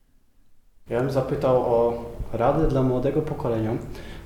Ja 0.90 1.00
bym 1.00 1.12
zapytał 1.12 1.56
o 1.56 2.06
radę 2.34 2.68
dla 2.68 2.84
młodego 2.84 3.22
pokolenia. 3.22 3.72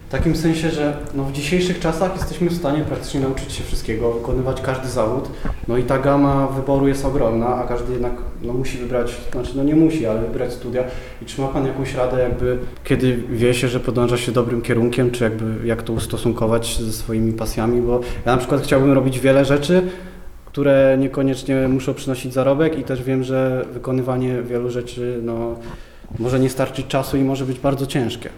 W 0.08 0.12
takim 0.12 0.36
sensie, 0.36 0.70
że 0.70 0.98
no 1.14 1.24
w 1.24 1.32
dzisiejszych 1.32 1.80
czasach 1.80 2.16
jesteśmy 2.16 2.50
w 2.50 2.58
stanie 2.58 2.82
praktycznie 2.82 3.20
nauczyć 3.20 3.54
się 3.54 3.64
wszystkiego, 3.64 4.12
wykonywać 4.12 4.62
każdy 4.62 4.88
zawód. 4.88 5.30
No 5.68 5.78
i 5.78 5.84
ta 5.84 6.00
gama 6.00 6.48
wyboru 6.48 6.88
jest 6.88 7.06
ogromna, 7.06 7.48
a 7.56 7.68
każdy 7.68 7.94
jednak 7.94 8.12
no, 8.42 8.54
musi 8.54 8.78
wybrać, 8.78 9.18
znaczy 9.32 9.52
no 9.56 9.64
nie 9.64 9.76
musi, 9.76 10.06
ale 10.06 10.22
wybrać 10.22 10.54
studia. 10.54 10.84
I 11.22 11.26
czy 11.26 11.42
ma 11.42 11.48
Pan 11.48 11.68
jakąś 11.68 11.96
radę 11.96 12.22
jakby, 12.22 12.58
kiedy 12.84 13.18
wie 13.18 13.54
się, 13.54 13.68
że 13.68 13.80
podąża 13.80 14.18
się 14.18 14.32
dobrym 14.32 14.62
kierunkiem, 14.62 15.12
czy 15.12 15.24
jakby 15.24 15.68
jak 15.68 15.84
to 15.84 15.94
ustosunkować 15.94 16.80
ze 16.82 16.94
swoimi 16.94 17.34
pasjami? 17.34 17.82
Bo 17.82 18.02
ja 18.26 18.32
na 18.32 18.38
przykład 18.38 18.62
chciałbym 18.62 18.92
robić 18.92 19.20
wiele 19.20 19.46
rzeczy, 19.46 19.82
które 20.46 20.98
niekoniecznie 21.00 21.68
muszą 21.68 21.94
przynosić 21.94 22.34
zarobek 22.34 22.80
i 22.80 22.84
też 22.84 23.04
wiem, 23.04 23.24
że 23.24 23.66
wykonywanie 23.74 24.42
wielu 24.42 24.70
rzeczy 24.70 25.20
no, 25.24 25.56
może 26.20 26.40
nie 26.40 26.50
starczyć 26.50 26.88
czasu 26.88 27.18
i 27.18 27.24
może 27.24 27.46
być 27.46 27.60
bardzo 27.60 27.88
ciężkie. 27.88 28.30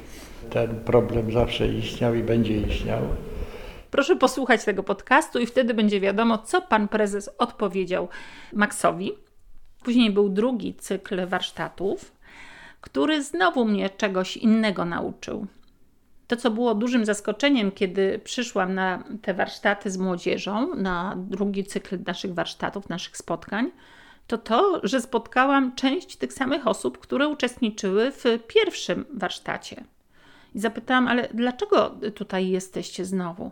Ten 0.50 0.76
problem 0.76 1.32
zawsze 1.32 1.68
istniał 1.68 2.16
i 2.16 2.24
będzie 2.24 2.58
istniał. 2.58 3.02
Proszę 3.92 4.16
posłuchać 4.16 4.66
tego 4.66 4.84
podcastu 4.84 5.40
i 5.40 5.46
wtedy 5.46 5.74
będzie 5.74 6.00
wiadomo, 6.00 6.38
co 6.38 6.62
pan 6.62 6.88
prezes 6.88 7.30
odpowiedział 7.38 8.08
Maxowi. 8.54 9.12
Później 9.84 10.12
był 10.12 10.30
drugi 10.30 10.76
cykl 10.76 11.28
warsztatów, 11.28 12.12
który 12.82 13.24
znowu 13.24 13.66
mnie 13.66 13.90
czegoś 13.90 14.38
innego 14.38 14.86
nauczył. 14.86 15.48
To, 16.28 16.36
co 16.36 16.52
było 16.52 16.76
dużym 16.76 17.06
zaskoczeniem, 17.06 17.72
kiedy 17.72 18.20
przyszłam 18.24 18.74
na 18.74 19.04
te 19.22 19.34
warsztaty 19.34 19.92
z 19.92 19.98
młodzieżą, 19.98 20.76
na 20.76 21.16
drugi 21.18 21.64
cykl 21.64 22.00
naszych 22.08 22.34
warsztatów, 22.34 22.90
naszych 22.90 23.18
spotkań, 23.18 23.72
to 24.28 24.38
to, 24.38 24.80
że 24.84 25.02
spotkałam 25.02 25.76
część 25.76 26.16
tych 26.16 26.34
samych 26.34 26.68
osób, 26.68 26.98
które 26.98 27.28
uczestniczyły 27.28 28.12
w 28.12 28.24
pierwszym 28.48 29.06
warsztacie. 29.14 29.84
I 30.56 30.60
zapytałam, 30.60 31.08
ale 31.08 31.30
dlaczego 31.34 31.96
tutaj 32.16 32.50
jesteście 32.50 33.06
znowu? 33.06 33.52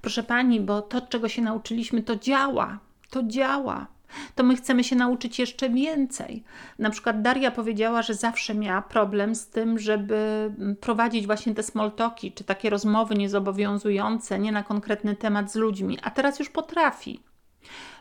Proszę 0.00 0.22
pani, 0.22 0.60
bo 0.60 0.82
to, 0.82 1.00
czego 1.00 1.28
się 1.28 1.42
nauczyliśmy, 1.42 2.02
to 2.02 2.16
działa. 2.16 2.78
To 3.10 3.22
działa. 3.22 3.86
To 4.34 4.42
my 4.42 4.56
chcemy 4.56 4.84
się 4.84 4.96
nauczyć 4.96 5.38
jeszcze 5.38 5.70
więcej. 5.70 6.44
Na 6.78 6.90
przykład 6.90 7.22
Daria 7.22 7.50
powiedziała, 7.50 8.02
że 8.02 8.14
zawsze 8.14 8.54
miała 8.54 8.82
problem 8.82 9.34
z 9.34 9.46
tym, 9.46 9.78
żeby 9.78 10.52
prowadzić 10.80 11.26
właśnie 11.26 11.54
te 11.54 11.62
small 11.62 11.92
talki, 11.92 12.32
czy 12.32 12.44
takie 12.44 12.70
rozmowy 12.70 13.14
niezobowiązujące, 13.14 14.38
nie 14.38 14.52
na 14.52 14.62
konkretny 14.62 15.16
temat 15.16 15.52
z 15.52 15.56
ludźmi, 15.56 15.98
a 16.02 16.10
teraz 16.10 16.38
już 16.38 16.50
potrafi. 16.50 17.20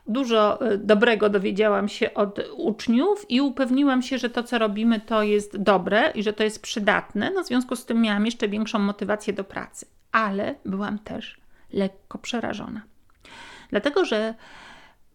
Dużo 0.07 0.61
e, 0.61 0.77
dobrego 0.77 1.29
dowiedziałam 1.29 1.89
się 1.89 2.13
od 2.13 2.39
uczniów 2.57 3.25
i 3.29 3.41
upewniłam 3.41 4.01
się, 4.01 4.17
że 4.17 4.29
to, 4.29 4.43
co 4.43 4.57
robimy, 4.57 4.99
to 4.99 5.23
jest 5.23 5.57
dobre 5.57 6.11
i 6.15 6.23
że 6.23 6.33
to 6.33 6.43
jest 6.43 6.61
przydatne. 6.61 7.31
No, 7.35 7.43
w 7.43 7.47
związku 7.47 7.75
z 7.75 7.85
tym 7.85 8.01
miałam 8.01 8.25
jeszcze 8.25 8.47
większą 8.47 8.79
motywację 8.79 9.33
do 9.33 9.43
pracy, 9.43 9.85
ale 10.11 10.55
byłam 10.65 10.99
też 10.99 11.41
lekko 11.73 12.17
przerażona. 12.17 12.81
Dlatego, 13.69 14.05
że 14.05 14.33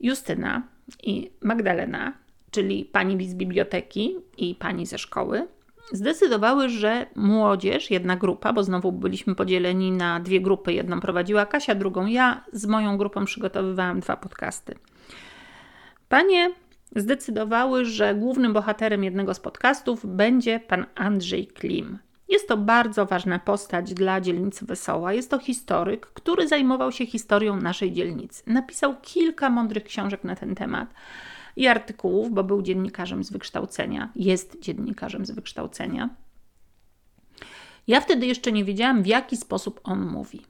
Justyna 0.00 0.62
i 1.02 1.30
Magdalena, 1.40 2.12
czyli 2.50 2.84
pani 2.84 3.28
z 3.28 3.34
biblioteki 3.34 4.16
i 4.36 4.54
pani 4.54 4.86
ze 4.86 4.98
szkoły, 4.98 5.48
zdecydowały, 5.92 6.68
że 6.68 7.06
młodzież, 7.14 7.90
jedna 7.90 8.16
grupa, 8.16 8.52
bo 8.52 8.62
znowu 8.62 8.92
byliśmy 8.92 9.34
podzieleni 9.34 9.92
na 9.92 10.20
dwie 10.20 10.40
grupy, 10.40 10.72
jedną 10.72 11.00
prowadziła 11.00 11.46
Kasia, 11.46 11.74
drugą 11.74 12.06
ja, 12.06 12.44
z 12.52 12.66
moją 12.66 12.98
grupą 12.98 13.24
przygotowywałam 13.24 14.00
dwa 14.00 14.16
podcasty. 14.16 14.74
Panie 16.08 16.50
zdecydowały, 16.96 17.84
że 17.84 18.14
głównym 18.14 18.52
bohaterem 18.52 19.04
jednego 19.04 19.34
z 19.34 19.40
podcastów 19.40 20.16
będzie 20.16 20.60
pan 20.60 20.86
Andrzej 20.94 21.46
Klim. 21.46 21.98
Jest 22.28 22.48
to 22.48 22.56
bardzo 22.56 23.06
ważna 23.06 23.38
postać 23.38 23.94
dla 23.94 24.20
dzielnicy 24.20 24.66
Wesoła. 24.66 25.12
Jest 25.12 25.30
to 25.30 25.38
historyk, 25.38 26.06
który 26.06 26.48
zajmował 26.48 26.92
się 26.92 27.06
historią 27.06 27.56
naszej 27.56 27.92
dzielnicy. 27.92 28.42
Napisał 28.46 28.94
kilka 29.02 29.50
mądrych 29.50 29.84
książek 29.84 30.24
na 30.24 30.36
ten 30.36 30.54
temat 30.54 30.88
i 31.56 31.66
artykułów, 31.66 32.30
bo 32.30 32.44
był 32.44 32.62
dziennikarzem 32.62 33.24
z 33.24 33.32
wykształcenia, 33.32 34.12
jest 34.16 34.60
dziennikarzem 34.60 35.26
z 35.26 35.30
wykształcenia. 35.30 36.08
Ja 37.86 38.00
wtedy 38.00 38.26
jeszcze 38.26 38.52
nie 38.52 38.64
wiedziałam, 38.64 39.02
w 39.02 39.06
jaki 39.06 39.36
sposób 39.36 39.80
on 39.84 40.06
mówi. 40.06 40.42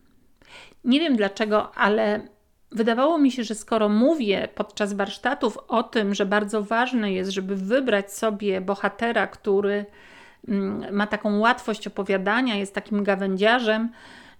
Nie 0.84 1.00
wiem 1.00 1.16
dlaczego, 1.16 1.74
ale 1.74 2.28
wydawało 2.70 3.18
mi 3.18 3.30
się, 3.32 3.44
że 3.44 3.54
skoro 3.54 3.88
mówię 3.88 4.48
podczas 4.54 4.92
warsztatów 4.92 5.58
o 5.68 5.82
tym, 5.82 6.14
że 6.14 6.26
bardzo 6.26 6.62
ważne 6.62 7.12
jest, 7.12 7.30
żeby 7.30 7.56
wybrać 7.56 8.12
sobie 8.12 8.60
bohatera, 8.60 9.26
który 9.26 9.86
mm, 10.48 10.94
ma 10.94 11.06
taką 11.06 11.38
łatwość 11.38 11.86
opowiadania, 11.86 12.54
jest 12.54 12.74
takim 12.74 13.04
gawędziarzem, 13.04 13.88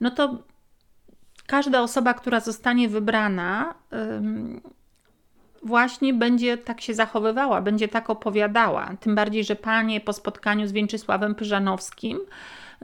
no 0.01 0.11
to 0.11 0.43
każda 1.47 1.83
osoba, 1.83 2.15
która 2.15 2.41
zostanie 2.41 2.89
wybrana, 2.89 3.75
właśnie 5.67 6.15
będzie 6.15 6.59
tak 6.59 6.81
się 6.81 6.95
zachowywała, 6.95 7.63
będzie 7.63 7.89
tak 7.89 8.11
opowiadała. 8.11 8.91
Tym 9.01 9.15
bardziej, 9.15 9.45
że 9.45 9.57
panie 9.57 10.01
po 10.01 10.13
spotkaniu 10.13 10.67
z 10.67 10.73
Wieńczysławem 10.73 11.35
Pyżanowskim 11.35 12.19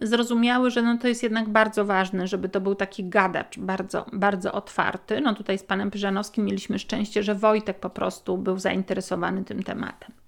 zrozumiały, 0.02 0.70
że 0.70 0.82
no 0.82 0.98
to 0.98 1.08
jest 1.08 1.22
jednak 1.22 1.48
bardzo 1.48 1.84
ważne, 1.84 2.26
żeby 2.26 2.48
to 2.48 2.60
był 2.60 2.74
taki 2.74 3.04
gadacz, 3.04 3.58
bardzo, 3.58 4.06
bardzo 4.12 4.52
otwarty. 4.52 5.20
No 5.20 5.34
tutaj 5.34 5.58
z 5.58 5.62
panem 5.64 5.90
Pyżanowskim 5.90 6.44
mieliśmy 6.44 6.78
szczęście, 6.78 7.22
że 7.22 7.34
Wojtek 7.34 7.80
po 7.80 7.90
prostu 7.90 8.38
był 8.38 8.58
zainteresowany 8.58 9.44
tym 9.44 9.62
tematem. 9.62 10.21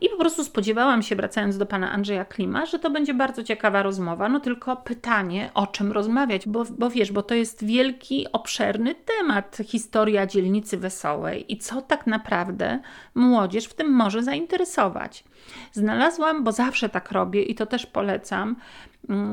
I 0.00 0.08
po 0.08 0.16
prostu 0.16 0.44
spodziewałam 0.44 1.02
się, 1.02 1.16
wracając 1.16 1.58
do 1.58 1.66
pana 1.66 1.92
Andrzeja 1.92 2.24
Klima, 2.24 2.66
że 2.66 2.78
to 2.78 2.90
będzie 2.90 3.14
bardzo 3.14 3.44
ciekawa 3.44 3.82
rozmowa. 3.82 4.28
No 4.28 4.40
tylko 4.40 4.76
pytanie, 4.76 5.50
o 5.54 5.66
czym 5.66 5.92
rozmawiać, 5.92 6.48
bo, 6.48 6.64
bo 6.78 6.90
wiesz, 6.90 7.12
bo 7.12 7.22
to 7.22 7.34
jest 7.34 7.64
wielki, 7.64 8.26
obszerny 8.32 8.94
temat 8.94 9.58
historia 9.64 10.26
dzielnicy 10.26 10.76
wesołej 10.76 11.52
i 11.52 11.58
co 11.58 11.82
tak 11.82 12.06
naprawdę 12.06 12.80
młodzież 13.14 13.64
w 13.64 13.74
tym 13.74 13.92
może 13.92 14.22
zainteresować. 14.22 15.24
Znalazłam, 15.72 16.44
bo 16.44 16.52
zawsze 16.52 16.88
tak 16.88 17.12
robię 17.12 17.42
i 17.42 17.54
to 17.54 17.66
też 17.66 17.86
polecam, 17.86 18.56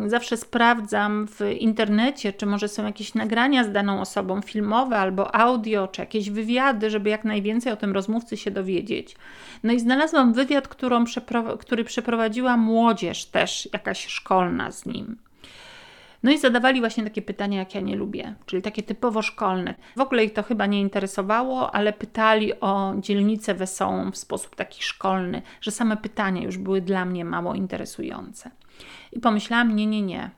zawsze 0.07 0.37
sprawdzam 0.37 1.27
w 1.27 1.41
internecie, 1.59 2.33
czy 2.33 2.45
może 2.45 2.67
są 2.67 2.85
jakieś 2.85 3.13
nagrania 3.13 3.63
z 3.63 3.71
daną 3.71 4.01
osobą, 4.01 4.41
filmowe 4.41 4.97
albo 4.97 5.35
audio, 5.35 5.87
czy 5.87 6.01
jakieś 6.01 6.29
wywiady, 6.29 6.89
żeby 6.89 7.09
jak 7.09 7.23
najwięcej 7.25 7.73
o 7.73 7.77
tym 7.77 7.93
rozmówcy 7.93 8.37
się 8.37 8.51
dowiedzieć. 8.51 9.15
No 9.63 9.73
i 9.73 9.79
znalazłam 9.79 10.33
wywiad, 10.33 10.67
który 11.59 11.83
przeprowadziła 11.83 12.57
młodzież 12.57 13.25
też, 13.25 13.69
jakaś 13.73 14.07
szkolna 14.07 14.71
z 14.71 14.85
nim. 14.85 15.17
No 16.23 16.31
i 16.31 16.37
zadawali 16.37 16.79
właśnie 16.79 17.03
takie 17.03 17.21
pytania, 17.21 17.59
jak 17.59 17.75
ja 17.75 17.81
nie 17.81 17.95
lubię, 17.95 18.35
czyli 18.45 18.61
takie 18.61 18.83
typowo 18.83 19.21
szkolne. 19.21 19.75
W 19.95 20.01
ogóle 20.01 20.25
ich 20.25 20.33
to 20.33 20.43
chyba 20.43 20.65
nie 20.65 20.81
interesowało, 20.81 21.75
ale 21.75 21.93
pytali 21.93 22.59
o 22.59 22.93
dzielnicę 22.99 23.53
wesołą 23.53 24.11
w 24.11 24.17
sposób 24.17 24.55
taki 24.55 24.83
szkolny, 24.83 25.41
że 25.61 25.71
same 25.71 25.97
pytania 25.97 26.43
już 26.43 26.57
były 26.57 26.81
dla 26.81 27.05
mnie 27.05 27.25
mało 27.25 27.55
interesujące. 27.55 28.51
I 29.11 29.19
pomyślałam, 29.19 29.75
nie, 29.75 29.85
nie, 29.85 30.01
nie. 30.01 30.29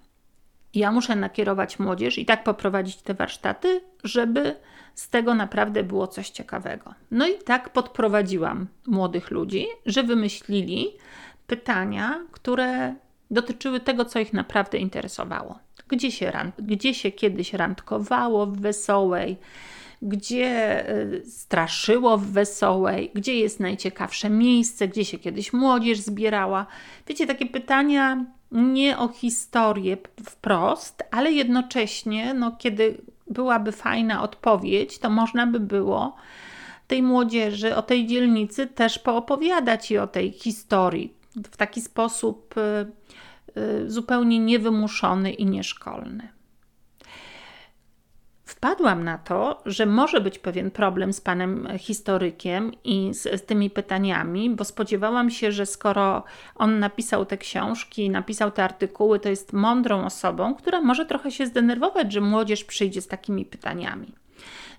Ja 0.73 0.91
muszę 0.91 1.15
nakierować 1.15 1.79
młodzież 1.79 2.17
i 2.17 2.25
tak 2.25 2.43
poprowadzić 2.43 2.95
te 2.95 3.13
warsztaty, 3.13 3.81
żeby 4.03 4.55
z 4.95 5.09
tego 5.09 5.35
naprawdę 5.35 5.83
było 5.83 6.07
coś 6.07 6.29
ciekawego. 6.29 6.93
No 7.11 7.27
i 7.27 7.33
tak 7.45 7.69
podprowadziłam 7.69 8.67
młodych 8.87 9.31
ludzi, 9.31 9.65
że 9.85 10.03
wymyślili 10.03 10.87
pytania, 11.47 12.19
które 12.31 12.95
dotyczyły 13.31 13.79
tego, 13.79 14.05
co 14.05 14.19
ich 14.19 14.33
naprawdę 14.33 14.77
interesowało. 14.77 15.59
Gdzie 15.87 16.11
się, 16.11 16.51
gdzie 16.59 16.93
się 16.93 17.11
kiedyś 17.11 17.53
randkowało 17.53 18.45
w 18.45 18.57
Wesołej, 18.59 19.37
gdzie 20.03 20.89
y, 20.89 21.23
straszyło 21.25 22.17
w 22.17 22.25
Wesołej, 22.25 23.11
gdzie 23.15 23.35
jest 23.35 23.59
najciekawsze 23.59 24.29
miejsce, 24.29 24.87
gdzie 24.87 25.05
się 25.05 25.19
kiedyś 25.19 25.53
młodzież 25.53 25.99
zbierała. 25.99 26.65
Wiecie, 27.07 27.27
takie 27.27 27.45
pytania 27.45 28.25
nie 28.51 28.97
o 28.97 29.07
historię 29.07 29.97
wprost, 30.25 31.03
ale 31.11 31.31
jednocześnie, 31.31 32.33
no, 32.33 32.55
kiedy 32.59 32.97
byłaby 33.27 33.71
fajna 33.71 34.23
odpowiedź, 34.23 34.99
to 34.99 35.09
można 35.09 35.47
by 35.47 35.59
było 35.59 36.15
tej 36.87 37.03
młodzieży, 37.03 37.75
o 37.75 37.81
tej 37.81 38.07
dzielnicy 38.07 38.67
też 38.67 38.99
poopowiadać 38.99 39.91
i 39.91 39.97
o 39.97 40.07
tej 40.07 40.31
historii 40.31 41.13
w 41.35 41.57
taki 41.57 41.81
sposób 41.81 42.55
y, 42.57 43.61
y, 43.61 43.91
zupełnie 43.91 44.39
niewymuszony 44.39 45.31
i 45.31 45.45
nieszkolny. 45.45 46.27
Wpadłam 48.63 49.03
na 49.03 49.17
to, 49.17 49.61
że 49.65 49.85
może 49.85 50.21
być 50.21 50.39
pewien 50.39 50.71
problem 50.71 51.13
z 51.13 51.21
panem 51.21 51.67
historykiem 51.77 52.71
i 52.83 53.13
z, 53.13 53.41
z, 53.41 53.45
tymi 53.45 53.69
pytaniami, 53.69 54.49
bo 54.49 54.63
spodziewałam 54.65 55.29
się, 55.29 55.51
że 55.51 55.65
skoro 55.65 56.23
on 56.55 56.79
napisał 56.79 57.25
te 57.25 57.37
książki, 57.37 58.09
napisał 58.09 58.51
te 58.51 58.63
artykuły, 58.63 59.19
to 59.19 59.29
jest 59.29 59.53
mądrą 59.53 60.05
osobą, 60.05 60.55
która 60.55 60.81
może 60.81 61.05
trochę 61.05 61.31
się 61.31 61.47
zdenerwować, 61.47 62.13
że 62.13 62.21
młodzież 62.21 62.63
przyjdzie 62.63 63.01
z 63.01 63.07
takimi 63.07 63.45
pytaniami. 63.45 64.11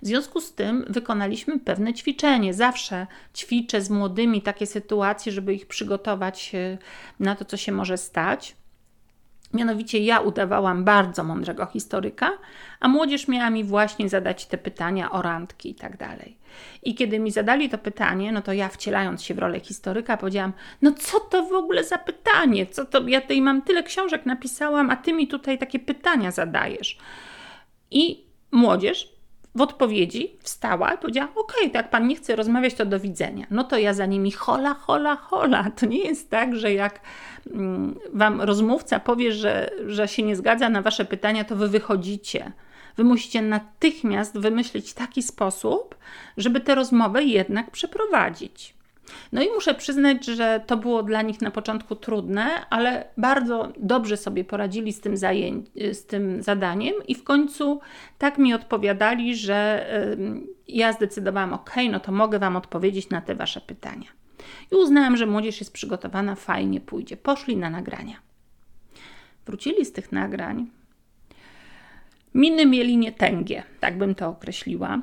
W 0.01 0.07
związku 0.07 0.41
z 0.41 0.53
tym 0.53 0.85
wykonaliśmy 0.89 1.59
pewne 1.59 1.93
ćwiczenie. 1.93 2.53
Zawsze 2.53 3.07
ćwiczę 3.35 3.81
z 3.81 3.89
młodymi 3.89 4.41
takie 4.41 4.65
sytuacje, 4.65 5.31
żeby 5.31 5.53
ich 5.53 5.65
przygotować 5.65 6.51
e, 6.55 6.77
na 7.19 7.35
to, 7.35 7.45
co 7.45 7.57
się 7.57 7.71
może 7.71 7.97
stać. 7.97 8.55
Mianowicie 9.55 9.99
ja 9.99 10.19
udawałam 10.19 10.83
bardzo 10.83 11.23
mądrego 11.23 11.65
historyka, 11.65 12.31
a 12.79 12.87
młodzież 12.87 13.27
miała 13.27 13.49
mi 13.49 13.63
właśnie 13.63 14.09
zadać 14.09 14.45
te 14.45 14.57
pytania 14.57 15.11
o 15.11 15.21
randki 15.21 15.69
i 15.69 15.75
tak 15.75 15.97
dalej. 15.97 16.37
I 16.83 16.95
kiedy 16.95 17.19
mi 17.19 17.31
zadali 17.31 17.69
to 17.69 17.77
pytanie, 17.77 18.31
no 18.31 18.41
to 18.41 18.53
ja 18.53 18.69
wcielając 18.69 19.23
się 19.23 19.33
w 19.33 19.39
rolę 19.39 19.59
historyka 19.59 20.17
powiedziałam, 20.17 20.53
no 20.81 20.91
co 20.91 21.19
to 21.19 21.43
w 21.43 21.53
ogóle 21.53 21.83
za 21.83 21.97
pytanie? 21.97 22.65
Co 22.65 22.85
to, 22.85 23.07
ja 23.07 23.21
tutaj 23.21 23.41
mam 23.41 23.61
tyle 23.61 23.83
książek 23.83 24.25
napisałam, 24.25 24.89
a 24.89 24.95
ty 24.95 25.13
mi 25.13 25.27
tutaj 25.27 25.57
takie 25.57 25.79
pytania 25.79 26.31
zadajesz. 26.31 26.97
I 27.91 28.25
młodzież 28.51 29.14
w 29.55 29.61
odpowiedzi 29.61 30.37
wstała 30.39 30.93
i 30.93 30.97
powiedziała: 30.97 31.27
Okej, 31.35 31.71
jak 31.73 31.89
pan 31.89 32.07
nie 32.07 32.15
chce 32.15 32.35
rozmawiać, 32.35 32.73
to 32.73 32.85
do 32.85 32.99
widzenia. 32.99 33.45
No 33.51 33.63
to 33.63 33.77
ja 33.77 33.93
za 33.93 34.05
nimi 34.05 34.31
hola, 34.31 34.73
hola, 34.73 35.15
hola. 35.15 35.71
To 35.75 35.85
nie 35.85 36.03
jest 36.03 36.29
tak, 36.29 36.55
że 36.55 36.73
jak 36.73 36.99
mm, 37.51 37.99
wam 38.13 38.41
rozmówca 38.41 38.99
powie, 38.99 39.31
że, 39.31 39.69
że 39.87 40.07
się 40.07 40.23
nie 40.23 40.35
zgadza 40.35 40.69
na 40.69 40.81
wasze 40.81 41.05
pytania, 41.05 41.43
to 41.43 41.55
wy 41.55 41.69
wychodzicie. 41.69 42.51
Wy 42.97 43.03
musicie 43.03 43.41
natychmiast 43.41 44.39
wymyślić 44.39 44.93
taki 44.93 45.23
sposób, 45.23 45.95
żeby 46.37 46.59
tę 46.59 46.75
rozmowę 46.75 47.23
jednak 47.23 47.71
przeprowadzić. 47.71 48.74
No 49.31 49.43
i 49.43 49.47
muszę 49.49 49.73
przyznać, 49.73 50.25
że 50.25 50.63
to 50.67 50.77
było 50.77 51.03
dla 51.03 51.21
nich 51.21 51.41
na 51.41 51.51
początku 51.51 51.95
trudne, 51.95 52.69
ale 52.69 53.07
bardzo 53.17 53.73
dobrze 53.77 54.17
sobie 54.17 54.43
poradzili 54.43 54.93
z 54.93 55.01
tym, 55.01 55.17
z 55.91 56.05
tym 56.05 56.43
zadaniem 56.43 56.93
i 57.07 57.15
w 57.15 57.23
końcu 57.23 57.79
tak 58.17 58.37
mi 58.37 58.53
odpowiadali, 58.53 59.35
że 59.35 59.87
ja 60.67 60.93
zdecydowałam, 60.93 61.53
ok, 61.53 61.75
no 61.91 61.99
to 61.99 62.11
mogę 62.11 62.39
Wam 62.39 62.55
odpowiedzieć 62.55 63.09
na 63.09 63.21
te 63.21 63.35
Wasze 63.35 63.61
pytania. 63.61 64.07
I 64.71 64.75
uznałam, 64.75 65.17
że 65.17 65.25
młodzież 65.25 65.59
jest 65.59 65.73
przygotowana, 65.73 66.35
fajnie 66.35 66.81
pójdzie. 66.81 67.17
Poszli 67.17 67.57
na 67.57 67.69
nagrania. 67.69 68.15
Wrócili 69.45 69.85
z 69.85 69.93
tych 69.93 70.11
nagrań. 70.11 70.67
Miny 72.33 72.65
mieli 72.65 72.97
nietęgie, 72.97 73.63
tak 73.79 73.97
bym 73.97 74.15
to 74.15 74.27
określiła 74.27 75.01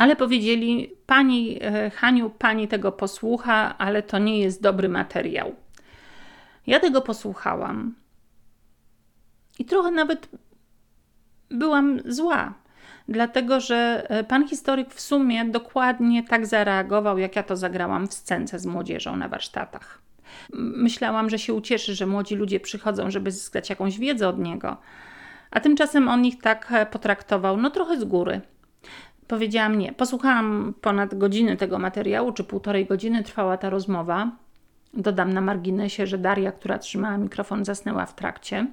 ale 0.00 0.16
powiedzieli: 0.16 0.92
Pani 1.06 1.58
e, 1.60 1.90
Haniu, 1.90 2.30
pani 2.30 2.68
tego 2.68 2.92
posłucha, 2.92 3.78
ale 3.78 4.02
to 4.02 4.18
nie 4.18 4.40
jest 4.40 4.62
dobry 4.62 4.88
materiał. 4.88 5.54
Ja 6.66 6.80
tego 6.80 7.00
posłuchałam 7.00 7.94
i 9.58 9.64
trochę 9.64 9.90
nawet 9.90 10.28
byłam 11.50 12.00
zła, 12.04 12.54
dlatego 13.08 13.60
że 13.60 14.06
e, 14.08 14.24
pan 14.24 14.48
historyk 14.48 14.94
w 14.94 15.00
sumie 15.00 15.44
dokładnie 15.44 16.22
tak 16.22 16.46
zareagował, 16.46 17.18
jak 17.18 17.36
ja 17.36 17.42
to 17.42 17.56
zagrałam 17.56 18.08
w 18.08 18.14
scence 18.14 18.58
z 18.58 18.66
młodzieżą 18.66 19.16
na 19.16 19.28
warsztatach. 19.28 20.02
Myślałam, 20.52 21.30
że 21.30 21.38
się 21.38 21.54
ucieszy, 21.54 21.94
że 21.94 22.06
młodzi 22.06 22.36
ludzie 22.36 22.60
przychodzą, 22.60 23.10
żeby 23.10 23.32
zyskać 23.32 23.70
jakąś 23.70 23.98
wiedzę 23.98 24.28
od 24.28 24.38
niego, 24.38 24.76
a 25.50 25.60
tymczasem 25.60 26.08
on 26.08 26.24
ich 26.24 26.40
tak 26.40 26.72
e, 26.72 26.86
potraktował, 26.86 27.56
no 27.56 27.70
trochę 27.70 28.00
z 28.00 28.04
góry. 28.04 28.40
Powiedziałam 29.30 29.78
nie. 29.78 29.92
Posłuchałam 29.92 30.74
ponad 30.80 31.18
godziny 31.18 31.56
tego 31.56 31.78
materiału, 31.78 32.32
czy 32.32 32.44
półtorej 32.44 32.86
godziny 32.86 33.24
trwała 33.24 33.56
ta 33.56 33.70
rozmowa. 33.70 34.30
Dodam 34.94 35.32
na 35.32 35.40
marginesie, 35.40 36.06
że 36.06 36.18
Daria, 36.18 36.52
która 36.52 36.78
trzymała 36.78 37.16
mikrofon, 37.16 37.64
zasnęła 37.64 38.06
w 38.06 38.14
trakcie, 38.14 38.66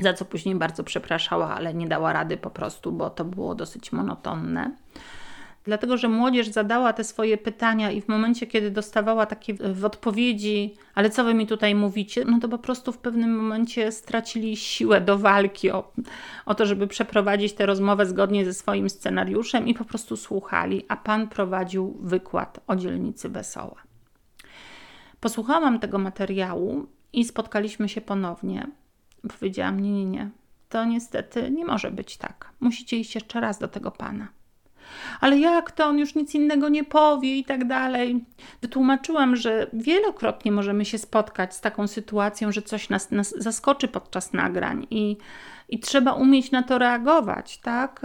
za 0.00 0.12
co 0.12 0.24
później 0.24 0.54
bardzo 0.54 0.84
przepraszała, 0.84 1.54
ale 1.54 1.74
nie 1.74 1.88
dała 1.88 2.12
rady 2.12 2.36
po 2.36 2.50
prostu, 2.50 2.92
bo 2.92 3.10
to 3.10 3.24
było 3.24 3.54
dosyć 3.54 3.92
monotonne 3.92 4.70
dlatego 5.66 5.96
że 5.96 6.08
młodzież 6.08 6.48
zadała 6.48 6.92
te 6.92 7.04
swoje 7.04 7.38
pytania 7.38 7.90
i 7.90 8.00
w 8.00 8.08
momencie, 8.08 8.46
kiedy 8.46 8.70
dostawała 8.70 9.26
takie 9.26 9.54
w 9.54 9.84
odpowiedzi, 9.84 10.74
ale 10.94 11.10
co 11.10 11.24
wy 11.24 11.34
mi 11.34 11.46
tutaj 11.46 11.74
mówicie, 11.74 12.24
no 12.24 12.40
to 12.40 12.48
po 12.48 12.58
prostu 12.58 12.92
w 12.92 12.98
pewnym 12.98 13.36
momencie 13.36 13.92
stracili 13.92 14.56
siłę 14.56 15.00
do 15.00 15.18
walki 15.18 15.70
o, 15.70 15.92
o 16.46 16.54
to, 16.54 16.66
żeby 16.66 16.86
przeprowadzić 16.86 17.52
tę 17.52 17.66
rozmowę 17.66 18.06
zgodnie 18.06 18.44
ze 18.44 18.54
swoim 18.54 18.90
scenariuszem 18.90 19.68
i 19.68 19.74
po 19.74 19.84
prostu 19.84 20.16
słuchali, 20.16 20.84
a 20.88 20.96
pan 20.96 21.28
prowadził 21.28 21.96
wykład 22.00 22.60
o 22.66 22.76
dzielnicy 22.76 23.28
Wesoła. 23.28 23.82
Posłuchałam 25.20 25.78
tego 25.78 25.98
materiału 25.98 26.86
i 27.12 27.24
spotkaliśmy 27.24 27.88
się 27.88 28.00
ponownie. 28.00 28.66
Powiedziałam: 29.38 29.80
Nie, 29.80 29.92
nie, 29.92 30.04
nie. 30.04 30.30
To 30.68 30.84
niestety 30.84 31.50
nie 31.50 31.64
może 31.64 31.90
być 31.90 32.16
tak. 32.16 32.50
Musicie 32.60 32.96
iść 32.96 33.14
jeszcze 33.14 33.40
raz 33.40 33.58
do 33.58 33.68
tego 33.68 33.90
pana 33.90 34.35
ale 35.20 35.38
jak 35.38 35.72
to, 35.72 35.86
on 35.86 35.98
już 35.98 36.14
nic 36.14 36.34
innego 36.34 36.68
nie 36.68 36.84
powie 36.84 37.36
i 37.36 37.44
tak 37.44 37.66
dalej. 37.66 38.24
Wytłumaczyłam, 38.62 39.36
że 39.36 39.66
wielokrotnie 39.72 40.52
możemy 40.52 40.84
się 40.84 40.98
spotkać 40.98 41.54
z 41.54 41.60
taką 41.60 41.86
sytuacją, 41.86 42.52
że 42.52 42.62
coś 42.62 42.88
nas, 42.88 43.10
nas 43.10 43.34
zaskoczy 43.38 43.88
podczas 43.88 44.32
nagrań 44.32 44.86
i, 44.90 45.16
i 45.68 45.80
trzeba 45.80 46.12
umieć 46.12 46.50
na 46.50 46.62
to 46.62 46.78
reagować, 46.78 47.58
tak? 47.58 48.00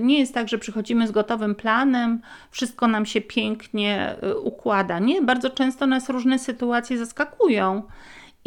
Nie 0.00 0.18
jest 0.18 0.34
tak, 0.34 0.48
że 0.48 0.58
przychodzimy 0.58 1.08
z 1.08 1.10
gotowym 1.10 1.54
planem, 1.54 2.20
wszystko 2.50 2.88
nam 2.88 3.06
się 3.06 3.20
pięknie 3.20 4.16
y, 4.24 4.38
układa. 4.38 4.98
Nie, 4.98 5.22
bardzo 5.22 5.50
często 5.50 5.86
nas 5.86 6.08
różne 6.08 6.38
sytuacje 6.38 6.98
zaskakują. 6.98 7.82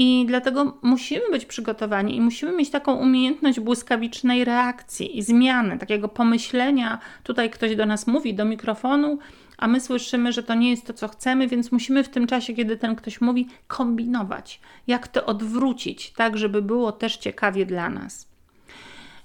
I 0.02 0.26
dlatego 0.28 0.78
musimy 0.82 1.32
być 1.32 1.46
przygotowani 1.46 2.16
i 2.16 2.22
musimy 2.22 2.52
mieć 2.52 2.70
taką 2.70 2.94
umiejętność 2.96 3.60
błyskawicznej 3.60 4.46
reakcji 4.46 5.18
i 5.18 5.22
zmiany, 5.22 5.78
takiego 5.80 6.08
pomyślenia. 6.10 7.00
Tutaj 7.24 7.50
ktoś 7.50 7.76
do 7.76 7.86
nas 7.86 8.08
mówi 8.08 8.34
do 8.34 8.46
mikrofonu, 8.46 9.20
a 9.58 9.68
my 9.68 9.80
słyszymy, 9.80 10.32
że 10.32 10.44
to 10.44 10.54
nie 10.54 10.70
jest 10.70 10.88
to, 10.88 10.94
co 10.94 11.08
chcemy, 11.08 11.48
więc 11.48 11.72
musimy 11.72 12.04
w 12.04 12.10
tym 12.10 12.28
czasie, 12.28 12.54
kiedy 12.54 12.78
ten 12.78 12.96
ktoś 12.96 13.22
mówi, 13.22 13.48
kombinować, 13.68 14.60
jak 14.88 15.08
to 15.08 15.26
odwrócić, 15.26 16.12
tak, 16.12 16.38
żeby 16.38 16.62
było 16.62 16.92
też 16.92 17.18
ciekawie 17.18 17.66
dla 17.66 17.90
nas. 17.90 18.28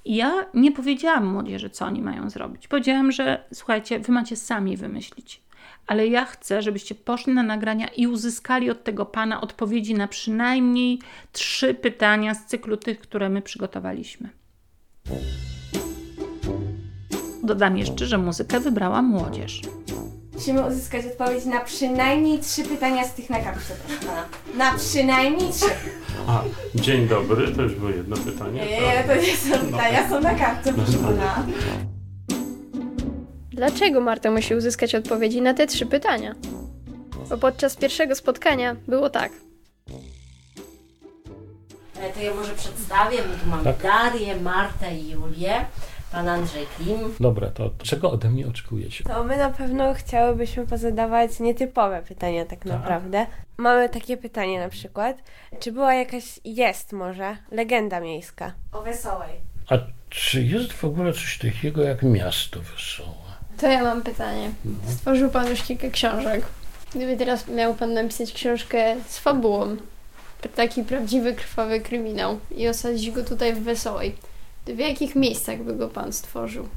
Ja 0.05 0.33
nie 0.55 0.73
powiedziałam 0.73 1.27
młodzieży, 1.27 1.71
co 1.71 1.87
oni 1.87 2.03
mają 2.03 2.31
zrobić. 2.31 2.69
Powiedziałam, 2.69 3.13
że 3.13 3.45
słuchajcie, 3.53 3.99
wy 3.99 4.13
macie 4.13 4.37
sami 4.37 4.77
wymyślić 4.77 5.45
ale 5.87 6.07
ja 6.07 6.25
chcę, 6.25 6.62
żebyście 6.62 6.94
poszli 6.94 7.33
na 7.33 7.42
nagrania 7.42 7.88
i 7.88 8.07
uzyskali 8.07 8.70
od 8.70 8.85
tego 8.85 9.07
pana 9.07 9.40
odpowiedzi 9.40 9.94
na 9.94 10.09
przynajmniej 10.09 10.99
trzy 11.33 11.75
pytania 11.75 12.35
z 12.35 12.47
cyklu 12.47 12.77
tych, 12.77 13.01
które 13.01 13.29
my 13.29 13.42
przygotowaliśmy. 13.42 14.29
Dodam 17.44 17.79
jeszcze, 17.79 18.07
że 18.07 18.18
muzykę 18.18 18.61
wybrała 18.61 19.03
młodzież. 19.03 19.61
Musimy 20.35 20.66
uzyskać 20.66 21.07
odpowiedź 21.07 21.44
na 21.44 21.61
przynajmniej 21.61 22.38
trzy 22.38 22.62
pytania 22.64 23.05
z 23.05 23.14
tych 23.14 23.31
na 23.31 23.40
kartce, 23.40 23.75
proszę 23.87 24.07
pana. 24.07 24.25
Na 24.57 24.79
przynajmniej 24.79 25.53
trzy. 25.53 25.70
A, 26.27 26.42
dzień 26.75 27.09
dobry, 27.09 27.53
to 27.53 27.62
już 27.62 27.75
było 27.75 27.90
jedno 27.90 28.16
pytanie. 28.16 28.61
Nie, 28.66 29.05
to 29.07 29.23
nie 29.23 29.37
są 29.37 29.66
pytania, 29.66 30.09
są 30.09 30.20
na 30.20 30.35
kartce, 30.35 30.75
proszę 30.75 30.99
pana. 30.99 31.47
Dlaczego 33.55 34.01
Marta 34.01 34.31
musi 34.31 34.55
uzyskać 34.55 34.95
odpowiedzi 34.95 35.43
na 35.43 35.55
te 35.55 35.67
trzy 35.67 35.87
pytania? 35.87 36.35
Bo 37.31 37.38
podczas 37.38 37.77
pierwszego 37.77 38.14
spotkania 38.14 38.77
było 38.88 39.11
tak. 39.11 39.33
E, 42.01 42.12
to 42.12 42.21
ja 42.23 42.35
może 42.35 42.55
przedstawię. 42.55 43.17
My 43.17 43.38
tu 43.43 43.49
mamy 43.51 43.64
Tak. 43.64 43.83
Darię, 43.83 44.37
Martę 44.37 44.97
i 44.97 45.11
Julię. 45.11 45.64
Pan 46.12 46.29
Andrzej 46.29 46.67
Klim. 46.77 46.99
Dobra, 47.21 47.51
to 47.51 47.71
czego 47.83 48.11
ode 48.11 48.31
mnie 48.31 48.47
oczekujecie? 48.49 49.05
To 49.05 49.25
my 49.25 49.37
na 49.37 49.51
pewno 49.51 49.95
chciałybyśmy 49.95 50.67
pozadawać 50.67 51.40
nietypowe 51.40 52.03
pytania 52.09 52.45
tak 52.45 52.64
naprawdę. 52.64 53.27
Mamy 53.57 53.88
takie 53.88 54.17
pytanie 54.17 54.59
na 54.61 54.69
przykład, 54.69 55.17
czy 55.61 55.73
była 55.73 55.95
jakaś, 55.95 56.40
jest 56.45 56.93
może, 56.93 57.37
legenda 57.51 58.01
miejska 58.01 58.53
o 58.73 58.83
Wesołej? 58.83 59.31
A 59.71 59.75
czy 60.11 60.43
jest 60.43 60.73
w 60.73 60.85
ogóle 60.85 61.12
coś 61.12 61.38
takiego 61.38 61.83
jak 61.83 62.03
miasto 62.03 62.61
wesołe? 62.61 63.24
To 63.61 63.67
ja 63.69 63.83
mam 63.83 64.03
pytanie. 64.03 64.51
Stworzył 64.88 65.31
pan 65.31 65.49
już 65.51 65.62
kilka 65.62 65.90
książek. 65.90 66.43
Gdyby 66.95 67.17
teraz 67.17 67.49
miał 67.49 67.75
pan 67.75 67.95
napisać 67.95 68.33
książkę 68.33 68.97
z 69.09 69.19
fabułą, 69.19 69.77
taki 70.57 70.85
prawdziwy, 70.85 71.35
krwawy 71.35 71.81
kryminał 71.81 72.38
i 72.57 72.69
osadzić 72.69 73.11
go 73.11 73.25
tutaj 73.25 73.55
w 73.55 73.62
Wesołej, 73.62 74.14
to 74.64 74.75
w 74.75 74.79
jakich 74.79 75.17
miejscach 75.17 75.62
by 75.62 75.75
go 75.77 75.88
pan 75.88 76.12
stworzył? 76.12 76.69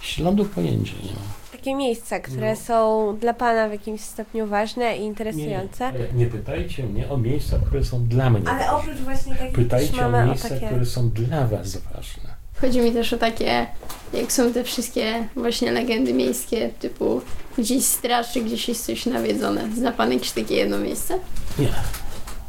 Śladu 0.00 0.44
pojęcia 0.44 0.92
nie. 1.02 1.10
Takie 1.58 1.74
miejsca, 1.74 2.20
które 2.20 2.56
są 2.56 3.16
dla 3.20 3.34
pana 3.34 3.68
w 3.68 3.72
jakimś 3.72 4.00
stopniu 4.00 4.46
ważne 4.46 4.96
i 4.96 5.02
interesujące. 5.02 5.86
ale 5.86 5.98
nie 6.14 6.26
pytajcie 6.26 6.82
mnie 6.82 7.08
o 7.10 7.16
miejsca, 7.16 7.58
które 7.66 7.84
są 7.84 8.04
dla 8.06 8.30
mnie 8.30 8.48
Ale 8.48 8.58
ważne. 8.58 8.72
oprócz 8.72 8.96
właśnie 8.98 9.34
takich 9.34 9.52
Pytajcie 9.54 10.06
o 10.06 10.08
o 10.08 10.26
miejsca, 10.26 10.48
takie... 10.48 10.66
które 10.66 10.86
są 10.86 11.10
dla 11.10 11.46
was 11.46 11.76
ważne. 11.76 12.37
Chodzi 12.60 12.80
mi 12.80 12.92
też 12.92 13.12
o 13.12 13.18
takie, 13.18 13.66
jak 14.12 14.32
są 14.32 14.52
te 14.52 14.64
wszystkie 14.64 15.28
właśnie 15.36 15.72
legendy 15.72 16.14
miejskie, 16.14 16.70
typu 16.78 17.22
gdzieś 17.58 17.84
straż, 17.84 18.32
czy 18.32 18.40
gdzieś 18.40 18.68
jest 18.68 18.86
coś 18.86 19.06
nawiedzone. 19.06 19.68
Zna 19.76 19.92
Pan 19.92 20.12
jakieś 20.12 20.30
takie 20.30 20.54
jedno 20.56 20.78
miejsce? 20.78 21.18
Nie. 21.58 21.68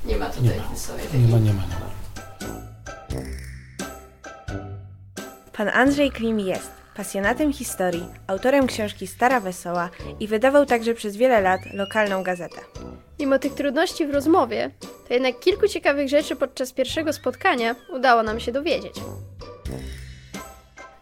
Nie 0.06 0.18
ma 0.18 0.26
tutaj 0.30 0.44
Nie 0.44 0.56
ma. 0.56 0.70
Wesołej 0.70 1.04
Nie 1.14 1.28
ma, 1.28 1.40
nie 1.40 1.54
ma, 1.54 1.62
nie 1.62 1.76
ma. 1.80 1.90
Pan 5.54 5.70
Andrzej 5.70 6.12
Klim 6.12 6.40
jest 6.40 6.72
pasjonatem 6.96 7.54
historii, 7.54 8.06
autorem 8.28 8.68
książki 8.68 9.08
Stara 9.08 9.40
Wesoła 9.40 9.90
i 10.20 10.28
wydawał 10.28 10.66
także 10.66 10.94
przez 10.94 11.18
wiele 11.18 11.42
lat 11.42 11.62
lokalną 11.74 12.24
gazetę. 12.24 12.62
Mimo 13.20 13.40
tych 13.40 13.54
trudności 13.54 14.08
w 14.08 14.14
rozmowie, 14.14 14.72
to 15.08 15.14
jednak 15.14 15.40
kilku 15.40 15.68
ciekawych 15.68 16.10
rzeczy 16.10 16.36
podczas 16.36 16.74
pierwszego 16.74 17.14
spotkania 17.14 17.76
udało 17.90 18.24
nam 18.24 18.40
się 18.40 18.52
dowiedzieć. 18.52 18.94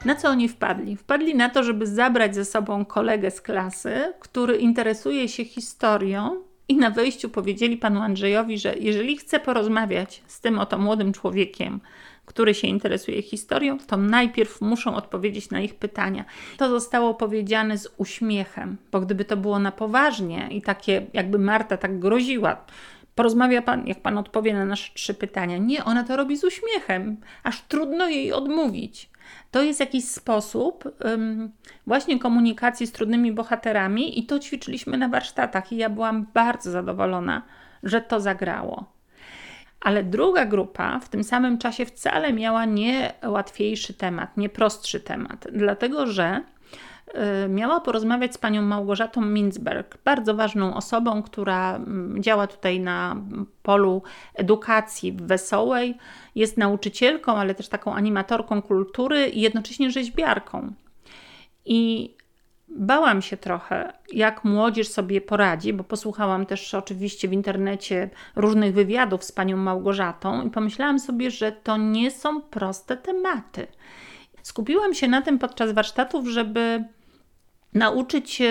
Na 0.06 0.16
co 0.16 0.30
oni 0.30 0.50
wpadli? 0.50 0.96
Wpadli 0.96 1.36
na 1.36 1.50
to, 1.50 1.64
żeby 1.64 1.88
zabrać 1.88 2.36
ze 2.36 2.46
sobą 2.46 2.86
kolegę 2.86 3.32
z 3.32 3.42
klasy, 3.42 4.14
który 4.20 4.58
interesuje 4.58 5.30
się 5.30 5.46
historią, 5.46 6.48
i 6.70 6.78
na 6.78 6.92
wejściu 6.92 7.30
powiedzieli 7.30 7.78
panu 7.78 8.02
Andrzejowi, 8.02 8.58
że 8.58 8.76
jeżeli 8.80 9.18
chce 9.18 9.40
porozmawiać 9.40 10.24
z 10.28 10.42
tym 10.42 10.60
oto 10.60 10.78
młodym 10.78 11.14
człowiekiem, 11.14 11.80
który 12.26 12.54
się 12.54 12.68
interesuje 12.68 13.22
historią, 13.22 13.78
to 13.88 13.98
najpierw 13.98 14.62
muszą 14.62 14.96
odpowiedzieć 14.96 15.50
na 15.50 15.60
ich 15.60 15.76
pytania. 15.76 16.26
To 16.58 16.70
zostało 16.70 17.14
powiedziane 17.14 17.78
z 17.78 17.88
uśmiechem, 17.98 18.78
bo 18.92 19.02
gdyby 19.02 19.26
to 19.26 19.38
było 19.38 19.60
na 19.60 19.72
poważnie 19.72 20.48
i 20.52 20.62
takie, 20.62 21.06
jakby 21.14 21.40
Marta 21.40 21.78
tak 21.78 22.00
groziła, 22.00 22.66
porozmawia 23.18 23.62
pan, 23.62 23.88
jak 23.88 24.00
pan 24.02 24.18
odpowie 24.18 24.54
na 24.54 24.66
nasze 24.66 24.94
trzy 24.94 25.14
pytania. 25.14 25.58
Nie, 25.58 25.84
ona 25.84 26.04
to 26.04 26.16
robi 26.16 26.38
z 26.38 26.44
uśmiechem, 26.44 27.18
aż 27.44 27.62
trudno 27.62 28.08
jej 28.08 28.34
odmówić. 28.34 29.10
To 29.52 29.64
jest 29.64 29.80
jakiś 29.80 30.06
sposób 30.06 30.84
właśnie 31.88 32.20
komunikacji 32.20 32.88
z 32.88 32.92
trudnymi 32.92 33.32
bohaterami, 33.32 34.20
i 34.20 34.26
to 34.26 34.40
ćwiczyliśmy 34.40 34.98
na 34.98 35.10
warsztatach, 35.10 35.72
i 35.72 35.78
ja 35.78 35.90
byłam 35.90 36.26
bardzo 36.34 36.72
zadowolona, 36.72 37.42
że 37.84 38.02
to 38.02 38.20
zagrało. 38.20 38.86
Ale 39.80 40.04
druga 40.04 40.46
grupa 40.46 41.00
w 41.00 41.10
tym 41.10 41.24
samym 41.24 41.58
czasie 41.58 41.86
wcale 41.86 42.34
miała 42.34 42.66
nie 42.66 43.14
łatwiejszy 43.26 43.94
temat, 43.94 44.38
nie 44.38 44.50
prostszy 44.50 45.00
temat, 45.00 45.48
dlatego 45.52 46.08
że 46.08 46.44
miała 47.50 47.82
porozmawiać 47.82 48.34
z 48.34 48.38
panią 48.38 48.62
Małgorzatą 48.62 49.22
Minzberg, 49.22 49.98
bardzo 50.06 50.36
ważną 50.36 50.76
osobą, 50.76 51.24
która 51.24 51.76
mm, 51.76 52.24
działa 52.24 52.48
tutaj 52.48 52.80
na 52.80 53.16
polu 53.64 54.04
edukacji 54.34 55.12
w 55.12 55.22
Wesołej. 55.22 55.98
Jest 56.36 56.58
nauczycielką, 56.58 57.36
ale 57.36 57.56
też 57.56 57.68
taką 57.68 57.94
animatorką 57.94 58.62
kultury 58.62 59.28
i 59.30 59.42
jednocześnie 59.42 59.92
rzeźbiarką. 59.92 60.74
I 61.66 62.14
Bałam 62.70 63.22
się 63.22 63.38
trochę, 63.38 63.94
jak 64.14 64.44
młodzież 64.44 64.88
sobie 64.88 65.22
poradzi, 65.22 65.74
bo 65.74 65.84
posłuchałam 65.84 66.46
też 66.46 66.74
oczywiście 66.74 67.28
w 67.28 67.34
internecie 67.34 68.10
różnych 68.36 68.74
wywiadów 68.74 69.24
z 69.24 69.32
panią 69.32 69.58
Małgorzatą 69.58 70.48
i 70.48 70.50
pomyślałam 70.50 71.00
sobie, 71.00 71.32
że 71.32 71.52
to 71.52 71.78
nie 71.78 72.12
są 72.12 72.42
proste 72.42 72.98
tematy. 72.98 73.68
Skupiłam 74.42 74.94
się 74.94 75.08
na 75.08 75.22
tym 75.22 75.40
podczas 75.40 75.72
warsztatów, 75.72 76.28
żeby 76.28 76.84
nauczyć 77.78 78.42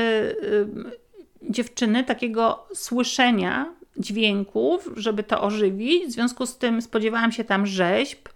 dziewczyny 1.51 2.05
takiego 2.05 2.67
słyszenia 2.75 3.67
dźwięków, 3.97 4.91
żeby 4.97 5.23
to 5.23 5.43
ożywić. 5.43 6.05
W 6.07 6.13
związku 6.13 6.47
z 6.47 6.59
tym 6.59 6.83
spodziewałam 6.83 7.33
się 7.33 7.45
tam 7.45 7.67
rzeźb, 7.67 8.29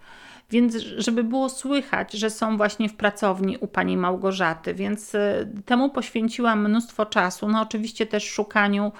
więc 0.49 0.75
żeby 0.77 1.23
było 1.23 1.49
słychać, 1.49 2.13
że 2.13 2.29
są 2.29 2.57
właśnie 2.57 2.89
w 2.89 2.95
pracowni 2.95 3.57
u 3.57 3.67
pani 3.67 3.97
Małgorzaty, 3.97 4.73
więc 4.73 5.15
e, 5.15 5.45
temu 5.65 5.89
poświęciłam 5.89 6.69
mnóstwo 6.69 7.05
czasu. 7.05 7.49
No 7.49 7.61
oczywiście 7.61 8.05
też 8.05 8.29
szukaniu 8.29 8.91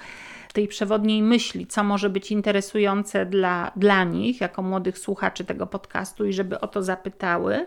tej 0.53 0.67
przewodniej 0.67 1.23
myśli, 1.23 1.67
co 1.67 1.83
może 1.83 2.09
być 2.09 2.31
interesujące 2.31 3.25
dla, 3.25 3.71
dla 3.75 4.03
nich, 4.03 4.41
jako 4.41 4.61
młodych 4.61 4.97
słuchaczy 4.97 5.45
tego 5.45 5.67
podcastu 5.67 6.25
i 6.25 6.33
żeby 6.33 6.59
o 6.59 6.67
to 6.67 6.83
zapytały. 6.83 7.65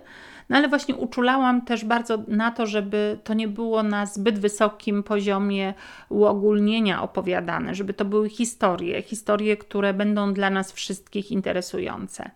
No 0.49 0.57
ale 0.57 0.69
właśnie 0.69 0.97
uczulałam 0.97 1.63
też 1.63 1.85
bardzo 1.85 2.19
na 2.29 2.51
to, 2.51 2.67
żeby 2.67 3.19
to 3.25 3.35
nie 3.35 3.49
było 3.49 3.83
na 3.83 4.07
zbyt 4.07 4.39
wysokim 4.39 5.03
poziomie 5.03 5.75
uogólnienia 6.09 7.03
opowiadane, 7.03 7.75
żeby 7.75 7.95
to 7.95 8.05
były 8.05 8.29
historie, 8.29 9.03
historie, 9.03 9.57
które 9.57 9.95
będą 9.95 10.35
dla 10.35 10.51
nas 10.51 10.73
wszystkich 10.73 11.33
interesujące. 11.33 12.31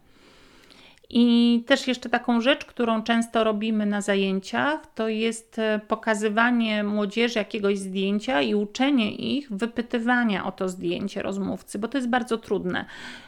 I 1.11 1.65
też 1.67 1.87
jeszcze 1.87 2.09
taką 2.09 2.41
rzecz, 2.41 2.65
którą 2.65 3.03
często 3.03 3.45
robimy 3.45 3.87
na 3.87 4.01
zajęciach, 4.01 4.81
to 4.95 5.09
jest 5.09 5.59
e, 5.59 5.81
pokazywanie 5.89 6.85
młodzieży 6.85 7.39
jakiegoś 7.39 7.79
zdjęcia 7.79 8.43
i 8.43 8.55
uczenie 8.55 9.15
ich 9.15 9.53
wypytywania 9.53 10.45
o 10.45 10.53
to 10.53 10.69
zdjęcie 10.69 11.23
rozmówcy, 11.23 11.79
bo 11.79 11.89
to 11.89 11.99
jest 11.99 12.09
bardzo 12.09 12.39
trudne, 12.39 12.85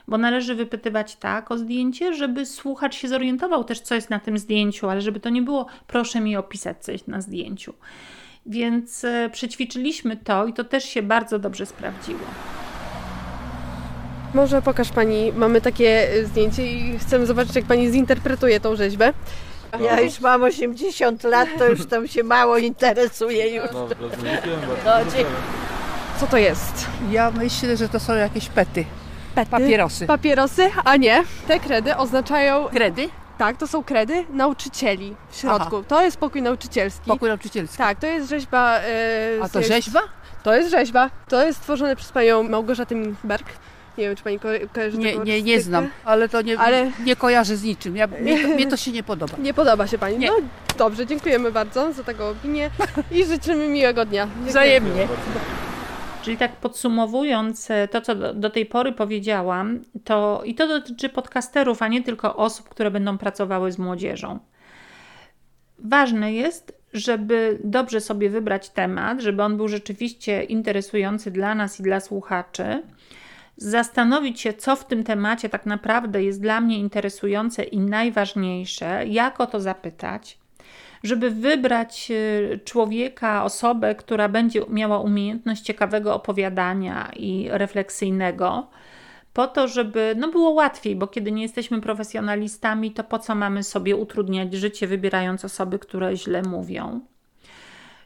bo 0.09 0.19
należy 0.19 0.55
wypytywać 0.55 1.17
tak 1.17 1.51
o 1.51 1.59
zdjęcie, 1.59 2.15
żeby 2.15 2.47
słuchacz 2.47 2.95
się 2.95 3.09
zorientował 3.09 3.65
też, 3.65 3.81
co 3.81 3.95
jest 3.95 4.11
na 4.11 4.19
tym 4.21 4.39
zdjęciu, 4.39 4.89
ale 4.89 5.01
żeby 5.01 5.21
to 5.21 5.29
nie 5.31 5.43
było, 5.43 5.67
proszę 5.87 6.21
mi 6.21 6.37
opisać 6.37 6.85
coś 6.85 7.07
na 7.07 7.21
zdjęciu. 7.21 7.75
Więc 8.47 9.05
e, 9.05 9.31
przećwiczyliśmy 9.33 10.17
to 10.17 10.47
i 10.47 10.53
to 10.53 10.65
też 10.65 10.85
się 10.85 11.03
bardzo 11.03 11.39
dobrze 11.39 11.67
sprawdziło. 11.67 12.21
Może 14.35 14.63
pokaż 14.63 14.89
Pani, 14.91 15.33
mamy 15.33 15.61
takie 15.61 16.15
y, 16.15 16.27
zdjęcie 16.27 16.67
i 16.67 16.99
chcemy 16.99 17.27
zobaczyć, 17.27 17.57
jak 17.57 17.65
Pani 17.65 17.91
zinterpretuje 17.93 18.61
tą 18.61 18.77
rzeźbę. 18.77 19.13
Ja 19.81 20.01
już 20.01 20.21
mam 20.21 20.43
80 20.43 21.25
lat, 21.25 21.49
to 21.59 21.67
już 21.67 21.87
tam 21.87 22.09
się 22.09 22.23
mało 22.25 22.59
interesuje 22.59 23.49
już. 23.57 23.67
No, 23.73 23.89
dzie- 25.13 25.25
Co 26.21 26.27
to 26.27 26.37
jest? 26.37 26.87
Ja 27.11 27.31
myślę, 27.31 27.77
że 27.77 27.89
to 27.89 28.01
są 28.01 28.15
jakieś 28.15 28.49
pety. 28.49 28.85
Pety? 29.35 29.51
Papierosy. 29.51 30.07
Papierosy, 30.07 30.71
a 30.85 30.97
nie. 30.97 31.25
Te 31.49 31.61
kredy 31.61 31.97
oznaczają... 31.97 32.65
Kredy? 32.65 33.09
Tak, 33.39 33.57
to 33.57 33.67
są 33.67 33.85
kredy 33.85 34.25
nauczycieli 34.33 35.17
w 35.31 35.37
środku. 35.37 35.77
Aha. 35.77 35.85
To 35.89 36.03
jest 36.03 36.17
pokój 36.17 36.43
nauczycielski. 36.43 37.07
Pokój 37.11 37.29
nauczycielski. 37.29 37.77
Tak, 37.79 37.99
to 38.01 38.07
jest 38.07 38.31
rzeźba... 38.31 38.79
e, 38.79 39.43
A 39.43 39.49
to 39.49 39.63
rzeźba? 39.63 40.01
To 40.43 40.55
jest 40.55 40.71
rzeźba. 40.71 41.11
To 41.29 41.47
jest 41.47 41.59
stworzone 41.59 41.97
przez 41.97 42.13
panią 42.13 42.43
Małgorzatę 42.43 42.95
Minberg. 42.95 43.47
Nie 43.99 44.05
wiem, 44.05 44.17
czy 44.17 44.25
pani 44.25 44.39
ko 44.39 44.49
kojarzy 44.73 44.99
Nie, 44.99 45.19
nie, 45.19 45.43
nie 45.43 45.61
znam, 45.61 45.89
ale 46.05 46.29
to 46.29 46.43
nie, 46.43 46.59
Ale- 46.59 46.91
nie 47.05 47.17
kojarzę 47.17 47.57
z 47.57 47.63
niczym. 47.63 47.97
Ja, 47.97 48.07
mnie, 48.07 48.43
to, 48.43 48.49
mnie 48.49 48.67
to 48.67 48.77
się 48.77 48.93
nie 48.93 49.03
podoba. 49.03 49.37
Nie 49.43 49.55
podoba 49.55 49.87
się 49.87 49.99
pani. 49.99 50.27
No 50.27 50.33
dobrze, 50.79 51.07
dziękujemy 51.07 51.53
bardzo 51.53 51.93
za 51.93 52.05
taką 52.05 52.29
opinię 52.29 52.71
i 53.11 53.25
życzymy 53.25 53.69
miłego 53.69 54.05
dnia. 54.05 54.27
Dziękuję. 54.27 54.51
Wzajemnie. 54.51 55.09
Czyli 56.23 56.37
tak 56.37 56.57
podsumowując 56.57 57.71
e, 57.71 57.89
to, 57.89 58.01
co 58.01 58.15
do, 58.15 58.35
do 58.35 58.51
tej 58.51 58.67
pory 58.67 58.93
powiedziałam, 58.93 59.81
to 60.05 60.43
i 60.45 60.55
to 60.55 60.69
dotyczy 60.69 61.09
podcasterów, 61.09 61.83
a 61.83 61.89
nie 61.89 62.03
tylko 62.03 62.37
osób, 62.37 62.69
które 62.69 62.91
będą 62.91 63.19
pracowały 63.19 63.73
z 63.73 63.79
młodzieżą. 63.79 64.39
Ważne 65.79 66.33
jest, 66.33 66.81
żeby 66.93 67.59
dobrze 67.65 68.01
sobie 68.01 68.31
wybrać 68.31 68.71
temat, 68.71 69.21
żeby 69.21 69.43
on 69.43 69.57
był 69.57 69.69
rzeczywiście 69.69 70.43
interesujący 70.43 71.31
dla 71.31 71.55
nas 71.55 71.81
i 71.81 71.83
dla 71.83 72.01
słuchaczy. 72.01 72.83
Zastanowić 73.57 74.41
się, 74.41 74.53
co 74.53 74.77
w 74.77 74.87
tym 74.87 75.05
temacie 75.05 75.49
tak 75.49 75.67
naprawdę 75.67 76.23
jest 76.23 76.41
dla 76.41 76.61
mnie 76.61 76.79
interesujące 76.79 77.63
i 77.65 77.79
najważniejsze, 77.79 79.07
jak 79.07 79.41
o 79.41 79.47
to 79.47 79.61
zapytać, 79.61 80.39
żeby 81.03 81.31
wybrać 81.31 82.11
y, 82.11 82.61
człowieka, 82.65 83.45
osobę, 83.45 83.95
która 83.95 84.29
będzie 84.29 84.63
miała 84.69 85.01
umiejętność 85.01 85.63
ciekawego 85.63 86.15
opowiadania 86.15 87.11
i 87.17 87.49
refleksyjnego, 87.51 88.67
po 89.33 89.47
to, 89.47 89.69
żeby 89.69 90.15
no 90.19 90.29
było 90.29 90.51
łatwiej, 90.51 90.97
bo 90.97 91.07
kiedy 91.07 91.33
nie 91.33 91.43
jesteśmy 91.43 91.81
profesjonalistami, 91.81 92.91
to 92.91 93.05
po 93.05 93.19
co 93.19 93.35
mamy 93.35 93.63
sobie 93.63 93.97
utrudniać 93.97 94.55
życie, 94.55 94.87
wybierając 94.87 95.45
osoby, 95.45 95.79
które 95.79 96.17
źle 96.17 96.43
mówią. 96.43 97.01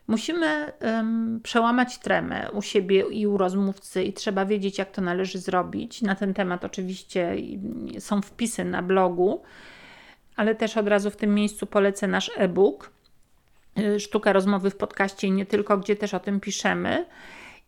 Musimy 0.07 0.73
em, 0.81 1.41
przełamać 1.43 1.99
tremę 1.99 2.51
u 2.53 2.63
siebie 2.63 3.05
i 3.11 3.27
u 3.27 3.37
rozmówcy, 3.37 4.05
i 4.05 4.13
trzeba 4.13 4.45
wiedzieć, 4.47 4.79
jak 4.79 4.91
to 4.91 5.03
należy 5.03 5.39
zrobić. 5.39 6.03
Na 6.03 6.15
ten 6.15 6.35
temat 6.35 6.65
oczywiście 6.65 7.29
mm, 7.31 8.01
są 8.01 8.23
wpisy 8.23 8.65
na 8.65 8.83
blogu, 8.83 9.43
ale 10.37 10.55
też 10.55 10.77
od 10.77 10.89
razu 10.89 11.11
w 11.11 11.17
tym 11.17 11.35
miejscu 11.35 11.67
polecę 11.67 12.07
nasz 12.07 12.31
e-book 12.37 12.91
y, 13.79 14.01
Sztuka 14.01 14.33
rozmowy 14.33 14.71
w 14.71 14.77
podcaście 14.77 15.27
i 15.27 15.33
nie 15.33 15.47
tylko, 15.47 15.79
gdzie 15.79 15.97
też 15.97 16.15
o 16.15 16.21
tym 16.21 16.41
piszemy. 16.41 17.07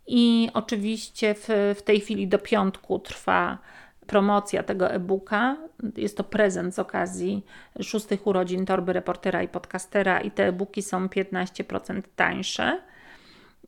I 0.07 0.51
oczywiście 0.55 1.35
w, 1.35 1.75
w 1.77 1.83
tej 1.83 2.01
chwili 2.01 2.29
do 2.29 2.39
piątku 2.39 2.99
trwa 2.99 3.59
promocja 4.07 4.63
tego 4.63 4.91
e-booka. 4.91 5.57
Jest 5.97 6.17
to 6.17 6.25
prezent 6.25 6.75
z 6.75 6.79
okazji 6.79 7.45
szóstych 7.83 8.27
urodzin 8.27 8.67
torby 8.67 8.93
reportera 8.93 9.43
i 9.43 9.49
podcastera, 9.49 10.21
i 10.21 10.31
te 10.31 10.47
e-booki 10.47 10.83
są 10.83 11.07
15% 11.07 12.03
tańsze. 12.17 12.81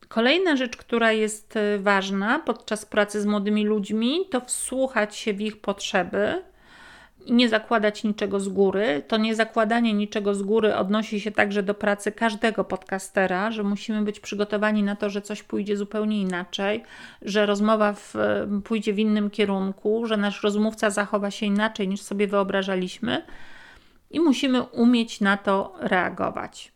Kolejna 0.09 0.57
rzecz, 0.57 0.77
która 0.77 1.13
jest 1.13 1.57
y, 1.57 1.79
ważna 1.79 2.39
podczas 2.39 2.87
pracy 2.87 3.21
z 3.21 3.27
młodymi 3.27 3.65
ludźmi, 3.65 4.19
to 4.31 4.41
wsłuchać 4.41 5.17
się 5.17 5.33
w 5.33 5.41
ich 5.41 5.61
potrzeby, 5.61 6.43
nie 7.27 7.49
zakładać 7.49 8.05
niczego 8.05 8.41
z 8.41 8.49
góry. 8.49 9.03
To 9.09 9.17
nie 9.17 9.35
zakładanie 9.35 9.95
niczego 9.95 10.35
z 10.35 10.43
góry 10.43 10.77
odnosi 10.77 11.21
się 11.21 11.31
także 11.31 11.63
do 11.63 11.75
pracy 11.75 12.13
każdego 12.13 12.65
podcastera, 12.65 13.51
że 13.51 13.63
musimy 13.63 14.03
być 14.03 14.21
przygotowani 14.21 14.83
na 14.83 14.97
to, 14.97 15.11
że 15.11 15.23
coś 15.23 15.43
pójdzie 15.43 15.77
zupełnie 15.77 16.21
inaczej, 16.21 16.83
że 17.23 17.47
rozmowa 17.47 17.93
w, 17.93 18.15
pójdzie 18.65 18.93
w 18.93 18.99
innym 18.99 19.31
kierunku, 19.31 20.07
że 20.07 20.17
nasz 20.17 20.43
rozmówca 20.43 20.91
zachowa 20.91 21.31
się 21.31 21.47
inaczej 21.47 21.89
niż 21.89 22.01
sobie 22.01 22.27
wyobrażaliśmy 22.27 23.23
i 24.11 24.21
musimy 24.21 24.63
umieć 24.63 25.21
na 25.21 25.37
to 25.37 25.75
reagować. 25.81 26.73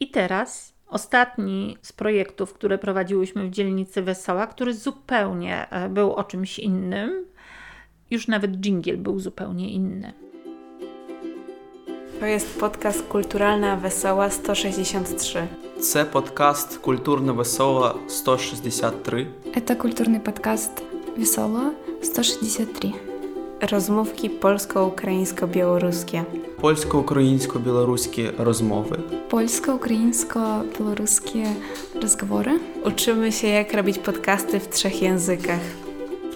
I 0.00 0.10
teraz 0.10 0.74
ostatni 0.88 1.76
z 1.82 1.92
projektów, 1.92 2.54
które 2.54 2.78
prowadziłyśmy 2.78 3.46
w 3.46 3.50
dzielnicy 3.50 4.02
Wesoła, 4.02 4.46
który 4.46 4.74
zupełnie 4.74 5.70
e, 5.70 5.88
był 5.88 6.14
o 6.14 6.24
czymś 6.24 6.58
innym. 6.58 7.26
Już 8.11 8.27
nawet 8.27 8.51
dżingiel 8.51 8.97
był 8.97 9.19
zupełnie 9.19 9.71
inny. 9.73 10.13
To 12.19 12.25
jest 12.25 12.59
podcast 12.59 13.03
Kulturalna 13.07 13.75
Wesoła 13.77 14.29
163. 14.29 15.47
Це 15.79 16.05
подкаст 16.05 16.77
Культурно 16.77 17.33
Весело 17.33 17.95
163. 18.07 19.27
Это 19.55 19.75
культурный 19.75 20.19
подкаст 20.19 20.71
Весело 21.17 21.61
163. 22.01 22.91
Rozmówki 23.71 24.29
polsko-ukraińsko-białoruskie. 24.29 26.23
Польсько-українсько-білоруські 26.61 28.29
розмови. 28.37 28.99
Польско-украинско-белорусские 29.29 31.47
разговоры. 32.01 32.51
Uczymy 32.85 33.31
się, 33.31 33.47
jak 33.47 33.73
robić 33.73 33.99
podcasty 33.99 34.59
w 34.59 34.67
trzech 34.69 35.01
językach. 35.01 35.59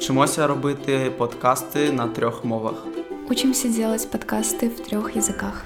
Вчимося 0.02 0.48
робити 0.48 1.12
подкасти 1.18 1.92
на 1.92 2.08
трьох 2.08 2.46
мовах. 2.46 2.86
Учимся 3.30 3.68
делать 3.68 4.08
подкасты 4.12 4.70
в 4.70 4.80
трех 4.82 5.16
языках. 5.16 5.66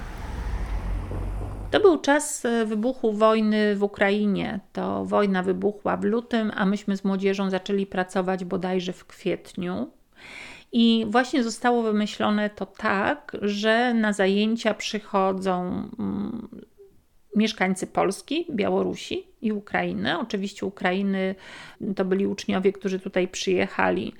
To 1.70 1.80
był 1.80 1.98
czas 1.98 2.44
e, 2.44 2.66
wybuchu 2.66 3.12
wojny 3.12 3.76
w 3.76 3.82
Ukrainie. 3.82 4.60
To 4.72 5.04
wojna 5.04 5.42
wybuchła 5.42 5.96
w 5.96 6.04
lutym, 6.04 6.52
a 6.54 6.66
myśmy 6.66 6.96
z 6.96 7.04
młodzieżą 7.04 7.50
zaczęli 7.50 7.86
pracować 7.86 8.44
bodajże 8.44 8.92
w 8.92 9.04
kwietniu. 9.04 9.90
I 10.72 11.06
właśnie 11.08 11.42
zostało 11.42 11.82
wymyślone 11.82 12.50
to 12.50 12.66
tak, 12.66 13.36
że 13.42 13.94
na 13.94 14.12
zajęcia 14.12 14.74
przychodzą 14.74 15.88
mm, 15.98 16.48
mieszkańcy 17.36 17.86
Polski, 17.86 18.46
Białorusi 18.50 19.25
i 19.41 19.51
Ukrainy. 19.51 20.19
Oczywiście 20.19 20.65
Ukrainy 20.65 21.35
to 21.95 22.05
byli 22.05 22.27
uczniowie, 22.27 22.73
którzy 22.73 22.99
tutaj 22.99 23.27
przyjechali 23.27 24.13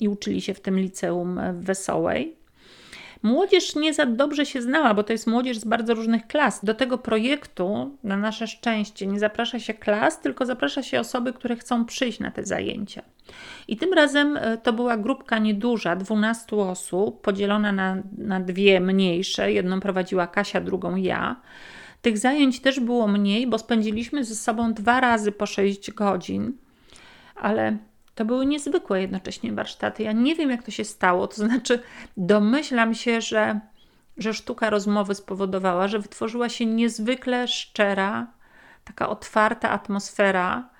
i 0.00 0.08
uczyli 0.08 0.40
się 0.40 0.54
w 0.54 0.60
tym 0.60 0.78
liceum 0.78 1.40
w 1.52 1.64
Wesołej. 1.64 2.38
Młodzież 3.22 3.74
nie 3.74 3.94
za 3.94 4.06
dobrze 4.06 4.46
się 4.46 4.62
znała, 4.62 4.94
bo 4.94 5.02
to 5.02 5.12
jest 5.12 5.26
młodzież 5.26 5.58
z 5.58 5.64
bardzo 5.64 5.94
różnych 5.94 6.26
klas. 6.26 6.64
Do 6.64 6.74
tego 6.74 6.98
projektu, 6.98 7.96
na 8.04 8.16
nasze 8.16 8.46
szczęście, 8.46 9.06
nie 9.06 9.18
zaprasza 9.18 9.58
się 9.58 9.74
klas, 9.74 10.20
tylko 10.20 10.46
zaprasza 10.46 10.82
się 10.82 11.00
osoby, 11.00 11.32
które 11.32 11.56
chcą 11.56 11.84
przyjść 11.84 12.20
na 12.20 12.30
te 12.30 12.44
zajęcia. 12.44 13.02
I 13.68 13.76
tym 13.76 13.92
razem 13.92 14.36
e, 14.36 14.58
to 14.58 14.72
była 14.72 14.96
grupka 14.96 15.38
nieduża, 15.38 15.96
12 15.96 16.56
osób, 16.56 17.20
podzielona 17.20 17.72
na, 17.72 18.02
na 18.18 18.40
dwie 18.40 18.80
mniejsze. 18.80 19.52
Jedną 19.52 19.80
prowadziła 19.80 20.26
Kasia, 20.26 20.60
drugą 20.60 20.96
ja. 20.96 21.36
Tych 22.02 22.18
zajęć 22.18 22.60
też 22.60 22.80
było 22.80 23.08
mniej, 23.08 23.46
bo 23.46 23.58
spędziliśmy 23.58 24.24
ze 24.24 24.34
sobą 24.34 24.74
dwa 24.74 25.00
razy 25.00 25.32
po 25.32 25.46
6 25.46 25.90
godzin, 25.90 26.52
ale 27.34 27.76
to 28.14 28.24
były 28.24 28.46
niezwykłe 28.46 29.00
jednocześnie 29.00 29.52
warsztaty. 29.52 30.02
Ja 30.02 30.12
nie 30.12 30.34
wiem, 30.34 30.50
jak 30.50 30.62
to 30.62 30.70
się 30.70 30.84
stało, 30.84 31.26
to 31.26 31.36
znaczy 31.36 31.82
domyślam 32.16 32.94
się, 32.94 33.20
że, 33.20 33.60
że 34.16 34.34
sztuka 34.34 34.70
rozmowy 34.70 35.14
spowodowała, 35.14 35.88
że 35.88 35.98
wytworzyła 35.98 36.48
się 36.48 36.66
niezwykle 36.66 37.48
szczera, 37.48 38.26
taka 38.84 39.08
otwarta 39.08 39.70
atmosfera, 39.70 40.70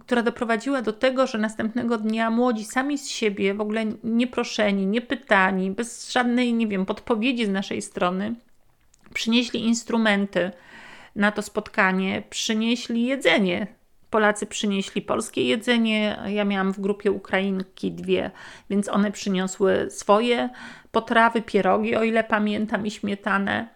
która 0.00 0.22
doprowadziła 0.22 0.82
do 0.82 0.92
tego, 0.92 1.26
że 1.26 1.38
następnego 1.38 1.98
dnia 1.98 2.30
młodzi 2.30 2.64
sami 2.64 2.98
z 2.98 3.08
siebie, 3.08 3.54
w 3.54 3.60
ogóle 3.60 3.84
nieproszeni, 4.04 4.86
niepytani, 4.86 5.70
bez 5.70 6.12
żadnej, 6.12 6.54
nie 6.54 6.66
wiem, 6.66 6.86
podpowiedzi 6.86 7.46
z 7.46 7.50
naszej 7.50 7.82
strony, 7.82 8.34
przynieśli 9.14 9.64
instrumenty 9.64 10.50
na 11.16 11.32
to 11.32 11.42
spotkanie, 11.42 12.22
przynieśli 12.30 13.06
jedzenie 13.06 13.76
Polacy 14.10 14.46
przynieśli 14.46 15.02
polskie 15.02 15.42
jedzenie, 15.42 16.18
ja 16.26 16.44
miałam 16.44 16.72
w 16.72 16.80
grupie 16.80 17.12
Ukrainki 17.12 17.92
dwie, 17.92 18.30
więc 18.70 18.88
one 18.88 19.12
przyniosły 19.12 19.90
swoje 19.90 20.48
potrawy, 20.92 21.42
pierogi, 21.42 21.96
o 21.96 22.02
ile 22.02 22.24
pamiętam, 22.24 22.86
i 22.86 22.90
śmietanę. 22.90 23.68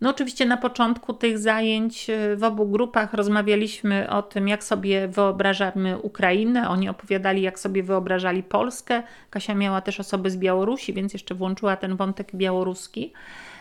No 0.00 0.10
oczywiście 0.10 0.46
na 0.46 0.56
początku 0.56 1.14
tych 1.14 1.38
zajęć 1.38 2.10
e, 2.10 2.36
w 2.36 2.44
obu 2.44 2.66
grupach 2.66 3.14
rozmawialiśmy 3.14 4.10
o 4.10 4.22
tym, 4.22 4.48
jak 4.48 4.64
sobie 4.64 5.08
wyobrażamy 5.08 5.98
Ukrainę. 5.98 6.68
Oni 6.68 6.88
opowiadali, 6.88 7.42
jak 7.42 7.58
sobie 7.58 7.82
wyobrażali 7.82 8.42
Polskę. 8.42 9.02
Kasia 9.30 9.54
miała 9.54 9.80
też 9.80 10.00
osoby 10.00 10.30
z 10.30 10.36
Białorusi, 10.36 10.92
więc 10.92 11.12
jeszcze 11.12 11.34
włączyła 11.34 11.76
ten 11.76 11.96
wątek 11.96 12.36
białoruski. 12.36 13.12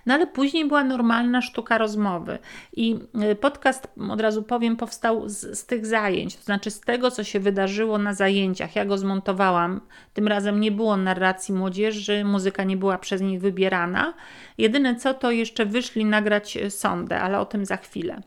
No 0.08 0.14
ale 0.14 0.28
później 0.28 0.66
była 0.66 0.84
normalna 0.84 1.42
sztuka 1.42 1.78
rozmowy. 1.78 2.40
I 2.74 3.00
y, 3.32 3.36
podcast, 3.36 3.88
od 4.10 4.22
razu 4.22 4.44
powiem, 4.44 4.76
powstał 4.76 5.30
z, 5.30 5.60
z 5.60 5.66
tych 5.66 5.86
zajęć, 5.86 6.36
to 6.36 6.44
znaczy 6.44 6.72
z 6.72 6.80
tego, 6.80 7.12
co 7.12 7.24
się 7.24 7.40
wydarzyło 7.40 7.98
na 7.98 8.14
zajęciach. 8.14 8.76
Ja 8.76 8.86
go 8.86 8.98
zmontowałam. 8.98 9.82
Tym 10.14 10.28
razem 10.28 10.60
nie 10.60 10.72
było 10.72 10.98
narracji 10.98 11.54
młodzieży, 11.54 12.24
muzyka 12.24 12.64
nie 12.64 12.78
była 12.78 12.98
przez 12.98 13.22
nich 13.22 13.42
wybierana. 13.42 14.14
Jedyne 14.58 14.96
co, 14.96 15.14
to 15.14 15.32
jeszcze 15.32 15.66
wyszli 15.66 16.06
nagrać 16.06 16.58
y, 16.58 16.72
sondę, 16.72 17.20
ale 17.22 17.40
o 17.40 17.46
tym 17.46 17.66
za 17.66 17.78
chwilę. 17.78 18.22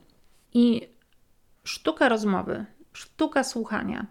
I 0.54 0.88
sztuka 1.64 2.08
rozmowy, 2.08 2.64
sztuka 2.92 3.44
słuchania 3.44 4.06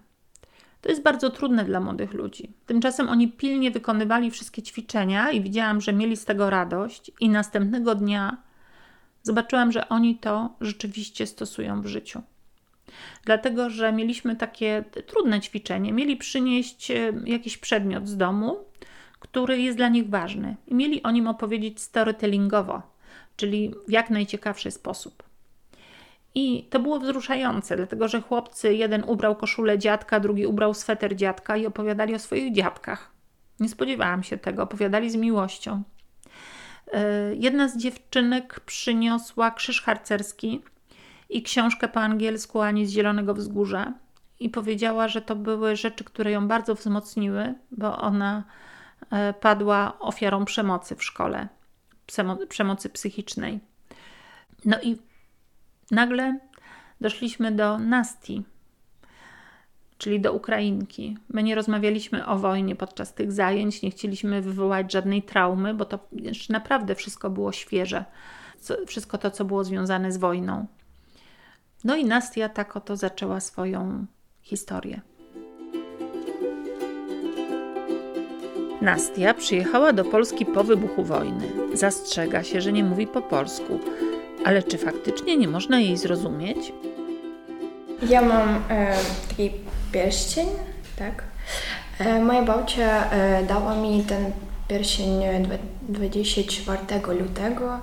to 0.82 0.90
jest 0.90 1.04
bardzo 1.04 1.30
trudne 1.30 1.66
dla 1.66 1.80
młodych 1.80 2.14
ludzi. 2.14 2.54
Tymczasem 2.66 3.10
oni 3.10 3.28
pilnie 3.28 3.72
wykonywali 3.72 4.32
wszystkie 4.32 4.62
ćwiczenia 4.62 5.32
i 5.32 5.42
widziałam, 5.42 5.82
że 5.82 5.94
mieli 5.94 6.18
z 6.18 6.26
tego 6.26 6.50
radość, 6.50 7.12
i 7.20 7.30
następnego 7.30 7.96
dnia 7.96 8.38
zobaczyłam, 9.24 9.72
że 9.72 9.90
oni 9.90 10.18
to 10.18 10.50
rzeczywiście 10.62 11.28
stosują 11.28 11.82
w 11.82 11.86
życiu. 11.86 12.22
Dlatego, 13.26 13.70
że 13.70 13.94
mieliśmy 13.94 14.36
takie 14.36 14.84
trudne 15.08 15.42
ćwiczenie. 15.42 15.94
Mieli 15.94 16.18
przynieść 16.18 16.92
e, 16.92 17.14
jakiś 17.26 17.58
przedmiot 17.58 18.08
z 18.08 18.18
domu, 18.18 18.58
który 19.20 19.62
jest 19.62 19.78
dla 19.78 19.90
nich 19.90 20.10
ważny, 20.10 20.56
i 20.68 20.76
mieli 20.76 21.04
o 21.04 21.12
nim 21.12 21.28
opowiedzieć 21.28 21.82
storytellingowo, 21.82 22.82
czyli 23.36 23.74
w 23.88 23.92
jak 23.92 24.10
najciekawszy 24.10 24.72
sposób. 24.72 25.29
I 26.40 26.64
to 26.70 26.80
było 26.80 27.00
wzruszające, 27.00 27.78
dlatego 27.78 28.08
że 28.08 28.22
chłopcy, 28.22 28.74
jeden 28.74 29.04
ubrał 29.08 29.36
koszulę 29.36 29.80
dziadka, 29.80 30.20
drugi 30.20 30.46
ubrał 30.46 30.74
sweter 30.74 31.16
dziadka 31.16 31.58
i 31.58 31.66
opowiadali 31.66 32.16
o 32.16 32.20
swoich 32.20 32.54
dziadkach. 32.54 33.12
Nie 33.60 33.70
spodziewałam 33.70 34.24
się 34.24 34.38
tego, 34.38 34.64
opowiadali 34.64 35.10
z 35.10 35.16
miłością. 35.16 35.84
E, 36.94 37.36
jedna 37.36 37.68
z 37.68 37.78
dziewczynek 37.78 38.60
przyniosła 38.60 39.52
krzyż 39.52 39.82
harcerski 39.82 40.64
i 41.30 41.44
książkę 41.44 41.88
po 41.88 42.00
angielsku 42.00 42.62
Ani 42.62 42.86
z 42.86 42.90
Zielonego 42.90 43.34
Wzgórza 43.34 43.94
i 44.40 44.50
powiedziała, 44.50 45.08
że 45.08 45.22
to 45.22 45.36
były 45.36 45.76
rzeczy, 45.76 46.04
które 46.04 46.32
ją 46.32 46.48
bardzo 46.48 46.76
wzmocniły, 46.76 47.54
bo 47.72 47.98
ona 47.98 48.44
e, 49.12 49.34
padła 49.34 50.00
ofiarą 50.00 50.46
przemocy 50.46 50.96
w 50.96 51.04
szkole, 51.04 51.48
przemocy 52.50 52.90
psychicznej. 52.90 53.60
No 54.66 54.82
i 54.82 55.09
Nagle 55.92 56.40
doszliśmy 57.02 57.52
do 57.52 57.78
Nasti, 57.78 58.44
czyli 59.98 60.20
do 60.20 60.34
Ukrainki. 60.34 61.18
My 61.30 61.44
nie 61.44 61.56
rozmawialiśmy 61.56 62.26
o 62.26 62.38
wojnie 62.38 62.76
podczas 62.76 63.14
tych 63.14 63.32
zajęć, 63.32 63.82
nie 63.82 63.92
chcieliśmy 63.92 64.42
wywołać 64.42 64.92
żadnej 64.92 65.24
traumy, 65.24 65.74
bo 65.74 65.86
to 65.86 66.00
naprawdę 66.50 66.96
wszystko 66.96 67.30
było 67.30 67.52
świeże. 67.52 68.06
Wszystko 68.88 69.18
to, 69.18 69.32
co 69.32 69.46
było 69.46 69.64
związane 69.64 70.12
z 70.12 70.18
wojną. 70.18 70.68
No 71.84 71.96
i 71.96 72.06
Nastia 72.06 72.50
tak 72.50 72.78
oto 72.78 72.96
zaczęła 72.96 73.40
swoją 73.40 74.06
historię. 74.42 75.02
Nastia 78.82 79.34
przyjechała 79.34 79.94
do 79.94 80.06
Polski 80.06 80.46
po 80.46 80.64
wybuchu 80.64 81.04
wojny. 81.04 81.50
Zastrzega 81.74 82.44
się, 82.44 82.62
że 82.62 82.74
nie 82.74 82.84
mówi 82.84 83.08
po 83.08 83.22
polsku 83.22 83.80
ale 84.46 84.64
czy 84.64 84.78
faktycznie 84.78 85.38
nie 85.38 85.48
można 85.48 85.80
jej 85.80 85.98
zrozumieć? 85.98 86.74
Ja 88.10 88.22
mam 88.22 88.50
e, 88.70 88.96
taki 89.30 89.52
pierścień, 89.92 90.48
tak. 91.00 91.24
E, 92.00 92.20
moja 92.20 92.42
babcia 92.42 93.12
e, 93.12 93.44
dała 93.44 93.76
mi 93.76 94.04
ten 94.04 94.32
pierścień 94.68 95.22
24 95.90 96.80
lutego 97.20 97.80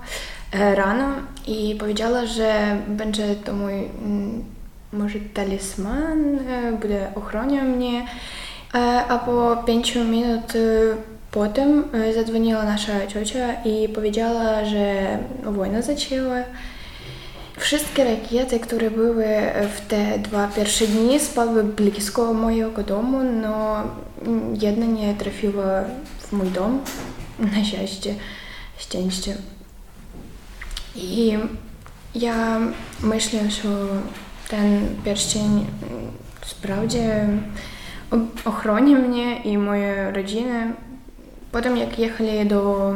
e, 0.53 0.75
rano 0.75 1.09
i 1.47 1.77
powiedziała, 1.79 2.27
że 2.27 2.77
będzie 2.89 3.35
to 3.35 3.53
mój 3.53 3.75
m, 3.75 4.45
może 4.93 5.19
talisman, 5.35 6.39
e, 6.49 6.73
będzie 6.73 7.13
ochroniał 7.15 7.65
mnie, 7.65 8.07
e, 8.75 8.79
a 9.09 9.19
po 9.19 9.57
5 9.67 9.95
minut 9.95 10.53
E, 11.37 12.15
zadzwoniła 12.15 12.65
nasza 12.65 13.07
ciocia 13.07 13.63
i 13.65 13.89
powiedziała, 13.89 14.65
że 14.65 15.19
wojna 15.45 15.83
zaczęła. 15.83 16.37
Wszystkie 17.57 18.05
rakiety, 18.05 18.61
które 18.61 18.91
były 18.91 19.27
w 19.77 19.81
te 19.89 20.19
dwa 20.19 20.49
pierwsze 20.49 20.87
dni, 20.87 21.21
spadły 21.21 21.65
blisko 21.65 22.33
mojego 22.33 22.83
domu, 22.83 23.19
no 23.43 23.83
jedna 24.61 24.87
nie 24.87 25.15
trafiła 25.15 25.85
w 26.19 26.33
mój 26.33 26.51
dom, 26.51 26.81
na 27.39 27.65
szczęście. 27.65 28.15
szczęście. 28.79 29.35
I 30.97 31.39
ja 32.15 32.61
myślę, 33.03 33.51
że 33.51 33.69
ten 34.49 34.89
pierścień 35.05 35.67
sprawdzie 36.47 37.29
ochroni 38.45 38.95
mnie 38.95 39.43
i 39.43 39.59
moją 39.59 40.13
rodzinę. 40.13 40.86
Potem 41.53 41.77
jak 41.77 41.99
jechali 41.99 42.47
do 42.47 42.95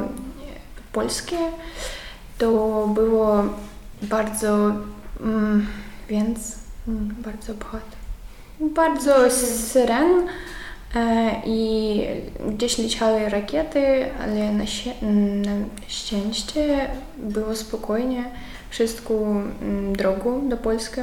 Polski, 0.92 1.36
to 2.38 2.50
było 2.94 3.44
bardzo, 4.02 4.72
mm, 5.20 5.66
więc 6.08 6.58
mm, 6.88 7.14
bardzo 7.18 7.54
bohato. 7.54 7.96
Bardzo 8.60 9.30
syren 9.30 10.28
e, 10.94 11.32
i 11.46 12.00
gdzieś 12.48 12.78
leciały 12.78 13.28
rakiety, 13.28 14.06
ale 14.22 14.52
na, 14.52 14.64
na 15.50 15.66
szczęście 15.88 16.88
było 17.18 17.56
spokojnie 17.56 18.24
wszystko 18.70 19.14
mm, 19.14 19.96
drogą 19.96 20.48
do 20.48 20.56
Polski. 20.56 21.00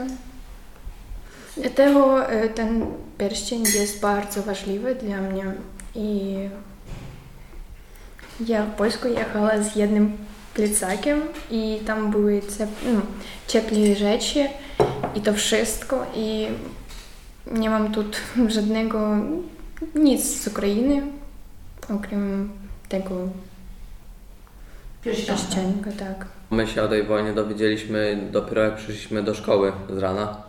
Dlatego 1.58 2.30
e, 2.30 2.50
ten 2.50 2.86
pierścień 3.18 3.64
jest 3.64 4.00
bardzo 4.02 4.44
ważliwy 4.44 4.96
dla 4.96 5.18
mnie 5.18 5.44
i 5.96 6.36
ja 8.46 8.66
w 8.66 8.76
Polsku 8.76 9.08
jechała 9.08 9.62
z 9.62 9.76
jednym 9.76 10.18
plecakiem 10.54 11.22
i 11.52 11.80
tam 11.86 12.12
były 12.12 12.42
cep, 12.42 12.70
no, 12.94 13.02
ciepłe 13.48 13.96
rzeczy 13.96 14.48
i 15.16 15.22
to 15.22 15.34
wszystko 15.34 16.06
i 16.16 16.48
nie 17.52 17.70
mam 17.70 17.92
tu 17.92 18.04
żadnego 18.48 19.18
nic 19.96 20.42
z 20.42 20.48
Ukrainy, 20.48 21.02
okrem 21.96 22.50
tego 22.90 23.16
pierścionka, 25.04 25.92
tak. 26.00 26.26
My 26.52 26.68
się 26.68 26.84
o 26.84 26.88
tej 26.88 27.04
wojnie 27.04 27.34
dowiedzieliśmy 27.34 28.30
dopiero 28.32 28.62
jak 28.64 28.76
przyszliśmy 28.76 29.24
do 29.24 29.34
szkoły 29.34 29.72
z 29.90 29.98
rana. 29.98 30.44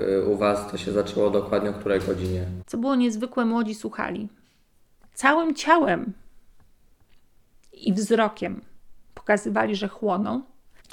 Y, 0.00 0.24
U 0.24 0.36
Was 0.36 0.70
to 0.70 0.76
się 0.76 0.92
zaczęło 0.92 1.30
dokładnie 1.30 1.70
o 1.70 1.72
której 1.72 2.00
godzinie? 2.00 2.44
Co 2.66 2.78
było 2.78 2.94
niezwykłe, 2.94 3.44
młodzi 3.44 3.74
słuchali. 3.74 4.28
Całym 5.14 5.54
ciałem 5.54 6.12
i 7.88 7.92
wzrokiem 7.92 8.60
pokazywali, 9.14 9.76
że 9.76 9.88
chłoną, 9.88 10.42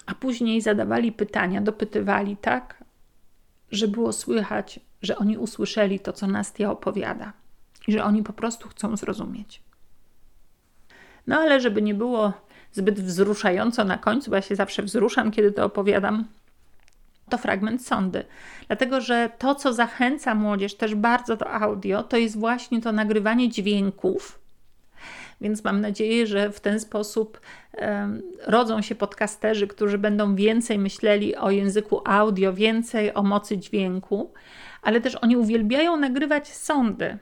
a 0.05 0.15
później 0.15 0.61
zadawali 0.61 1.11
pytania, 1.11 1.61
dopytywali 1.61 2.37
tak, 2.37 2.83
że 3.71 3.87
było 3.87 4.13
słychać, 4.13 4.79
że 5.01 5.17
oni 5.17 5.37
usłyszeli 5.37 5.99
to, 5.99 6.13
co 6.13 6.27
Nastia 6.27 6.71
opowiada 6.71 7.33
i 7.87 7.91
że 7.91 8.03
oni 8.03 8.23
po 8.23 8.33
prostu 8.33 8.69
chcą 8.69 8.97
zrozumieć. 8.97 9.61
No 11.27 11.39
ale 11.39 11.61
żeby 11.61 11.81
nie 11.81 11.93
było 11.93 12.33
zbyt 12.71 12.99
wzruszająco 12.99 13.83
na 13.83 13.97
końcu, 13.97 14.29
bo 14.29 14.35
ja 14.35 14.41
się 14.41 14.55
zawsze 14.55 14.83
wzruszam, 14.83 15.31
kiedy 15.31 15.51
to 15.51 15.65
opowiadam, 15.65 16.25
to 17.29 17.37
fragment 17.37 17.87
sądy. 17.87 18.25
Dlatego, 18.67 19.01
że 19.01 19.29
to, 19.37 19.55
co 19.55 19.73
zachęca 19.73 20.35
młodzież 20.35 20.75
też 20.75 20.95
bardzo 20.95 21.37
do 21.37 21.51
audio, 21.51 22.03
to 22.03 22.17
jest 22.17 22.39
właśnie 22.39 22.81
to 22.81 22.91
nagrywanie 22.91 23.49
dźwięków. 23.49 24.40
Więc 25.41 25.63
mam 25.63 25.81
nadzieję, 25.81 26.27
że 26.27 26.51
w 26.51 26.59
ten 26.59 26.79
sposób 26.79 27.41
rodzą 28.47 28.81
się 28.81 28.95
podcasterzy, 28.95 29.67
którzy 29.67 29.97
będą 29.97 30.35
więcej 30.35 30.79
myśleli 30.79 31.35
o 31.35 31.51
języku 31.51 32.01
audio, 32.05 32.53
więcej 32.53 33.13
o 33.13 33.23
mocy 33.23 33.57
dźwięku, 33.57 34.33
ale 34.81 35.01
też 35.01 35.15
oni 35.15 35.37
uwielbiają 35.37 35.97
nagrywać 35.97 36.47
sądy. 36.47 37.17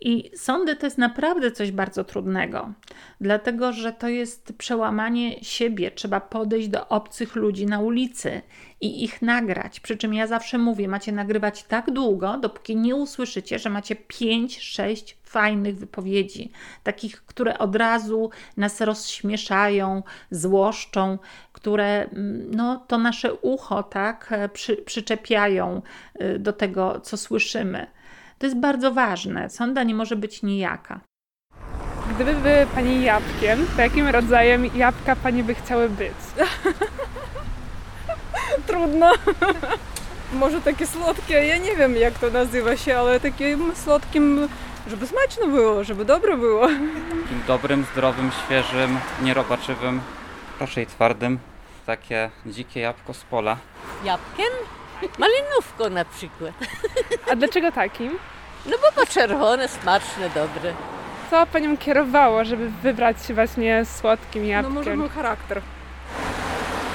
I 0.00 0.30
sądy 0.36 0.76
to 0.76 0.86
jest 0.86 0.98
naprawdę 0.98 1.52
coś 1.52 1.72
bardzo 1.72 2.04
trudnego, 2.04 2.72
dlatego 3.20 3.72
że 3.72 3.92
to 3.92 4.08
jest 4.08 4.52
przełamanie 4.58 5.44
siebie. 5.44 5.90
Trzeba 5.90 6.20
podejść 6.20 6.68
do 6.68 6.88
obcych 6.88 7.36
ludzi 7.36 7.66
na 7.66 7.80
ulicy 7.80 8.42
i 8.80 9.04
ich 9.04 9.22
nagrać. 9.22 9.80
Przy 9.80 9.96
czym 9.96 10.14
ja 10.14 10.26
zawsze 10.26 10.58
mówię, 10.58 10.88
macie 10.88 11.12
nagrywać 11.12 11.64
tak 11.64 11.90
długo, 11.90 12.38
dopóki 12.38 12.76
nie 12.76 12.96
usłyszycie, 12.96 13.58
że 13.58 13.70
macie 13.70 13.94
5-6 13.94 15.14
fajnych 15.24 15.78
wypowiedzi, 15.78 16.52
takich, 16.82 17.24
które 17.24 17.58
od 17.58 17.76
razu 17.76 18.30
nas 18.56 18.80
rozśmieszają, 18.80 20.02
złoszczą, 20.30 21.18
które 21.52 22.04
mm, 22.04 22.50
no, 22.54 22.84
to 22.88 22.98
nasze 22.98 23.34
ucho 23.34 23.82
tak 23.82 24.34
przy, 24.52 24.76
przyczepiają 24.76 25.82
y, 26.22 26.38
do 26.38 26.52
tego, 26.52 27.00
co 27.00 27.16
słyszymy. 27.16 27.86
To 28.40 28.46
jest 28.46 28.58
bardzo 28.58 28.92
ważne. 28.92 29.50
Sonda 29.50 29.82
nie 29.82 29.94
może 29.94 30.16
być 30.16 30.42
nijaka. 30.42 31.00
Gdyby 32.14 32.34
były 32.34 32.66
Pani 32.74 33.02
jabłkiem, 33.04 33.66
to 33.76 33.82
jakim 33.82 34.08
rodzajem 34.08 34.66
jabłka 34.76 35.16
Pani 35.16 35.42
by 35.42 35.54
chciały 35.54 35.88
być? 35.88 36.14
Trudno. 38.66 39.12
Może 40.32 40.60
takie 40.60 40.86
słodkie, 40.86 41.34
ja 41.46 41.58
nie 41.58 41.76
wiem 41.76 41.96
jak 41.96 42.18
to 42.18 42.30
nazywa 42.30 42.76
się, 42.76 42.98
ale 42.98 43.20
takim 43.20 43.76
słodkim, 43.76 44.48
żeby 44.88 45.06
smaczne 45.06 45.46
było, 45.46 45.84
żeby 45.84 46.04
dobre 46.04 46.36
było. 46.36 46.66
Takim 46.68 47.42
dobrym, 47.46 47.84
zdrowym, 47.92 48.30
świeżym, 48.44 48.98
nierobaczywym, 49.22 50.00
raczej 50.60 50.86
twardym. 50.86 51.38
Takie 51.86 52.30
dzikie 52.46 52.80
jabłko 52.80 53.14
z 53.14 53.22
pola. 53.24 53.56
Jabłkiem? 54.04 54.79
Malinówko 55.18 55.90
na 55.90 56.04
przykład. 56.04 56.52
A 57.32 57.36
dlaczego 57.36 57.72
takim? 57.72 58.18
No 58.66 58.76
bo 58.78 59.00
to 59.00 59.12
czerwone, 59.12 59.68
smaczne, 59.68 60.30
dobre. 60.34 60.72
Co 61.30 61.46
Panią 61.46 61.76
kierowało, 61.76 62.44
żeby 62.44 62.70
wybrać 62.82 63.26
się 63.26 63.34
właśnie 63.34 63.84
słodkim 63.84 64.44
jabłkiem? 64.44 64.74
No 64.74 64.80
może 64.80 64.96
mój 64.96 65.08
charakter. 65.08 65.62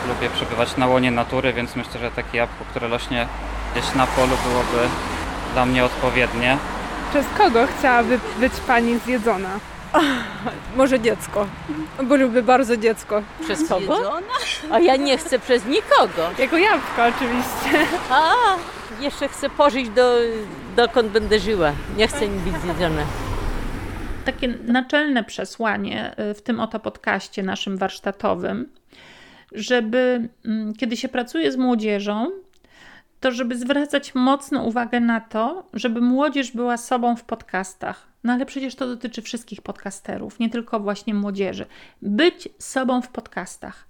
Lubię 0.07 0.29
przebywać 0.29 0.77
na 0.77 0.87
łonie 0.87 1.11
natury, 1.11 1.53
więc 1.53 1.75
myślę, 1.75 1.99
że 1.99 2.11
takie 2.11 2.37
jabłko, 2.37 2.65
które 2.69 2.87
rośnie 2.87 3.27
gdzieś 3.71 3.95
na 3.95 4.07
polu 4.07 4.37
byłoby 4.49 4.89
dla 5.53 5.65
mnie 5.65 5.85
odpowiednie. 5.85 6.57
Przez 7.09 7.25
kogo 7.37 7.67
chciałaby 7.79 8.19
być 8.39 8.53
Pani 8.67 8.99
zjedzona? 8.99 9.49
Może 10.77 10.99
dziecko, 10.99 11.47
bo 12.03 12.15
lubię 12.15 12.41
bardzo 12.41 12.77
dziecko. 12.77 13.23
Przez 13.41 13.69
kogo? 13.69 14.19
A 14.71 14.79
ja 14.79 14.95
nie 14.95 15.17
chcę 15.17 15.39
przez 15.39 15.65
nikogo. 15.65 16.29
Jako 16.39 16.57
jabłko 16.57 17.05
oczywiście. 17.15 17.95
A, 18.09 18.33
jeszcze 19.01 19.27
chcę 19.27 19.49
pożyć 19.49 19.89
do, 19.89 20.17
dokąd 20.75 21.11
będę 21.11 21.39
żyła. 21.39 21.71
Nie 21.97 22.07
chcę 22.07 22.27
być 22.27 22.61
zjedzona. 22.61 23.03
Takie 24.25 24.47
naczelne 24.47 25.23
przesłanie 25.23 26.15
y, 26.31 26.33
w 26.33 26.41
tym 26.41 26.59
oto 26.59 26.79
podcaście 26.79 27.43
naszym 27.43 27.77
warsztatowym, 27.77 28.69
żeby 29.51 30.29
mm, 30.45 30.73
kiedy 30.73 30.97
się 30.97 31.09
pracuje 31.09 31.51
z 31.51 31.57
młodzieżą, 31.57 32.31
to 33.19 33.31
żeby 33.31 33.57
zwracać 33.57 34.15
mocno 34.15 34.63
uwagę 34.63 34.99
na 34.99 35.21
to, 35.21 35.69
żeby 35.73 36.01
młodzież 36.01 36.51
była 36.51 36.77
sobą 36.77 37.15
w 37.15 37.23
podcastach. 37.23 38.07
No 38.25 38.33
ale 38.33 38.45
przecież 38.45 38.75
to 38.75 38.87
dotyczy 38.87 39.21
wszystkich 39.21 39.61
podcasterów, 39.61 40.39
nie 40.39 40.49
tylko 40.49 40.79
właśnie 40.79 41.13
młodzieży. 41.13 41.65
Być 42.01 42.49
sobą 42.59 43.01
w 43.01 43.09
podcastach. 43.09 43.87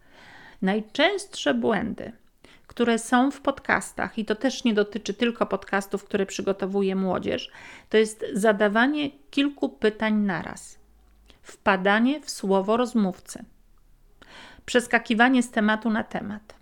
Najczęstsze 0.62 1.54
błędy, 1.54 2.12
które 2.68 3.00
są 3.00 3.32
w 3.32 3.42
podcastach, 3.42 4.18
i 4.18 4.26
to 4.26 4.36
też 4.36 4.64
nie 4.64 4.74
dotyczy 4.74 5.14
tylko 5.14 5.46
podcastów, 5.46 6.04
które 6.04 6.26
przygotowuje 6.26 6.96
młodzież, 6.96 7.52
to 7.90 7.98
jest 7.98 8.26
zadawanie 8.34 9.10
kilku 9.32 9.70
pytań 9.70 10.14
naraz, 10.14 10.80
wpadanie 11.42 12.22
w 12.22 12.30
słowo 12.30 12.78
rozmówcy, 12.78 13.46
przeskakiwanie 14.66 15.44
z 15.44 15.52
tematu 15.52 15.90
na 15.90 16.04
temat, 16.04 16.56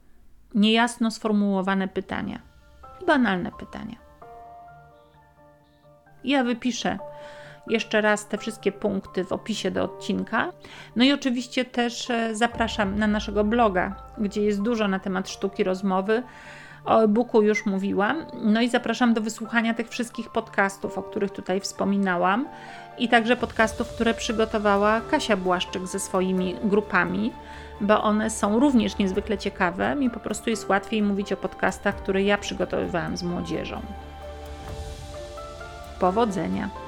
niejasno 0.56 1.12
sformułowane 1.12 1.88
pytania 1.88 2.54
banalne 3.08 3.52
pytania. 3.52 3.96
Ja 6.24 6.44
wypiszę 6.44 7.00
jeszcze 7.68 8.02
raz 8.02 8.28
te 8.28 8.38
wszystkie 8.38 8.72
punkty 8.72 9.24
w 9.24 9.32
opisie 9.32 9.72
do 9.72 9.84
odcinka. 9.84 10.52
No 10.96 11.04
i 11.04 11.12
oczywiście 11.12 11.66
też 11.66 12.10
e, 12.10 12.36
zapraszam 12.36 13.00
na 13.00 13.08
naszego 13.08 13.44
bloga, 13.44 13.96
gdzie 14.18 14.42
jest 14.42 14.62
dużo 14.62 14.88
na 14.88 15.00
temat 15.00 15.30
sztuki 15.30 15.64
rozmowy. 15.64 16.24
O 16.86 17.02
e-booku 17.04 17.42
już 17.42 17.66
mówiłam. 17.66 18.26
No 18.42 18.62
i 18.62 18.70
zapraszam 18.70 19.14
do 19.14 19.22
wysłuchania 19.22 19.74
tych 19.74 19.90
wszystkich 19.90 20.30
podcastów, 20.30 20.98
o 20.98 21.04
których 21.04 21.32
tutaj 21.32 21.60
wspominałam, 21.60 22.48
i 22.98 23.10
także 23.10 23.36
podcastów, 23.36 23.90
które 23.90 24.14
przygotowała 24.14 25.02
Kasia 25.02 25.38
Błaszczyk 25.38 25.88
ze 25.88 26.00
swoimi 26.00 26.56
grupami, 26.64 27.34
bo 27.82 28.04
one 28.04 28.30
są 28.30 28.60
również 28.60 28.98
niezwykle 28.98 29.38
ciekawe. 29.38 29.96
Mi 29.96 30.10
po 30.10 30.20
prostu 30.20 30.50
jest 30.50 30.70
łatwiej 30.70 31.02
mówić 31.02 31.34
o 31.34 31.38
podcastach, 31.38 31.96
które 31.96 32.24
ja 32.24 32.38
przygotowywałam 32.38 33.18
z 33.18 33.24
młodzieżą. 33.24 33.82
Powodzenia! 36.00 36.83